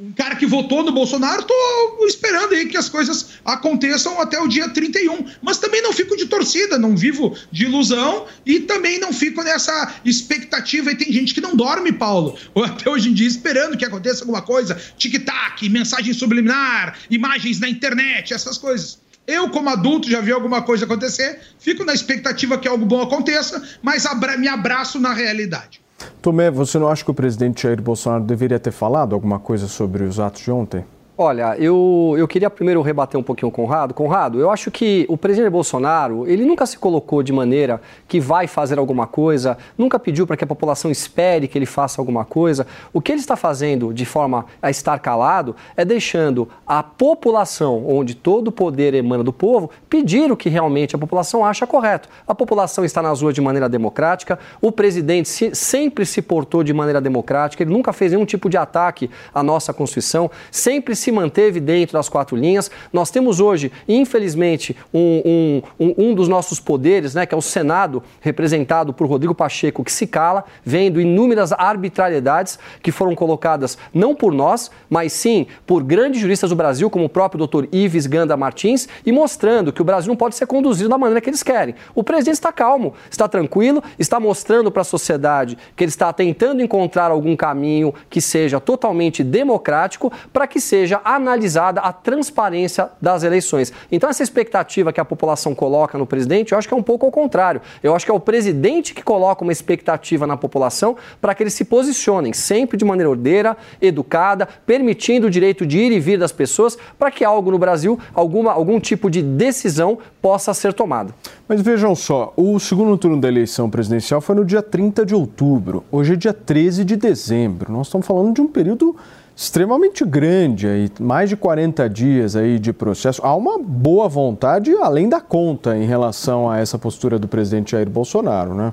um 0.00 0.12
cara 0.12 0.34
que 0.34 0.46
votou 0.46 0.82
no 0.82 0.92
Bolsonaro, 0.92 1.42
tô 1.42 2.06
esperando 2.06 2.54
aí 2.54 2.66
que 2.66 2.76
as 2.76 2.88
coisas 2.88 3.32
aconteçam 3.44 4.18
até 4.18 4.40
o 4.40 4.48
dia 4.48 4.68
31. 4.70 5.26
Mas 5.42 5.58
também 5.58 5.82
não 5.82 5.92
fico 5.92 6.16
de 6.16 6.24
torcida, 6.24 6.78
não 6.78 6.96
vivo 6.96 7.36
de 7.52 7.64
ilusão 7.64 8.26
e 8.46 8.60
também 8.60 8.98
não 8.98 9.12
fico 9.12 9.42
nessa 9.42 9.96
expectativa. 10.02 10.90
E 10.90 10.96
tem 10.96 11.12
gente 11.12 11.34
que 11.34 11.40
não 11.40 11.54
dorme, 11.54 11.92
Paulo, 11.92 12.36
ou 12.54 12.64
até 12.64 12.88
hoje 12.88 13.10
em 13.10 13.12
dia 13.12 13.28
esperando 13.28 13.76
que 13.76 13.84
aconteça 13.84 14.22
alguma 14.22 14.40
coisa. 14.40 14.74
Tic-tac, 14.96 15.68
mensagem 15.68 16.14
subliminar, 16.14 16.98
imagens 17.10 17.60
na 17.60 17.68
internet, 17.68 18.32
essas 18.32 18.56
coisas. 18.56 18.98
Eu, 19.26 19.50
como 19.50 19.68
adulto, 19.68 20.10
já 20.10 20.20
vi 20.20 20.32
alguma 20.32 20.62
coisa 20.62 20.86
acontecer, 20.86 21.40
fico 21.58 21.84
na 21.84 21.92
expectativa 21.92 22.56
que 22.58 22.66
algo 22.66 22.86
bom 22.86 23.02
aconteça, 23.02 23.62
mas 23.82 24.06
abra- 24.06 24.36
me 24.38 24.48
abraço 24.48 24.98
na 24.98 25.12
realidade. 25.12 25.79
Tomé, 26.22 26.50
você 26.50 26.78
não 26.78 26.88
acha 26.88 27.04
que 27.04 27.10
o 27.10 27.14
presidente 27.14 27.62
Jair 27.62 27.80
Bolsonaro 27.80 28.24
deveria 28.24 28.58
ter 28.58 28.70
falado 28.70 29.14
alguma 29.14 29.38
coisa 29.38 29.68
sobre 29.68 30.04
os 30.04 30.20
atos 30.20 30.42
de 30.42 30.50
ontem? 30.50 30.84
Olha, 31.22 31.54
eu, 31.58 32.14
eu 32.16 32.26
queria 32.26 32.48
primeiro 32.48 32.80
rebater 32.80 33.20
um 33.20 33.22
pouquinho 33.22 33.50
o 33.50 33.52
Conrado. 33.52 33.92
Conrado, 33.92 34.40
eu 34.40 34.50
acho 34.50 34.70
que 34.70 35.04
o 35.06 35.18
presidente 35.18 35.50
Bolsonaro, 35.50 36.26
ele 36.26 36.46
nunca 36.46 36.64
se 36.64 36.78
colocou 36.78 37.22
de 37.22 37.30
maneira 37.30 37.78
que 38.08 38.18
vai 38.18 38.46
fazer 38.46 38.78
alguma 38.78 39.06
coisa, 39.06 39.58
nunca 39.76 39.98
pediu 39.98 40.26
para 40.26 40.34
que 40.34 40.44
a 40.44 40.46
população 40.46 40.90
espere 40.90 41.46
que 41.46 41.58
ele 41.58 41.66
faça 41.66 42.00
alguma 42.00 42.24
coisa. 42.24 42.66
O 42.90 43.02
que 43.02 43.12
ele 43.12 43.20
está 43.20 43.36
fazendo 43.36 43.92
de 43.92 44.06
forma 44.06 44.46
a 44.62 44.70
estar 44.70 44.98
calado 44.98 45.54
é 45.76 45.84
deixando 45.84 46.48
a 46.66 46.82
população, 46.82 47.86
onde 47.86 48.14
todo 48.14 48.48
o 48.48 48.52
poder 48.52 48.94
emana 48.94 49.22
do 49.22 49.30
povo, 49.30 49.68
pedir 49.90 50.32
o 50.32 50.36
que 50.38 50.48
realmente 50.48 50.96
a 50.96 50.98
população 50.98 51.44
acha 51.44 51.66
correto. 51.66 52.08
A 52.26 52.34
população 52.34 52.82
está 52.82 53.02
nas 53.02 53.20
ruas 53.20 53.34
de 53.34 53.42
maneira 53.42 53.68
democrática, 53.68 54.38
o 54.58 54.72
presidente 54.72 55.28
se- 55.28 55.54
sempre 55.54 56.06
se 56.06 56.22
portou 56.22 56.64
de 56.64 56.72
maneira 56.72 56.98
democrática, 56.98 57.62
ele 57.62 57.72
nunca 57.74 57.92
fez 57.92 58.10
nenhum 58.12 58.24
tipo 58.24 58.48
de 58.48 58.56
ataque 58.56 59.10
à 59.34 59.42
nossa 59.42 59.74
Constituição, 59.74 60.30
sempre 60.50 60.96
se 60.96 61.09
manteve 61.12 61.60
dentro 61.60 61.94
das 61.94 62.08
quatro 62.08 62.36
linhas. 62.36 62.70
Nós 62.92 63.10
temos 63.10 63.40
hoje, 63.40 63.70
infelizmente, 63.88 64.76
um, 64.92 65.62
um- 65.78 65.86
um- 65.86 65.94
um 66.10 66.14
dos 66.14 66.28
nossos 66.28 66.58
poderes, 66.60 67.14
né, 67.14 67.26
que 67.26 67.34
é 67.34 67.38
o 67.38 67.42
Senado, 67.42 68.02
representado 68.20 68.92
por 68.92 69.06
Rodrigo 69.08 69.34
Pacheco, 69.34 69.84
que 69.84 69.92
se 69.92 70.06
cala, 70.06 70.44
vendo 70.64 71.00
inúmeras 71.00 71.52
arbitrariedades 71.52 72.58
que 72.82 72.90
foram 72.92 73.14
colocadas 73.14 73.76
não 73.92 74.14
por 74.14 74.32
nós, 74.32 74.70
mas 74.88 75.12
sim 75.12 75.46
por 75.66 75.82
grandes 75.82 76.20
juristas 76.20 76.50
do 76.50 76.56
Brasil, 76.56 76.88
como 76.90 77.04
o 77.04 77.08
próprio 77.08 77.38
doutor 77.38 77.68
Ives 77.72 78.06
Ganda 78.06 78.36
Martins, 78.36 78.88
e 79.04 79.12
mostrando 79.12 79.72
que 79.72 79.82
o 79.82 79.84
Brasil 79.84 80.08
não 80.08 80.16
pode 80.16 80.34
ser 80.34 80.46
conduzido 80.46 80.88
da 80.88 80.98
maneira 80.98 81.20
que 81.20 81.30
eles 81.30 81.42
querem. 81.42 81.74
O 81.94 82.02
presidente 82.02 82.34
está 82.34 82.52
calmo, 82.52 82.94
está 83.10 83.28
tranquilo, 83.28 83.82
está 83.98 84.18
mostrando 84.18 84.70
para 84.70 84.82
a 84.82 84.84
sociedade 84.84 85.56
que 85.76 85.84
ele 85.84 85.90
está 85.90 86.12
tentando 86.12 86.62
encontrar 86.62 87.10
algum 87.10 87.36
caminho 87.36 87.94
que 88.08 88.20
seja 88.20 88.60
totalmente 88.60 89.22
democrático 89.22 90.12
para 90.32 90.46
que 90.46 90.60
seja 90.60 90.89
analisada 91.04 91.80
a 91.80 91.92
transparência 91.92 92.88
das 93.00 93.22
eleições. 93.22 93.72
Então, 93.92 94.08
essa 94.08 94.22
expectativa 94.22 94.92
que 94.92 95.00
a 95.00 95.04
população 95.04 95.54
coloca 95.54 95.98
no 95.98 96.06
presidente, 96.06 96.52
eu 96.52 96.58
acho 96.58 96.66
que 96.66 96.74
é 96.74 96.76
um 96.76 96.82
pouco 96.82 97.06
ao 97.06 97.12
contrário. 97.12 97.60
Eu 97.82 97.94
acho 97.94 98.04
que 98.04 98.10
é 98.10 98.14
o 98.14 98.20
presidente 98.20 98.94
que 98.94 99.02
coloca 99.02 99.42
uma 99.42 99.52
expectativa 99.52 100.26
na 100.26 100.36
população 100.36 100.96
para 101.20 101.34
que 101.34 101.42
eles 101.42 101.54
se 101.54 101.64
posicionem 101.64 102.32
sempre 102.32 102.76
de 102.76 102.84
maneira 102.84 103.10
ordeira, 103.10 103.56
educada, 103.80 104.48
permitindo 104.66 105.26
o 105.26 105.30
direito 105.30 105.66
de 105.66 105.78
ir 105.78 105.92
e 105.92 106.00
vir 106.00 106.18
das 106.18 106.32
pessoas 106.32 106.76
para 106.98 107.10
que 107.10 107.24
algo 107.24 107.50
no 107.50 107.58
Brasil, 107.58 107.98
alguma, 108.14 108.52
algum 108.52 108.80
tipo 108.80 109.10
de 109.10 109.22
decisão 109.22 109.98
possa 110.20 110.52
ser 110.54 110.72
tomada. 110.72 111.14
Mas 111.48 111.60
vejam 111.62 111.94
só, 111.94 112.32
o 112.36 112.58
segundo 112.58 112.96
turno 112.96 113.20
da 113.20 113.28
eleição 113.28 113.68
presidencial 113.68 114.20
foi 114.20 114.34
no 114.36 114.44
dia 114.44 114.62
30 114.62 115.04
de 115.04 115.14
outubro. 115.14 115.84
Hoje 115.90 116.12
é 116.12 116.16
dia 116.16 116.32
13 116.32 116.84
de 116.84 116.96
dezembro. 116.96 117.72
Nós 117.72 117.86
estamos 117.86 118.06
falando 118.06 118.34
de 118.34 118.40
um 118.40 118.46
período 118.46 118.96
extremamente 119.40 120.04
grande 120.04 120.66
aí, 120.66 120.90
mais 121.00 121.30
de 121.30 121.34
40 121.34 121.88
dias 121.88 122.36
aí 122.36 122.58
de 122.58 122.74
processo. 122.74 123.22
Há 123.24 123.34
uma 123.34 123.58
boa 123.58 124.06
vontade 124.06 124.70
além 124.82 125.08
da 125.08 125.18
conta 125.18 125.74
em 125.78 125.86
relação 125.86 126.50
a 126.50 126.58
essa 126.58 126.78
postura 126.78 127.18
do 127.18 127.26
presidente 127.26 127.70
Jair 127.70 127.88
Bolsonaro, 127.88 128.54
né? 128.54 128.70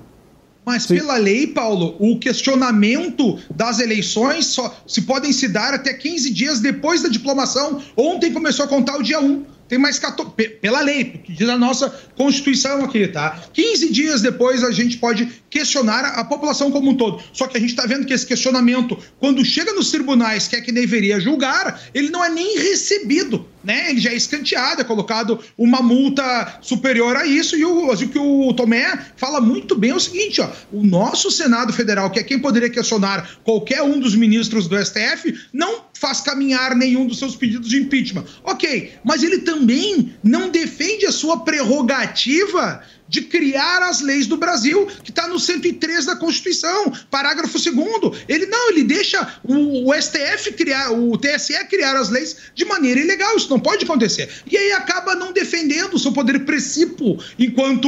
Mas 0.65 0.85
pela 0.85 1.15
lei, 1.15 1.47
Paulo, 1.47 1.95
o 1.97 2.19
questionamento 2.19 3.39
das 3.49 3.79
eleições 3.79 4.47
só 4.47 4.75
se 4.85 5.03
podem 5.03 5.31
se 5.31 5.47
dar 5.47 5.73
até 5.73 5.93
15 5.93 6.33
dias 6.33 6.59
depois 6.59 7.01
da 7.01 7.07
diplomação. 7.07 7.81
Ontem 7.95 8.33
começou 8.33 8.65
a 8.65 8.67
contar 8.67 8.97
o 8.97 9.03
dia 9.03 9.21
1. 9.21 9.45
Tem 9.67 9.77
mais 9.77 9.99
14. 9.99 10.33
pe- 10.35 10.49
Pela 10.49 10.81
lei, 10.81 11.05
porque 11.05 11.33
diz 11.33 11.47
a 11.49 11.57
nossa 11.57 11.89
Constituição 12.15 12.83
aqui, 12.85 13.07
tá? 13.07 13.41
15 13.53 13.91
dias 13.91 14.21
depois 14.21 14.63
a 14.63 14.71
gente 14.71 14.97
pode 14.97 15.27
questionar 15.49 16.03
a, 16.03 16.19
a 16.21 16.23
população 16.25 16.71
como 16.71 16.91
um 16.91 16.95
todo. 16.95 17.21
Só 17.33 17.47
que 17.47 17.57
a 17.57 17.59
gente 17.59 17.69
está 17.69 17.85
vendo 17.85 18.05
que 18.05 18.13
esse 18.13 18.25
questionamento, 18.25 18.97
quando 19.19 19.43
chega 19.45 19.73
nos 19.73 19.91
tribunais, 19.91 20.47
que 20.47 20.55
é 20.55 20.61
que 20.61 20.71
deveria 20.71 21.19
julgar, 21.19 21.81
ele 21.93 22.09
não 22.09 22.23
é 22.23 22.29
nem 22.29 22.57
recebido, 22.59 23.47
né? 23.63 23.89
Ele 23.89 23.99
já 23.99 24.11
é 24.11 24.15
escanteado, 24.15 24.81
é 24.81 24.83
colocado 24.83 25.39
uma 25.57 25.81
multa 25.81 26.57
superior 26.61 27.15
a 27.15 27.25
isso. 27.25 27.55
E 27.55 27.63
o, 27.65 27.91
o 27.91 27.97
que 28.09 28.19
o 28.19 28.53
Tomé 28.53 28.97
fala 29.15 29.39
muito 29.41 29.75
bem 29.75 29.91
é 29.91 29.95
o 29.95 29.99
seguinte: 29.99 30.41
ó, 30.41 30.49
o 30.71 30.83
nosso 30.85 31.29
Senado 31.31 31.71
Federal, 31.73 32.09
que 32.09 32.19
é 32.19 32.23
quem 32.23 32.39
poderia 32.39 32.69
questionar 32.69 33.29
qualquer 33.43 33.81
um 33.81 33.99
dos 33.99 34.15
ministros 34.15 34.67
do 34.67 34.77
STF, 34.83 35.33
não 35.53 35.81
faz 35.99 36.21
caminhar 36.21 36.75
nenhum 36.75 37.05
dos 37.05 37.19
seus 37.19 37.35
pedidos 37.35 37.69
de 37.69 37.77
impeachment. 37.77 38.25
Ok, 38.43 38.93
mas 39.03 39.23
ele 39.23 39.39
também 39.39 40.13
não 40.23 40.49
defende 40.49 41.05
a 41.05 41.11
sua 41.11 41.39
prerrogativa 41.39 42.83
de 43.07 43.21
criar 43.21 43.81
as 43.83 44.01
leis 44.01 44.27
do 44.27 44.37
Brasil, 44.37 44.85
que 45.03 45.11
está 45.11 45.27
no 45.27 45.39
103 45.39 46.05
da 46.05 46.15
Constituição, 46.15 46.91
parágrafo 47.09 47.57
2 47.57 48.23
Ele 48.27 48.45
não, 48.47 48.69
ele 48.69 48.83
deixa 48.83 49.39
o, 49.43 49.89
o 49.89 50.01
STF 50.01 50.53
criar, 50.53 50.91
o 50.91 51.17
TSE 51.17 51.53
criar 51.69 51.95
as 51.95 52.09
leis 52.09 52.35
de 52.53 52.65
maneira 52.65 52.99
ilegal. 52.99 53.35
Isso 53.37 53.49
não 53.49 53.59
pode 53.59 53.85
acontecer. 53.85 54.29
E 54.49 54.57
aí 54.57 54.71
acaba 54.73 55.15
não 55.15 55.31
defendendo 55.31 55.93
o 55.93 55.99
seu 55.99 56.11
poder 56.11 56.39
principal 56.39 57.17
enquanto 57.39 57.87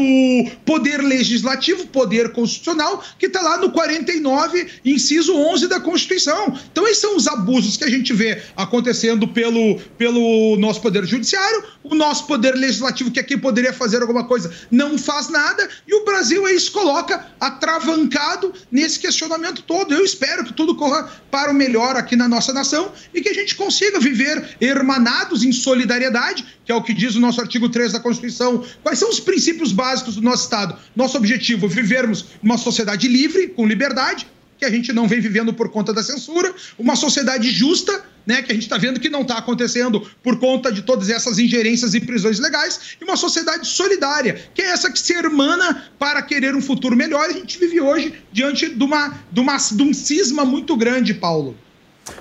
poder 0.66 1.02
legislativo, 1.02 1.88
poder 1.88 2.32
constitucional, 2.32 3.04
que 3.18 3.26
está 3.26 3.42
lá 3.42 3.58
no 3.58 3.72
49, 3.72 4.68
inciso 4.86 5.36
11 5.36 5.68
da 5.68 5.80
Constituição. 5.80 6.58
Então, 6.72 6.88
esses 6.88 7.00
são 7.00 7.16
os 7.16 7.28
abusos 7.28 7.78
que 7.78 7.84
a 7.84 7.90
gente 7.90 7.99
gente 8.00 8.14
vê 8.14 8.42
acontecendo 8.56 9.28
pelo, 9.28 9.80
pelo 9.98 10.58
nosso 10.58 10.82
Poder 10.82 11.06
Judiciário, 11.06 11.64
o 11.84 11.94
nosso 11.94 12.26
Poder 12.26 12.56
Legislativo, 12.56 13.12
que 13.12 13.20
aqui 13.20 13.38
poderia 13.38 13.72
fazer 13.72 14.02
alguma 14.02 14.26
coisa, 14.26 14.52
não 14.72 14.98
faz 14.98 15.30
nada, 15.30 15.70
e 15.88 15.94
o 15.94 16.04
Brasil 16.04 16.46
aí 16.46 16.60
se 16.60 16.72
coloca 16.72 17.28
atravancado 17.40 18.54
nesse 18.72 19.00
questionamento 19.00 19.62
todo. 19.62 19.94
Eu 19.94 20.04
espero 20.04 20.44
que 20.44 20.54
tudo 20.54 20.76
corra 20.76 21.10
para 21.30 21.52
o 21.52 21.54
melhor 21.54 21.96
aqui 21.96 22.16
na 22.16 22.28
nossa 22.28 22.52
nação 22.54 22.92
e 23.14 23.22
que 23.22 23.30
a 23.30 23.34
gente 23.34 23.56
consiga 23.56 24.00
viver 24.00 24.58
hermanados 24.60 25.44
em 25.44 25.52
solidariedade, 25.52 26.46
que 26.66 26.72
é 26.72 26.76
o 26.76 26.84
que 26.84 26.94
diz 26.94 27.16
o 27.16 27.20
nosso 27.20 27.42
artigo 27.42 27.70
3 27.70 27.94
da 27.94 28.00
Constituição. 28.00 28.64
Quais 28.82 29.00
são 29.00 29.10
os 29.10 29.20
princípios 29.20 29.72
básicos 29.72 30.16
do 30.16 30.22
nosso 30.22 30.44
Estado? 30.44 30.76
Nosso 30.96 31.18
objetivo 31.18 31.68
vivermos 31.68 32.26
uma 32.42 32.58
sociedade 32.58 33.08
livre, 33.08 33.50
com 33.50 33.66
liberdade, 33.66 34.28
que 34.60 34.66
a 34.66 34.70
gente 34.70 34.92
não 34.92 35.08
vem 35.08 35.22
vivendo 35.22 35.54
por 35.54 35.70
conta 35.70 35.94
da 35.94 36.04
censura, 36.04 36.54
uma 36.78 36.96
sociedade 36.96 37.50
justa, 37.50 38.04
né, 38.28 38.42
que 38.42 38.52
a 38.52 38.54
gente 38.54 38.64
está 38.64 38.78
vendo 38.78 39.00
que 39.00 39.10
não 39.10 39.22
está 39.22 39.38
acontecendo 39.38 40.06
por 40.22 40.38
conta 40.38 40.72
de 40.72 40.82
todas 40.82 41.10
essas 41.10 41.40
ingerências 41.40 41.94
e 41.94 42.02
prisões 42.02 42.40
legais, 42.40 42.98
e 43.00 43.04
uma 43.04 43.16
sociedade 43.16 43.66
solidária, 43.66 44.38
que 44.54 44.62
é 44.62 44.66
essa 44.66 44.92
que 44.92 45.00
se 45.00 45.14
hermana 45.14 45.86
para 45.98 46.22
querer 46.22 46.54
um 46.56 46.62
futuro 46.62 46.96
melhor. 46.96 47.30
A 47.30 47.32
gente 47.32 47.58
vive 47.58 47.80
hoje 47.80 48.14
diante 48.32 48.70
de, 48.70 48.84
uma, 48.84 49.14
de, 49.32 49.40
uma, 49.40 49.58
de 49.58 49.82
um 49.82 49.94
cisma 49.94 50.44
muito 50.44 50.76
grande, 50.76 51.14
Paulo. 51.14 51.56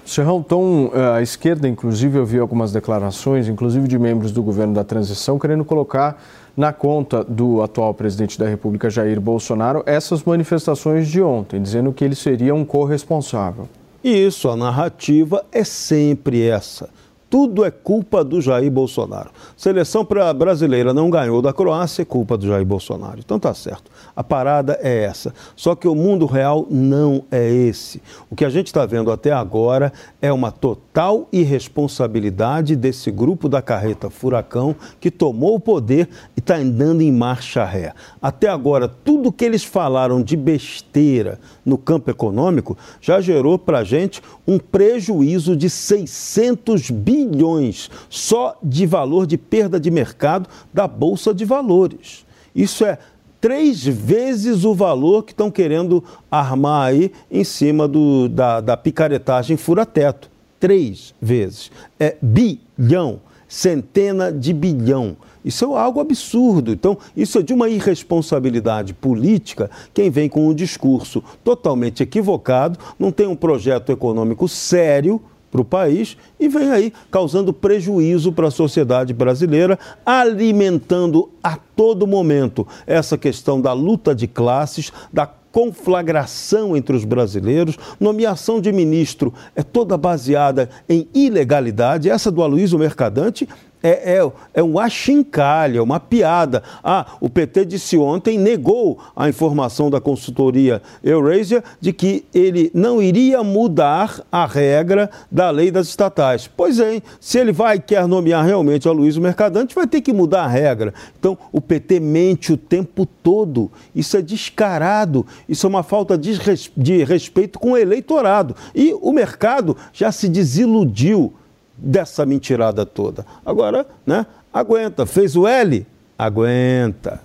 Serrão, 0.05 0.43
então, 0.45 0.93
a 1.15 1.23
esquerda, 1.23 1.67
inclusive, 1.67 2.19
eu 2.19 2.25
vi 2.25 2.39
algumas 2.39 2.73
declarações, 2.73 3.49
inclusive 3.49 3.89
de 3.89 3.99
membros 3.99 4.31
do 4.33 4.43
governo 4.43 4.75
da 4.75 4.85
transição, 4.85 5.39
querendo 5.39 5.65
colocar 5.65 6.23
na 6.59 6.73
conta 6.73 7.23
do 7.23 7.63
atual 7.63 7.95
presidente 7.95 8.37
da 8.37 8.49
República, 8.49 8.91
Jair 8.91 9.21
Bolsonaro, 9.21 9.85
essas 9.87 10.25
manifestações 10.25 11.07
de 11.07 11.23
ontem, 11.23 11.63
dizendo 11.63 11.93
que 11.93 12.05
ele 12.05 12.17
seria 12.17 12.53
um 12.53 12.65
corresponsável. 12.65 13.69
Isso, 14.03 14.49
a 14.49 14.57
narrativa 14.57 15.45
é 15.53 15.63
sempre 15.63 16.43
essa. 16.43 16.91
Tudo 17.31 17.65
é 17.65 17.71
culpa 17.71 18.25
do 18.25 18.41
Jair 18.41 18.71
Bolsonaro. 18.71 19.31
Seleção 19.57 20.07
brasileira 20.37 20.95
não 20.95 21.11
ganhou 21.11 21.43
da 21.43 21.53
Croácia, 21.53 22.03
é 22.03 22.05
culpa 22.05 22.39
do 22.39 22.47
Jair 22.47 22.65
Bolsonaro. 22.65 23.19
Então 23.19 23.39
tá 23.39 23.53
certo. 23.53 23.91
A 24.17 24.25
parada 24.25 24.79
é 24.83 25.05
essa. 25.05 25.35
Só 25.55 25.75
que 25.75 25.87
o 25.87 25.95
mundo 25.95 26.25
real 26.25 26.67
não 26.71 27.23
é 27.31 27.47
esse. 27.51 28.01
O 28.31 28.37
que 28.37 28.45
a 28.45 28.51
gente 28.51 28.69
está 28.69 28.87
vendo 28.87 29.13
até 29.13 29.31
agora 29.31 29.93
é 30.23 30.33
uma 30.33 30.51
total 30.51 31.29
irresponsabilidade 31.31 32.75
desse 32.75 33.11
grupo 33.11 33.49
da 33.49 33.61
carreta 33.61 34.09
Furacão 34.09 34.75
que 34.99 35.11
tomou 35.11 35.55
o 35.57 35.61
poder 35.61 36.09
e 36.37 36.41
está 36.41 36.57
andando 36.57 37.03
em 37.03 37.13
marcha 37.13 37.65
ré. 37.65 37.93
Até 38.23 38.49
agora, 38.49 38.89
tudo 38.89 39.31
que 39.31 39.45
eles 39.45 39.65
falaram 39.65 40.23
de 40.23 40.37
besteira 40.37 41.39
no 41.65 41.77
campo 41.77 42.11
econômico 42.11 42.77
já 43.01 43.21
gerou 43.21 43.59
para 43.59 43.81
a 43.81 43.85
gente 43.85 44.23
um 44.49 44.59
prejuízo 44.59 45.55
de 45.55 45.69
600 45.69 46.91
bilhões 46.91 47.91
só 48.09 48.57
de 48.63 48.87
valor 48.87 49.27
de 49.27 49.37
perda 49.37 49.79
de 49.79 49.91
mercado 49.91 50.49
da 50.73 50.89
Bolsa 50.89 51.35
de 51.35 51.45
Valores. 51.45 52.25
Isso 52.55 52.83
é 52.87 52.97
três 53.39 53.85
vezes 53.85 54.65
o 54.65 54.75
valor 54.75 55.23
que 55.25 55.33
estão 55.33 55.51
querendo 55.51 56.03
armar 56.31 56.89
aí 56.89 57.13
em 57.31 57.45
cima 57.45 57.87
do, 57.87 58.27
da, 58.27 58.63
da 58.63 58.75
picaretagem 58.75 59.59
fura-teto. 59.59 60.31
Três 60.59 61.15
vezes. 61.21 61.71
É 62.01 62.17
bilhão, 62.23 63.21
centena 63.47 64.33
de 64.33 64.55
bilhão. 64.55 65.15
Isso 65.45 65.65
é 65.65 65.79
algo 65.79 66.01
absurdo. 66.01 66.73
Então, 66.73 66.99
isso 67.17 67.39
é 67.39 67.43
de 67.43 67.53
uma 67.53 67.69
irresponsabilidade 67.69 68.95
política. 68.95 69.71
Quem 69.95 70.11
vem 70.11 70.29
com 70.29 70.49
um 70.49 70.55
discurso 70.55 71.23
totalmente 71.43 72.03
equivocado, 72.03 72.79
não 72.99 73.11
tem 73.11 73.27
um 73.27 73.37
projeto 73.37 73.91
econômico 73.93 74.49
sério 74.49 75.21
para 75.51 75.61
o 75.61 75.65
país 75.65 76.17
e 76.39 76.49
vem 76.49 76.71
aí 76.71 76.93
causando 77.11 77.53
prejuízo 77.53 78.33
para 78.33 78.49
a 78.49 78.51
sociedade 78.51 79.15
brasileira, 79.15 79.79
alimentando 80.05 81.31
a 81.43 81.57
todo 81.57 82.07
momento 82.07 82.67
essa 82.87 83.17
questão 83.17 83.61
da 83.61 83.73
luta 83.73 84.15
de 84.15 84.27
classes, 84.27 84.93
da 85.13 85.27
conflagração 85.51 86.77
entre 86.77 86.95
os 86.95 87.05
brasileiros, 87.05 87.77
nomeação 87.99 88.61
de 88.61 88.71
ministro 88.71 89.33
é 89.57 89.63
toda 89.63 89.97
baseada 89.97 90.69
em 90.89 91.09
ilegalidade. 91.15 92.11
Essa 92.11 92.31
do 92.31 92.43
Aloysio 92.43 92.79
Mercadante 92.79 93.49
é, 93.83 94.17
é, 94.17 94.33
é 94.55 94.63
um 94.63 94.79
achincalha, 94.79 95.83
uma 95.83 96.01
piada. 96.01 96.63
Ah, 96.83 97.07
o 97.21 97.29
PT 97.29 97.65
disse 97.65 97.97
ontem, 97.97 98.39
negou 98.39 98.99
a 99.15 99.29
informação 99.29 99.91
da 99.91 100.01
consultoria 100.01 100.83
Eurasia 101.03 101.63
de 101.81 101.93
que 101.93 102.25
ele 102.35 102.71
não 102.75 103.01
iria 103.03 103.43
mudar 103.43 104.23
a 104.31 104.47
regra 104.47 105.11
da 105.31 105.51
lei 105.51 105.71
das 105.71 105.89
estatais. 105.89 106.49
Pois 106.49 106.81
é, 106.81 107.01
se 107.21 107.39
ele 107.39 107.53
vai 107.53 107.79
quer 107.79 108.07
nomear 108.07 108.45
realmente 108.45 108.89
a 108.89 108.93
Luiz 108.93 109.17
Mercadante, 109.17 109.75
vai 109.75 109.87
ter 109.87 110.01
que 110.01 110.13
mudar 110.13 110.45
a 110.45 110.49
regra. 110.49 110.93
Então, 111.19 111.39
o 111.53 111.61
PT 111.61 112.01
mente 112.01 112.53
o 112.53 112.57
tempo 112.57 113.07
todo. 113.07 113.71
Isso 113.95 114.17
é 114.17 114.23
descarado, 114.23 115.27
isso 115.49 115.67
é 115.67 115.69
uma 115.69 115.83
falta 115.83 116.19
de, 116.19 116.33
res, 116.33 116.71
de 116.77 117.05
respeito 117.05 117.59
com 117.59 117.73
o 117.73 117.77
eleitorado. 117.77 118.57
E 118.75 118.93
o 119.01 119.13
mercado 119.13 119.77
já 119.93 120.11
se 120.11 120.29
desiludiu 120.29 121.33
dessa 121.79 122.27
mentirada 122.27 122.85
toda. 122.85 123.25
Agora, 123.47 123.87
né? 124.05 124.27
Aguenta. 124.53 125.07
Fez 125.07 125.37
o 125.37 125.47
L? 125.47 125.87
Aguenta. 126.19 127.21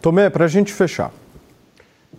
Tomé, 0.00 0.30
para 0.30 0.46
a 0.46 0.48
gente 0.48 0.72
fechar. 0.72 1.12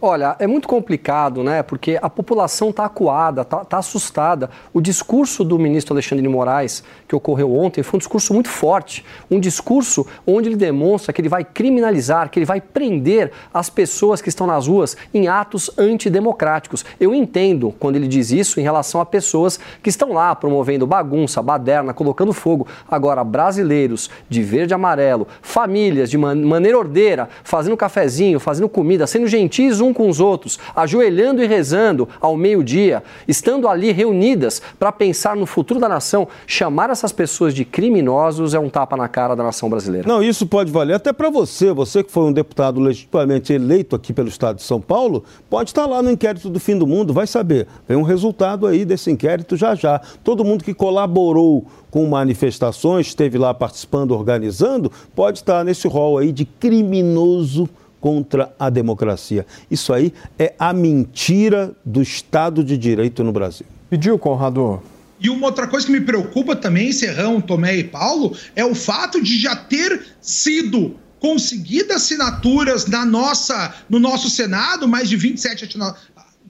Olha, 0.02 0.38
é 0.40 0.48
muito 0.48 0.66
complicado, 0.66 1.44
né? 1.44 1.62
Porque 1.62 2.00
a 2.02 2.10
população 2.10 2.70
está 2.70 2.86
acuada, 2.86 3.42
está 3.42 3.66
tá 3.66 3.80
assustada. 3.80 4.50
O 4.74 4.80
discurso 4.80 5.44
do 5.44 5.60
ministro 5.60 5.94
Alexandre 5.94 6.24
de 6.24 6.30
Moraes, 6.30 6.86
que 7.06 7.14
ocorreu 7.14 7.54
ontem, 7.54 7.84
foi 7.84 7.98
um 7.98 8.00
discurso 8.00 8.34
muito 8.34 8.48
forte. 8.48 9.04
Um 9.30 9.42
discurso 9.42 10.08
onde 10.26 10.48
ele 10.48 10.56
demonstra 10.56 11.12
que 11.12 11.20
ele 11.20 11.28
vai 11.28 11.44
criminalizar, 11.44 12.30
que 12.30 12.40
ele 12.40 12.46
vai 12.46 12.62
prender 12.62 13.34
as 13.54 13.70
pessoas 13.70 14.22
que 14.22 14.30
estão 14.30 14.48
nas 14.48 14.68
ruas 14.68 14.96
em 15.14 15.28
atos 15.28 15.70
antidemocráticos. 15.78 16.86
Eu 16.98 17.14
entendo 17.14 17.76
quando 17.78 17.98
ele 17.98 18.08
diz 18.08 18.32
isso 18.32 18.58
em 18.58 18.64
relação 18.64 19.02
a 19.02 19.06
pessoas 19.06 19.60
que 19.84 19.90
estão 19.90 20.14
lá 20.14 20.34
promovendo 20.34 20.88
bagunça, 20.88 21.42
baderna, 21.42 21.94
colocando 21.94 22.32
fogo. 22.32 22.66
Agora, 22.90 23.22
brasileiros 23.22 24.10
de 24.30 24.42
verde 24.42 24.74
e 24.74 24.76
amarelo, 24.76 25.28
famílias 25.42 26.10
de 26.10 26.18
man 26.18 26.36
maneira 26.36 26.78
ordeira, 26.78 27.28
fazendo 27.44 27.76
cafezinho, 27.76 28.40
fazendo 28.40 28.70
comida, 28.70 29.06
sendo 29.06 29.28
gentis 29.28 29.82
um 29.82 29.89
com 29.94 30.10
os 30.10 30.20
outros, 30.20 30.60
ajoelhando 30.76 31.44
e 31.44 31.48
rezando 31.48 32.08
ao 32.20 32.36
meio-dia, 32.36 33.04
estando 33.28 33.68
ali 33.68 33.92
reunidas 33.92 34.62
para 34.78 34.92
pensar 34.92 35.36
no 35.36 35.46
futuro 35.46 35.80
da 35.80 35.90
nação, 35.90 36.28
chamar 36.46 36.90
essas 36.90 37.12
pessoas 37.12 37.54
de 37.54 37.66
criminosos 37.66 38.54
é 38.54 38.60
um 38.60 38.70
tapa 38.70 38.96
na 38.96 39.08
cara 39.08 39.36
da 39.36 39.44
nação 39.44 39.70
brasileira. 39.70 40.08
Não, 40.08 40.22
isso 40.24 40.46
pode 40.46 40.72
valer 40.72 40.96
até 40.96 41.12
para 41.14 41.30
você, 41.30 41.74
você 41.74 42.04
que 42.04 42.12
foi 42.12 42.24
um 42.24 42.34
deputado 42.34 42.80
legitimamente 42.80 43.54
eleito 43.54 43.96
aqui 43.96 44.14
pelo 44.14 44.30
Estado 44.30 44.58
de 44.58 44.64
São 44.64 44.80
Paulo, 44.82 45.24
pode 45.50 45.70
estar 45.70 45.86
lá 45.86 46.02
no 46.02 46.12
inquérito 46.12 46.50
do 46.50 46.60
fim 46.60 46.78
do 46.78 46.88
mundo, 46.88 47.14
vai 47.14 47.28
saber. 47.28 47.68
Vem 47.88 47.98
um 47.98 48.04
resultado 48.04 48.68
aí 48.68 48.86
desse 48.86 49.12
inquérito 49.12 49.56
já 49.56 49.76
já. 49.76 50.00
Todo 50.24 50.44
mundo 50.44 50.64
que 50.64 50.74
colaborou 50.74 51.66
com 51.90 52.06
manifestações, 52.06 53.08
esteve 53.08 53.38
lá 53.38 53.54
participando, 53.54 54.12
organizando, 54.12 54.92
pode 55.16 55.40
estar 55.40 55.64
nesse 55.64 55.88
rol 55.88 56.18
aí 56.18 56.32
de 56.32 56.46
criminoso 56.46 57.68
contra 58.00 58.54
a 58.60 58.70
democracia. 58.70 59.46
Isso 59.70 59.94
aí 59.94 60.14
é 60.38 60.54
a 60.58 60.74
mentira 60.74 61.76
do 61.86 62.02
Estado 62.02 62.64
de 62.64 62.78
Direito 62.78 63.24
no 63.24 63.32
Brasil. 63.32 63.66
Pediu, 63.90 64.18
Conrado? 64.18 64.82
E 65.20 65.30
uma 65.30 65.48
outra 65.48 65.68
coisa 65.68 65.86
que 65.86 65.92
me 65.92 66.00
preocupa 66.00 66.56
também, 66.56 66.92
Serrão, 66.92 67.42
Tomé 67.42 67.76
e 67.78 67.84
Paulo, 67.84 68.36
é 68.56 68.64
o 68.64 68.74
fato 68.74 69.22
de 69.22 69.40
já 69.40 69.56
ter 69.56 70.08
sido 70.22 70.96
conseguidas 71.20 71.98
assinaturas 71.98 72.86
na 72.86 73.06
nossa, 73.06 73.76
no 73.90 74.00
nosso 74.00 74.30
Senado, 74.30 74.88
mais 74.88 75.10
de 75.10 75.18
27 75.18 75.78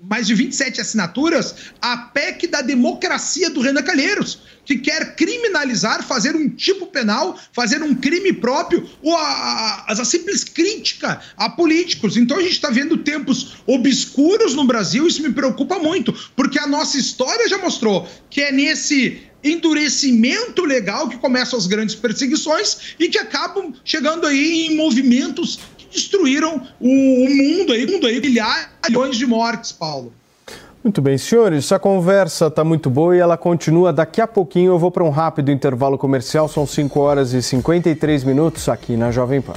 mais 0.09 0.25
de 0.25 0.33
27 0.33 0.81
assinaturas, 0.81 1.55
a 1.79 1.95
PEC 1.97 2.47
da 2.47 2.61
democracia 2.61 3.49
do 3.49 3.61
Renan 3.61 3.83
Calheiros, 3.83 4.39
que 4.65 4.79
quer 4.79 5.15
criminalizar, 5.15 6.03
fazer 6.03 6.35
um 6.35 6.49
tipo 6.49 6.87
penal, 6.87 7.39
fazer 7.53 7.83
um 7.83 7.93
crime 7.93 8.33
próprio, 8.33 8.89
ou 9.03 9.15
a, 9.15 9.85
a, 9.87 9.91
a 9.91 10.05
simples 10.05 10.43
crítica 10.43 11.21
a 11.37 11.49
políticos. 11.49 12.17
Então 12.17 12.37
a 12.37 12.41
gente 12.41 12.53
está 12.53 12.71
vendo 12.71 12.97
tempos 12.97 13.57
obscuros 13.67 14.55
no 14.55 14.65
Brasil, 14.65 15.07
isso 15.07 15.21
me 15.21 15.31
preocupa 15.31 15.77
muito, 15.77 16.11
porque 16.35 16.57
a 16.57 16.67
nossa 16.67 16.97
história 16.97 17.47
já 17.47 17.59
mostrou 17.59 18.07
que 18.29 18.41
é 18.41 18.51
nesse 18.51 19.21
endurecimento 19.43 20.65
legal 20.65 21.07
que 21.07 21.17
começam 21.17 21.57
as 21.57 21.67
grandes 21.67 21.95
perseguições 21.95 22.95
e 22.99 23.07
que 23.07 23.17
acabam 23.17 23.73
chegando 23.85 24.27
aí 24.27 24.67
em 24.67 24.75
movimentos 24.75 25.59
destruíram 25.91 26.61
o, 26.79 26.87
o 26.87 27.29
mundo 27.29 27.73
aí, 27.73 27.85
mundo 27.85 28.07
aí, 28.07 28.21
milhões 28.21 29.17
de 29.17 29.25
mortes, 29.25 29.71
Paulo. 29.71 30.13
Muito 30.83 31.01
bem, 31.01 31.17
senhores, 31.17 31.65
essa 31.65 31.77
conversa 31.77 32.47
está 32.47 32.63
muito 32.63 32.89
boa 32.89 33.15
e 33.15 33.19
ela 33.19 33.37
continua 33.37 33.91
daqui 33.91 34.21
a 34.21 34.27
pouquinho. 34.27 34.71
Eu 34.71 34.79
vou 34.79 34.89
para 34.89 35.03
um 35.03 35.09
rápido 35.09 35.51
intervalo 35.51 35.97
comercial, 35.97 36.47
são 36.47 36.65
5 36.65 36.99
horas 36.99 37.33
e 37.33 37.41
53 37.41 38.23
minutos 38.23 38.69
aqui 38.69 38.95
na 38.95 39.11
Jovem 39.11 39.41
Pan. 39.41 39.53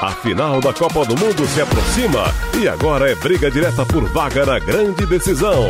A 0.00 0.10
final 0.10 0.60
da 0.60 0.72
Copa 0.72 1.04
do 1.04 1.14
Mundo 1.14 1.46
se 1.46 1.60
aproxima 1.60 2.24
e 2.60 2.66
agora 2.66 3.10
é 3.10 3.14
briga 3.14 3.50
direta 3.50 3.84
por 3.86 4.02
vaga 4.12 4.44
na 4.46 4.58
grande 4.58 5.06
decisão. 5.06 5.68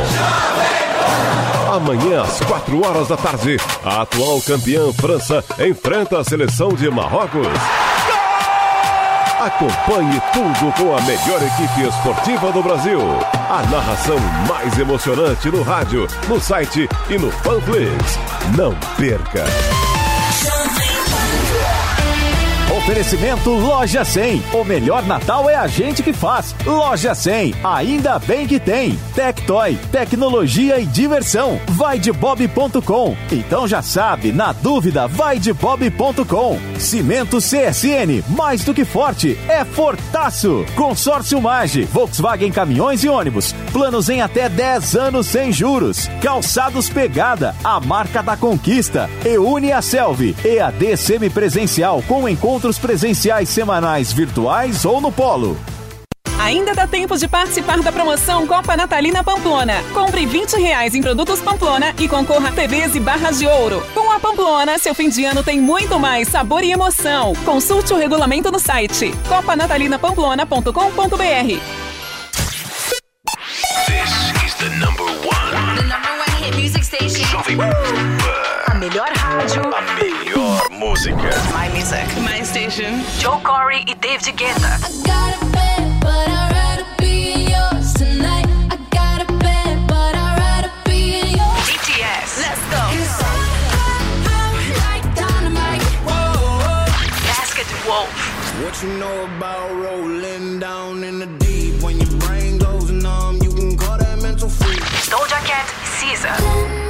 Amanhã, 1.70 2.22
às 2.22 2.40
4 2.40 2.86
horas 2.86 3.08
da 3.08 3.16
tarde, 3.16 3.56
a 3.84 4.02
atual 4.02 4.40
campeã 4.40 4.92
França 4.92 5.44
enfrenta 5.58 6.18
a 6.18 6.24
seleção 6.24 6.70
de 6.70 6.88
Marrocos. 6.88 7.46
Acompanhe 9.40 10.20
tudo 10.34 10.70
com 10.74 10.94
a 10.94 11.00
melhor 11.00 11.40
equipe 11.42 11.88
esportiva 11.88 12.52
do 12.52 12.62
Brasil. 12.62 13.00
A 13.32 13.62
narração 13.70 14.18
mais 14.46 14.78
emocionante 14.78 15.50
no 15.50 15.62
rádio, 15.62 16.06
no 16.28 16.38
site 16.38 16.86
e 17.08 17.16
no 17.16 17.32
Panflix. 17.42 18.18
Não 18.54 18.74
perca! 18.98 19.89
Oferecimento 22.90 23.50
Loja 23.50 24.04
100. 24.04 24.42
O 24.52 24.64
melhor 24.64 25.06
Natal 25.06 25.48
é 25.48 25.54
a 25.54 25.68
gente 25.68 26.02
que 26.02 26.12
faz. 26.12 26.56
Loja 26.66 27.14
100. 27.14 27.54
Ainda 27.62 28.18
bem 28.18 28.48
que 28.48 28.58
tem. 28.58 28.98
Tectoy. 29.14 29.78
Tecnologia 29.92 30.80
e 30.80 30.86
diversão. 30.86 31.60
Vai 31.68 32.00
de 32.00 32.10
bob.com. 32.10 33.16
Então 33.30 33.68
já 33.68 33.80
sabe, 33.80 34.32
na 34.32 34.52
dúvida, 34.52 35.06
vai 35.06 35.38
de 35.38 35.52
bob.com. 35.52 36.58
Cimento 36.80 37.38
CSN. 37.38 38.24
Mais 38.36 38.64
do 38.64 38.74
que 38.74 38.84
forte. 38.84 39.38
É 39.48 39.64
fortaço. 39.64 40.66
Consórcio 40.74 41.40
Mage. 41.40 41.84
Volkswagen 41.84 42.50
Caminhões 42.50 43.04
e 43.04 43.08
Ônibus. 43.08 43.52
Planos 43.72 44.08
em 44.08 44.20
até 44.20 44.48
10 44.48 44.96
anos 44.96 45.28
sem 45.28 45.52
juros. 45.52 46.08
Calçados 46.20 46.90
Pegada. 46.90 47.54
A 47.62 47.78
marca 47.78 48.20
da 48.20 48.36
conquista. 48.36 49.08
E 49.24 49.38
une 49.38 49.70
a 49.70 49.80
Selvi. 49.80 50.34
EAD 50.44 50.96
semipresencial 50.96 52.02
com 52.08 52.28
encontros 52.28 52.79
presenciais 52.80 53.48
semanais 53.48 54.12
virtuais 54.12 54.84
ou 54.84 55.00
no 55.00 55.12
Polo. 55.12 55.56
Ainda 56.40 56.74
dá 56.74 56.86
tempo 56.86 57.18
de 57.18 57.28
participar 57.28 57.82
da 57.82 57.92
promoção 57.92 58.46
Copa 58.46 58.74
Natalina 58.74 59.22
Pamplona. 59.22 59.74
Compre 59.92 60.24
20 60.24 60.54
reais 60.54 60.94
em 60.94 61.02
produtos 61.02 61.38
Pamplona 61.40 61.94
e 61.98 62.08
concorra 62.08 62.48
a 62.48 62.52
TVs 62.52 62.94
e 62.94 63.00
barras 63.00 63.38
de 63.38 63.46
ouro. 63.46 63.86
Com 63.92 64.10
a 64.10 64.18
Pamplona, 64.18 64.78
seu 64.78 64.94
fim 64.94 65.10
de 65.10 65.22
ano 65.24 65.42
tem 65.42 65.60
muito 65.60 66.00
mais 66.00 66.28
sabor 66.28 66.64
e 66.64 66.72
emoção. 66.72 67.34
Consulte 67.44 67.92
o 67.92 67.98
regulamento 67.98 68.50
no 68.50 68.58
site 68.58 69.12
copanatalinapamplona.com.br. 69.28 71.60
This 73.86 74.10
is 74.46 74.54
the 74.54 74.70
number 74.78 75.04
one. 75.04 75.76
The 75.76 75.82
number 75.82 76.10
one 76.10 76.30
hit 76.42 76.56
music 76.56 76.82
station. 76.84 77.22
Jovem 77.26 77.58
Pan. 77.58 77.68
A 78.66 78.74
melhor 78.76 79.10
rádio. 79.14 79.62
A 79.74 79.80
melhor 79.82 80.09
música. 80.80 81.30
My 81.52 81.68
music. 81.74 82.06
My 82.22 82.42
station. 82.42 83.04
Joe 83.18 83.38
Corey 83.42 83.84
e 83.86 83.94
David 83.94 84.34
Guetta. 84.34 84.78
BTS. 91.68 92.30
Let's 92.40 92.64
go. 92.72 92.82
Like 94.88 95.06
dynamite. 95.14 95.82
Whoa, 96.08 96.32
whoa, 96.40 96.64
whoa, 96.64 96.86
basket 97.28 97.68
Wolf. 97.86 98.10
What 98.64 98.82
you 98.82 98.88
know 98.98 99.26
about 99.36 99.70
rolling 99.70 100.58
down 100.60 101.04
in 101.04 101.18
the 101.18 101.26
deep? 101.26 101.82
When 101.82 102.00
your 102.00 102.10
brain 102.20 102.56
goes 102.56 102.90
numb, 102.90 103.36
you 103.42 103.52
can 103.52 103.76
call 103.76 103.98
that 103.98 104.18
mental 104.22 104.48
freak. 104.48 104.80
Doja 105.12 105.40
Cat 105.44 105.68
Caesar. 105.98 106.89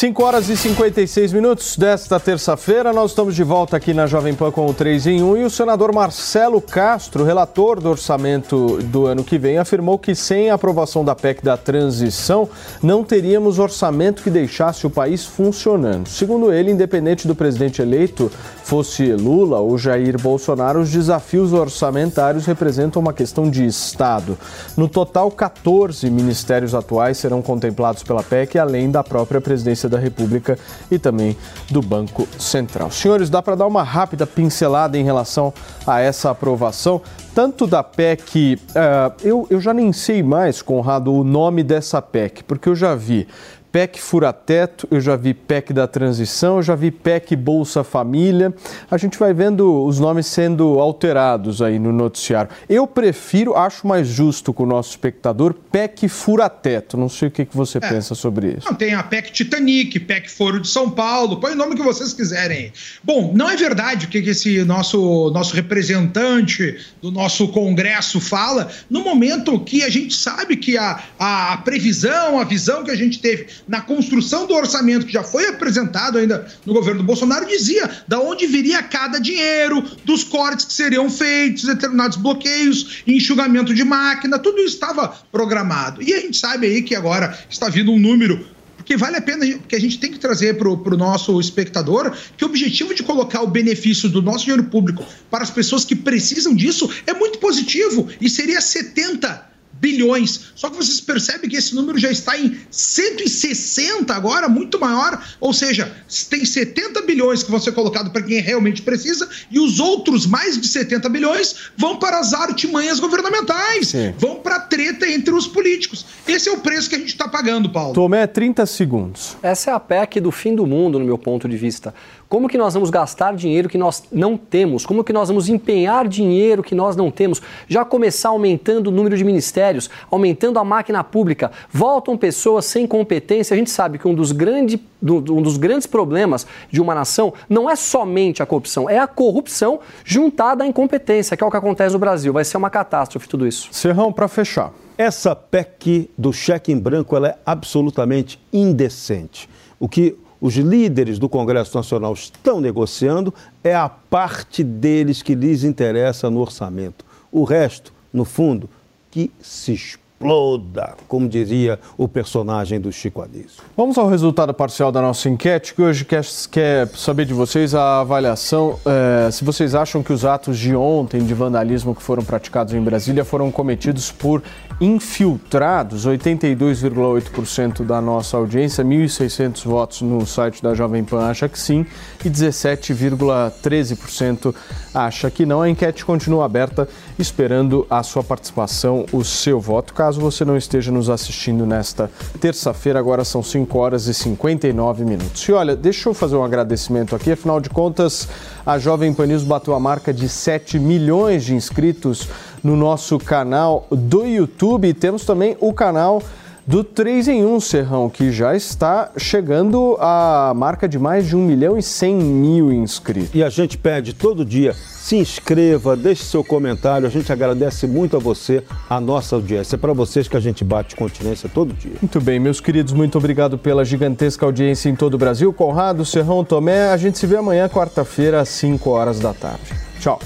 5 0.00 0.24
horas 0.24 0.48
e 0.48 0.56
56 0.56 1.30
minutos 1.34 1.76
desta 1.76 2.18
terça-feira, 2.18 2.90
nós 2.90 3.10
estamos 3.10 3.34
de 3.34 3.44
volta 3.44 3.76
aqui 3.76 3.92
na 3.92 4.06
Jovem 4.06 4.32
Pan 4.32 4.50
com 4.50 4.64
o 4.64 4.72
3 4.72 5.08
em 5.08 5.22
1 5.22 5.36
e 5.36 5.44
o 5.44 5.50
senador 5.50 5.92
Marcelo 5.92 6.58
Castro, 6.58 7.22
relator 7.22 7.78
do 7.78 7.90
orçamento 7.90 8.78
do 8.84 9.04
ano 9.04 9.22
que 9.22 9.36
vem, 9.36 9.58
afirmou 9.58 9.98
que 9.98 10.14
sem 10.14 10.48
a 10.48 10.54
aprovação 10.54 11.04
da 11.04 11.14
PEC 11.14 11.44
da 11.44 11.54
transição, 11.54 12.48
não 12.82 13.04
teríamos 13.04 13.58
orçamento 13.58 14.22
que 14.22 14.30
deixasse 14.30 14.86
o 14.86 14.90
país 14.90 15.26
funcionando. 15.26 16.08
Segundo 16.08 16.50
ele, 16.50 16.70
independente 16.70 17.28
do 17.28 17.34
presidente 17.34 17.82
eleito 17.82 18.32
fosse 18.64 19.12
Lula 19.12 19.58
ou 19.58 19.76
Jair 19.76 20.18
Bolsonaro, 20.18 20.80
os 20.80 20.90
desafios 20.90 21.52
orçamentários 21.52 22.46
representam 22.46 23.02
uma 23.02 23.12
questão 23.12 23.50
de 23.50 23.66
Estado. 23.66 24.38
No 24.78 24.88
total, 24.88 25.30
14 25.30 26.08
ministérios 26.08 26.74
atuais 26.74 27.18
serão 27.18 27.42
contemplados 27.42 28.02
pela 28.02 28.22
PEC, 28.22 28.56
além 28.58 28.90
da 28.90 29.04
própria 29.04 29.42
presidência 29.42 29.89
da 29.90 29.98
República 29.98 30.58
e 30.90 30.98
também 30.98 31.36
do 31.70 31.82
Banco 31.82 32.26
Central. 32.38 32.90
Senhores, 32.90 33.28
dá 33.28 33.42
para 33.42 33.56
dar 33.56 33.66
uma 33.66 33.82
rápida 33.82 34.26
pincelada 34.26 34.96
em 34.96 35.04
relação 35.04 35.52
a 35.86 36.00
essa 36.00 36.30
aprovação, 36.30 37.02
tanto 37.34 37.66
da 37.66 37.82
PEC, 37.82 38.58
uh, 38.70 39.14
eu, 39.22 39.46
eu 39.50 39.60
já 39.60 39.74
nem 39.74 39.92
sei 39.92 40.22
mais, 40.22 40.62
Conrado, 40.62 41.12
o 41.12 41.22
nome 41.24 41.62
dessa 41.62 42.00
PEC, 42.00 42.42
porque 42.44 42.68
eu 42.68 42.74
já 42.74 42.94
vi 42.94 43.26
PEC 43.72 44.00
Furateto, 44.00 44.88
eu 44.90 45.00
já 45.00 45.14
vi 45.14 45.32
PEC 45.32 45.72
da 45.72 45.86
Transição, 45.86 46.56
eu 46.56 46.62
já 46.62 46.74
vi 46.74 46.90
PEC 46.90 47.36
Bolsa 47.36 47.84
Família. 47.84 48.52
A 48.90 48.96
gente 48.96 49.18
vai 49.18 49.32
vendo 49.32 49.84
os 49.84 50.00
nomes 50.00 50.26
sendo 50.26 50.80
alterados 50.80 51.62
aí 51.62 51.78
no 51.78 51.92
noticiário. 51.92 52.50
Eu 52.68 52.86
prefiro, 52.86 53.56
acho 53.56 53.86
mais 53.86 54.08
justo 54.08 54.52
com 54.52 54.64
o 54.64 54.66
nosso 54.66 54.90
espectador, 54.90 55.54
PEC 55.54 56.08
Furateto. 56.08 56.96
Não 56.96 57.08
sei 57.08 57.28
o 57.28 57.30
que, 57.30 57.44
que 57.44 57.56
você 57.56 57.78
é. 57.78 57.80
pensa 57.80 58.14
sobre 58.14 58.56
isso. 58.58 58.66
Não, 58.66 58.74
tem 58.74 58.94
a 58.94 59.02
PEC 59.02 59.30
Titanic, 59.32 60.00
PEC 60.00 60.30
Foro 60.30 60.60
de 60.60 60.68
São 60.68 60.90
Paulo, 60.90 61.38
põe 61.38 61.52
o 61.52 61.56
nome 61.56 61.76
que 61.76 61.82
vocês 61.82 62.12
quiserem. 62.12 62.72
Bom, 63.04 63.32
não 63.34 63.48
é 63.48 63.56
verdade 63.56 64.06
o 64.06 64.08
que 64.08 64.18
esse 64.18 64.64
nosso, 64.64 65.30
nosso 65.30 65.54
representante 65.54 66.76
do 67.00 67.10
nosso 67.12 67.48
Congresso 67.48 68.20
fala, 68.20 68.68
no 68.88 69.02
momento 69.02 69.58
que 69.60 69.84
a 69.84 69.88
gente 69.88 70.14
sabe 70.14 70.56
que 70.56 70.76
a, 70.76 71.02
a 71.18 71.56
previsão, 71.58 72.40
a 72.40 72.44
visão 72.44 72.82
que 72.82 72.90
a 72.90 72.96
gente 72.96 73.20
teve 73.20 73.46
na 73.70 73.80
construção 73.80 74.48
do 74.48 74.54
orçamento 74.54 75.06
que 75.06 75.12
já 75.12 75.22
foi 75.22 75.46
apresentado 75.46 76.18
ainda 76.18 76.44
no 76.66 76.74
governo 76.74 77.02
do 77.02 77.06
Bolsonaro, 77.06 77.46
dizia 77.46 77.88
da 78.08 78.18
onde 78.18 78.44
viria 78.44 78.82
cada 78.82 79.20
dinheiro, 79.20 79.80
dos 80.04 80.24
cortes 80.24 80.66
que 80.66 80.72
seriam 80.72 81.08
feitos, 81.08 81.62
determinados 81.62 82.16
bloqueios, 82.16 83.04
enxugamento 83.06 83.72
de 83.72 83.84
máquina, 83.84 84.40
tudo 84.40 84.58
isso 84.58 84.74
estava 84.74 85.14
programado. 85.30 86.02
E 86.02 86.12
a 86.12 86.18
gente 86.18 86.36
sabe 86.36 86.66
aí 86.66 86.82
que 86.82 86.96
agora 86.96 87.38
está 87.48 87.68
vindo 87.68 87.92
um 87.92 87.98
número 87.98 88.44
porque 88.76 88.96
vale 88.96 89.18
a 89.18 89.22
pena, 89.22 89.46
porque 89.58 89.76
a 89.76 89.80
gente 89.80 90.00
tem 90.00 90.10
que 90.10 90.18
trazer 90.18 90.58
para 90.58 90.68
o 90.68 90.96
nosso 90.96 91.38
espectador 91.38 92.12
que 92.36 92.44
o 92.44 92.48
objetivo 92.48 92.92
de 92.92 93.04
colocar 93.04 93.40
o 93.40 93.46
benefício 93.46 94.08
do 94.08 94.20
nosso 94.20 94.46
dinheiro 94.46 94.64
público 94.64 95.06
para 95.30 95.44
as 95.44 95.50
pessoas 95.50 95.84
que 95.84 95.94
precisam 95.94 96.56
disso 96.56 96.90
é 97.06 97.14
muito 97.14 97.38
positivo 97.38 98.08
e 98.20 98.28
seria 98.28 98.60
70 98.60 99.49
bilhões. 99.80 100.52
Só 100.54 100.68
que 100.68 100.76
vocês 100.76 101.00
percebem 101.00 101.48
que 101.48 101.56
esse 101.56 101.74
número 101.74 101.98
já 101.98 102.10
está 102.10 102.38
em 102.38 102.58
160 102.70 104.14
agora, 104.14 104.48
muito 104.48 104.78
maior. 104.78 105.22
Ou 105.40 105.52
seja, 105.52 105.90
tem 106.28 106.44
70 106.44 107.02
bilhões 107.02 107.42
que 107.42 107.50
vão 107.50 107.58
ser 107.58 107.72
colocados 107.72 108.12
para 108.12 108.22
quem 108.22 108.40
realmente 108.40 108.82
precisa 108.82 109.28
e 109.50 109.58
os 109.58 109.80
outros 109.80 110.26
mais 110.26 110.60
de 110.60 110.68
70 110.68 111.08
bilhões 111.08 111.70
vão 111.76 111.98
para 111.98 112.18
as 112.18 112.34
artimanhas 112.34 113.00
governamentais, 113.00 113.88
Sim. 113.88 114.14
vão 114.18 114.36
para 114.36 114.56
a 114.56 114.60
treta 114.60 115.08
entre 115.08 115.34
os 115.34 115.46
políticos. 115.46 116.04
Esse 116.28 116.48
é 116.48 116.52
o 116.52 116.58
preço 116.58 116.88
que 116.88 116.96
a 116.96 116.98
gente 116.98 117.08
está 117.08 117.26
pagando, 117.26 117.70
Paulo. 117.70 117.94
Tomé, 117.94 118.26
30 118.26 118.66
segundos. 118.66 119.36
Essa 119.42 119.70
é 119.70 119.74
a 119.74 119.80
PEC 119.80 120.20
do 120.20 120.30
fim 120.30 120.54
do 120.54 120.66
mundo, 120.66 120.98
no 120.98 121.04
meu 121.04 121.16
ponto 121.16 121.48
de 121.48 121.56
vista. 121.56 121.94
Como 122.30 122.48
que 122.48 122.56
nós 122.56 122.74
vamos 122.74 122.90
gastar 122.90 123.34
dinheiro 123.34 123.68
que 123.68 123.76
nós 123.76 124.04
não 124.12 124.36
temos? 124.36 124.86
Como 124.86 125.02
que 125.02 125.12
nós 125.12 125.26
vamos 125.26 125.48
empenhar 125.48 126.06
dinheiro 126.06 126.62
que 126.62 126.76
nós 126.76 126.94
não 126.94 127.10
temos? 127.10 127.42
Já 127.66 127.84
começar 127.84 128.28
aumentando 128.28 128.86
o 128.86 128.90
número 128.92 129.16
de 129.16 129.24
ministérios, 129.24 129.90
aumentando 130.08 130.56
a 130.60 130.62
máquina 130.62 131.02
pública. 131.02 131.50
Voltam 131.72 132.16
pessoas 132.16 132.66
sem 132.66 132.86
competência. 132.86 133.52
A 133.52 133.56
gente 133.56 133.68
sabe 133.68 133.98
que 133.98 134.06
um 134.06 134.14
dos, 134.14 134.30
grande, 134.30 134.80
um 135.02 135.42
dos 135.42 135.56
grandes 135.56 135.88
problemas 135.88 136.46
de 136.70 136.80
uma 136.80 136.94
nação 136.94 137.34
não 137.48 137.68
é 137.68 137.74
somente 137.74 138.44
a 138.44 138.46
corrupção, 138.46 138.88
é 138.88 139.00
a 139.00 139.08
corrupção 139.08 139.80
juntada 140.04 140.62
à 140.62 140.66
incompetência, 140.68 141.36
que 141.36 141.42
é 141.42 141.46
o 141.48 141.50
que 141.50 141.56
acontece 141.56 141.94
no 141.94 141.98
Brasil. 141.98 142.32
Vai 142.32 142.44
ser 142.44 142.58
uma 142.58 142.70
catástrofe 142.70 143.28
tudo 143.28 143.44
isso. 143.44 143.68
Serrão, 143.72 144.12
para 144.12 144.28
fechar. 144.28 144.72
Essa 144.96 145.34
PEC 145.34 146.08
do 146.16 146.32
cheque 146.32 146.70
em 146.70 146.78
branco 146.78 147.16
ela 147.16 147.30
é 147.30 147.38
absolutamente 147.44 148.40
indecente. 148.52 149.48
O 149.80 149.88
que 149.88 150.16
os 150.40 150.54
líderes 150.56 151.18
do 151.18 151.28
Congresso 151.28 151.76
Nacional 151.76 152.14
estão 152.14 152.60
negociando 152.60 153.32
é 153.62 153.74
a 153.74 153.88
parte 153.88 154.64
deles 154.64 155.22
que 155.22 155.34
lhes 155.34 155.64
interessa 155.64 156.30
no 156.30 156.40
orçamento. 156.40 157.04
O 157.30 157.44
resto, 157.44 157.92
no 158.12 158.24
fundo, 158.24 158.68
que 159.10 159.30
se 159.40 159.72
exploda, 160.20 160.96
como 161.08 161.26
diria 161.26 161.80
o 161.96 162.06
personagem 162.06 162.78
do 162.78 162.92
Chico 162.92 163.22
Anísio. 163.22 163.62
Vamos 163.74 163.96
ao 163.96 164.06
resultado 164.06 164.52
parcial 164.52 164.92
da 164.92 165.00
nossa 165.00 165.30
enquete, 165.30 165.74
que 165.74 165.80
hoje 165.80 166.04
quer, 166.04 166.22
quer 166.50 166.86
saber 166.88 167.24
de 167.24 167.32
vocês 167.32 167.74
a 167.74 168.00
avaliação, 168.00 168.78
é, 168.84 169.30
se 169.30 169.42
vocês 169.42 169.74
acham 169.74 170.02
que 170.02 170.12
os 170.12 170.26
atos 170.26 170.58
de 170.58 170.76
ontem 170.76 171.24
de 171.24 171.32
vandalismo 171.32 171.94
que 171.94 172.02
foram 172.02 172.22
praticados 172.22 172.74
em 172.74 172.82
Brasília 172.82 173.24
foram 173.24 173.50
cometidos 173.50 174.12
por 174.12 174.42
infiltrados, 174.78 176.06
82,8% 176.06 177.82
da 177.84 177.98
nossa 178.00 178.36
audiência, 178.36 178.84
1.600 178.84 179.64
votos 179.64 180.02
no 180.02 180.26
site 180.26 180.62
da 180.62 180.74
Jovem 180.74 181.02
Pan 181.04 181.24
acha 181.26 181.48
que 181.48 181.58
sim 181.58 181.86
e 182.24 182.30
17,13% 182.30 184.54
acha 184.94 185.28
que 185.30 185.46
não. 185.46 185.62
A 185.62 185.68
enquete 185.68 186.04
continua 186.04 186.46
aberta, 186.46 186.88
esperando 187.20 187.86
a 187.90 188.02
sua 188.02 188.22
participação, 188.22 189.06
o 189.12 189.24
seu 189.24 189.60
voto. 189.60 189.92
Caso 189.94 190.20
você 190.20 190.44
não 190.44 190.56
esteja 190.56 190.90
nos 190.90 191.08
assistindo 191.08 191.66
nesta 191.66 192.10
terça-feira, 192.40 192.98
agora 192.98 193.24
são 193.24 193.42
5 193.42 193.78
horas 193.78 194.06
e 194.06 194.14
59 194.14 195.04
minutos. 195.04 195.42
E 195.42 195.52
olha, 195.52 195.76
deixa 195.76 196.08
eu 196.08 196.14
fazer 196.14 196.36
um 196.36 196.44
agradecimento 196.44 197.14
aqui, 197.14 197.32
afinal 197.32 197.60
de 197.60 197.70
contas, 197.70 198.28
a 198.64 198.78
Jovem 198.78 199.12
Pan 199.12 199.26
News 199.26 199.44
bateu 199.44 199.74
a 199.74 199.80
marca 199.80 200.12
de 200.12 200.28
7 200.28 200.78
milhões 200.78 201.44
de 201.44 201.54
inscritos 201.54 202.28
no 202.62 202.76
nosso 202.76 203.18
canal 203.18 203.86
do 203.90 204.26
YouTube. 204.26 204.88
E 204.88 204.94
temos 204.94 205.24
também 205.24 205.56
o 205.60 205.72
canal 205.72 206.22
do 206.66 206.84
3 206.84 207.28
em 207.28 207.44
1 207.44 207.60
Serrão, 207.60 208.08
que 208.08 208.30
já 208.30 208.54
está 208.54 209.10
chegando 209.16 209.96
à 210.00 210.52
marca 210.54 210.88
de 210.88 210.98
mais 210.98 211.26
de 211.26 211.36
1 211.36 211.40
milhão 211.40 211.78
e 211.78 211.82
100 211.82 212.14
mil 212.16 212.72
inscritos. 212.72 213.34
E 213.34 213.42
a 213.42 213.48
gente 213.48 213.76
pede 213.76 214.12
todo 214.14 214.44
dia, 214.44 214.74
se 214.74 215.16
inscreva, 215.16 215.96
deixe 215.96 216.24
seu 216.24 216.44
comentário, 216.44 217.06
a 217.06 217.10
gente 217.10 217.32
agradece 217.32 217.86
muito 217.86 218.16
a 218.16 218.20
você, 218.20 218.62
a 218.88 219.00
nossa 219.00 219.36
audiência. 219.36 219.76
É 219.76 219.78
para 219.78 219.92
vocês 219.92 220.28
que 220.28 220.36
a 220.36 220.40
gente 220.40 220.64
bate 220.64 220.96
continência 220.96 221.50
todo 221.52 221.72
dia. 221.72 221.92
Muito 222.00 222.20
bem, 222.20 222.38
meus 222.38 222.60
queridos, 222.60 222.92
muito 222.92 223.18
obrigado 223.18 223.58
pela 223.58 223.84
gigantesca 223.84 224.46
audiência 224.46 224.88
em 224.88 224.94
todo 224.94 225.14
o 225.14 225.18
Brasil. 225.18 225.52
Conrado, 225.52 226.04
Serrão, 226.04 226.44
Tomé, 226.44 226.90
a 226.90 226.96
gente 226.96 227.18
se 227.18 227.26
vê 227.26 227.36
amanhã, 227.36 227.68
quarta-feira, 227.68 228.40
às 228.40 228.48
5 228.48 228.90
horas 228.90 229.18
da 229.18 229.34
tarde. 229.34 229.74
Tchau. 230.00 230.18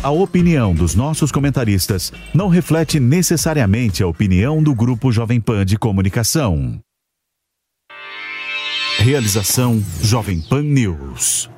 A 0.00 0.10
opinião 0.10 0.72
dos 0.72 0.94
nossos 0.94 1.32
comentaristas 1.32 2.12
não 2.32 2.46
reflete 2.46 3.00
necessariamente 3.00 4.00
a 4.00 4.06
opinião 4.06 4.62
do 4.62 4.72
Grupo 4.72 5.10
Jovem 5.10 5.40
Pan 5.40 5.66
de 5.66 5.76
Comunicação. 5.76 6.78
Realização 8.98 9.82
Jovem 10.00 10.40
Pan 10.40 10.62
News. 10.62 11.50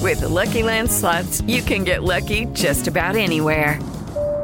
With 0.00 0.18
the 0.18 0.26
Lucky 0.26 0.64
Land 0.64 0.90
slots, 0.90 1.44
you 1.46 1.62
can 1.62 1.84
get 1.84 2.02
lucky 2.02 2.46
just 2.46 2.88
about 2.88 3.16
anywhere. 3.16 3.78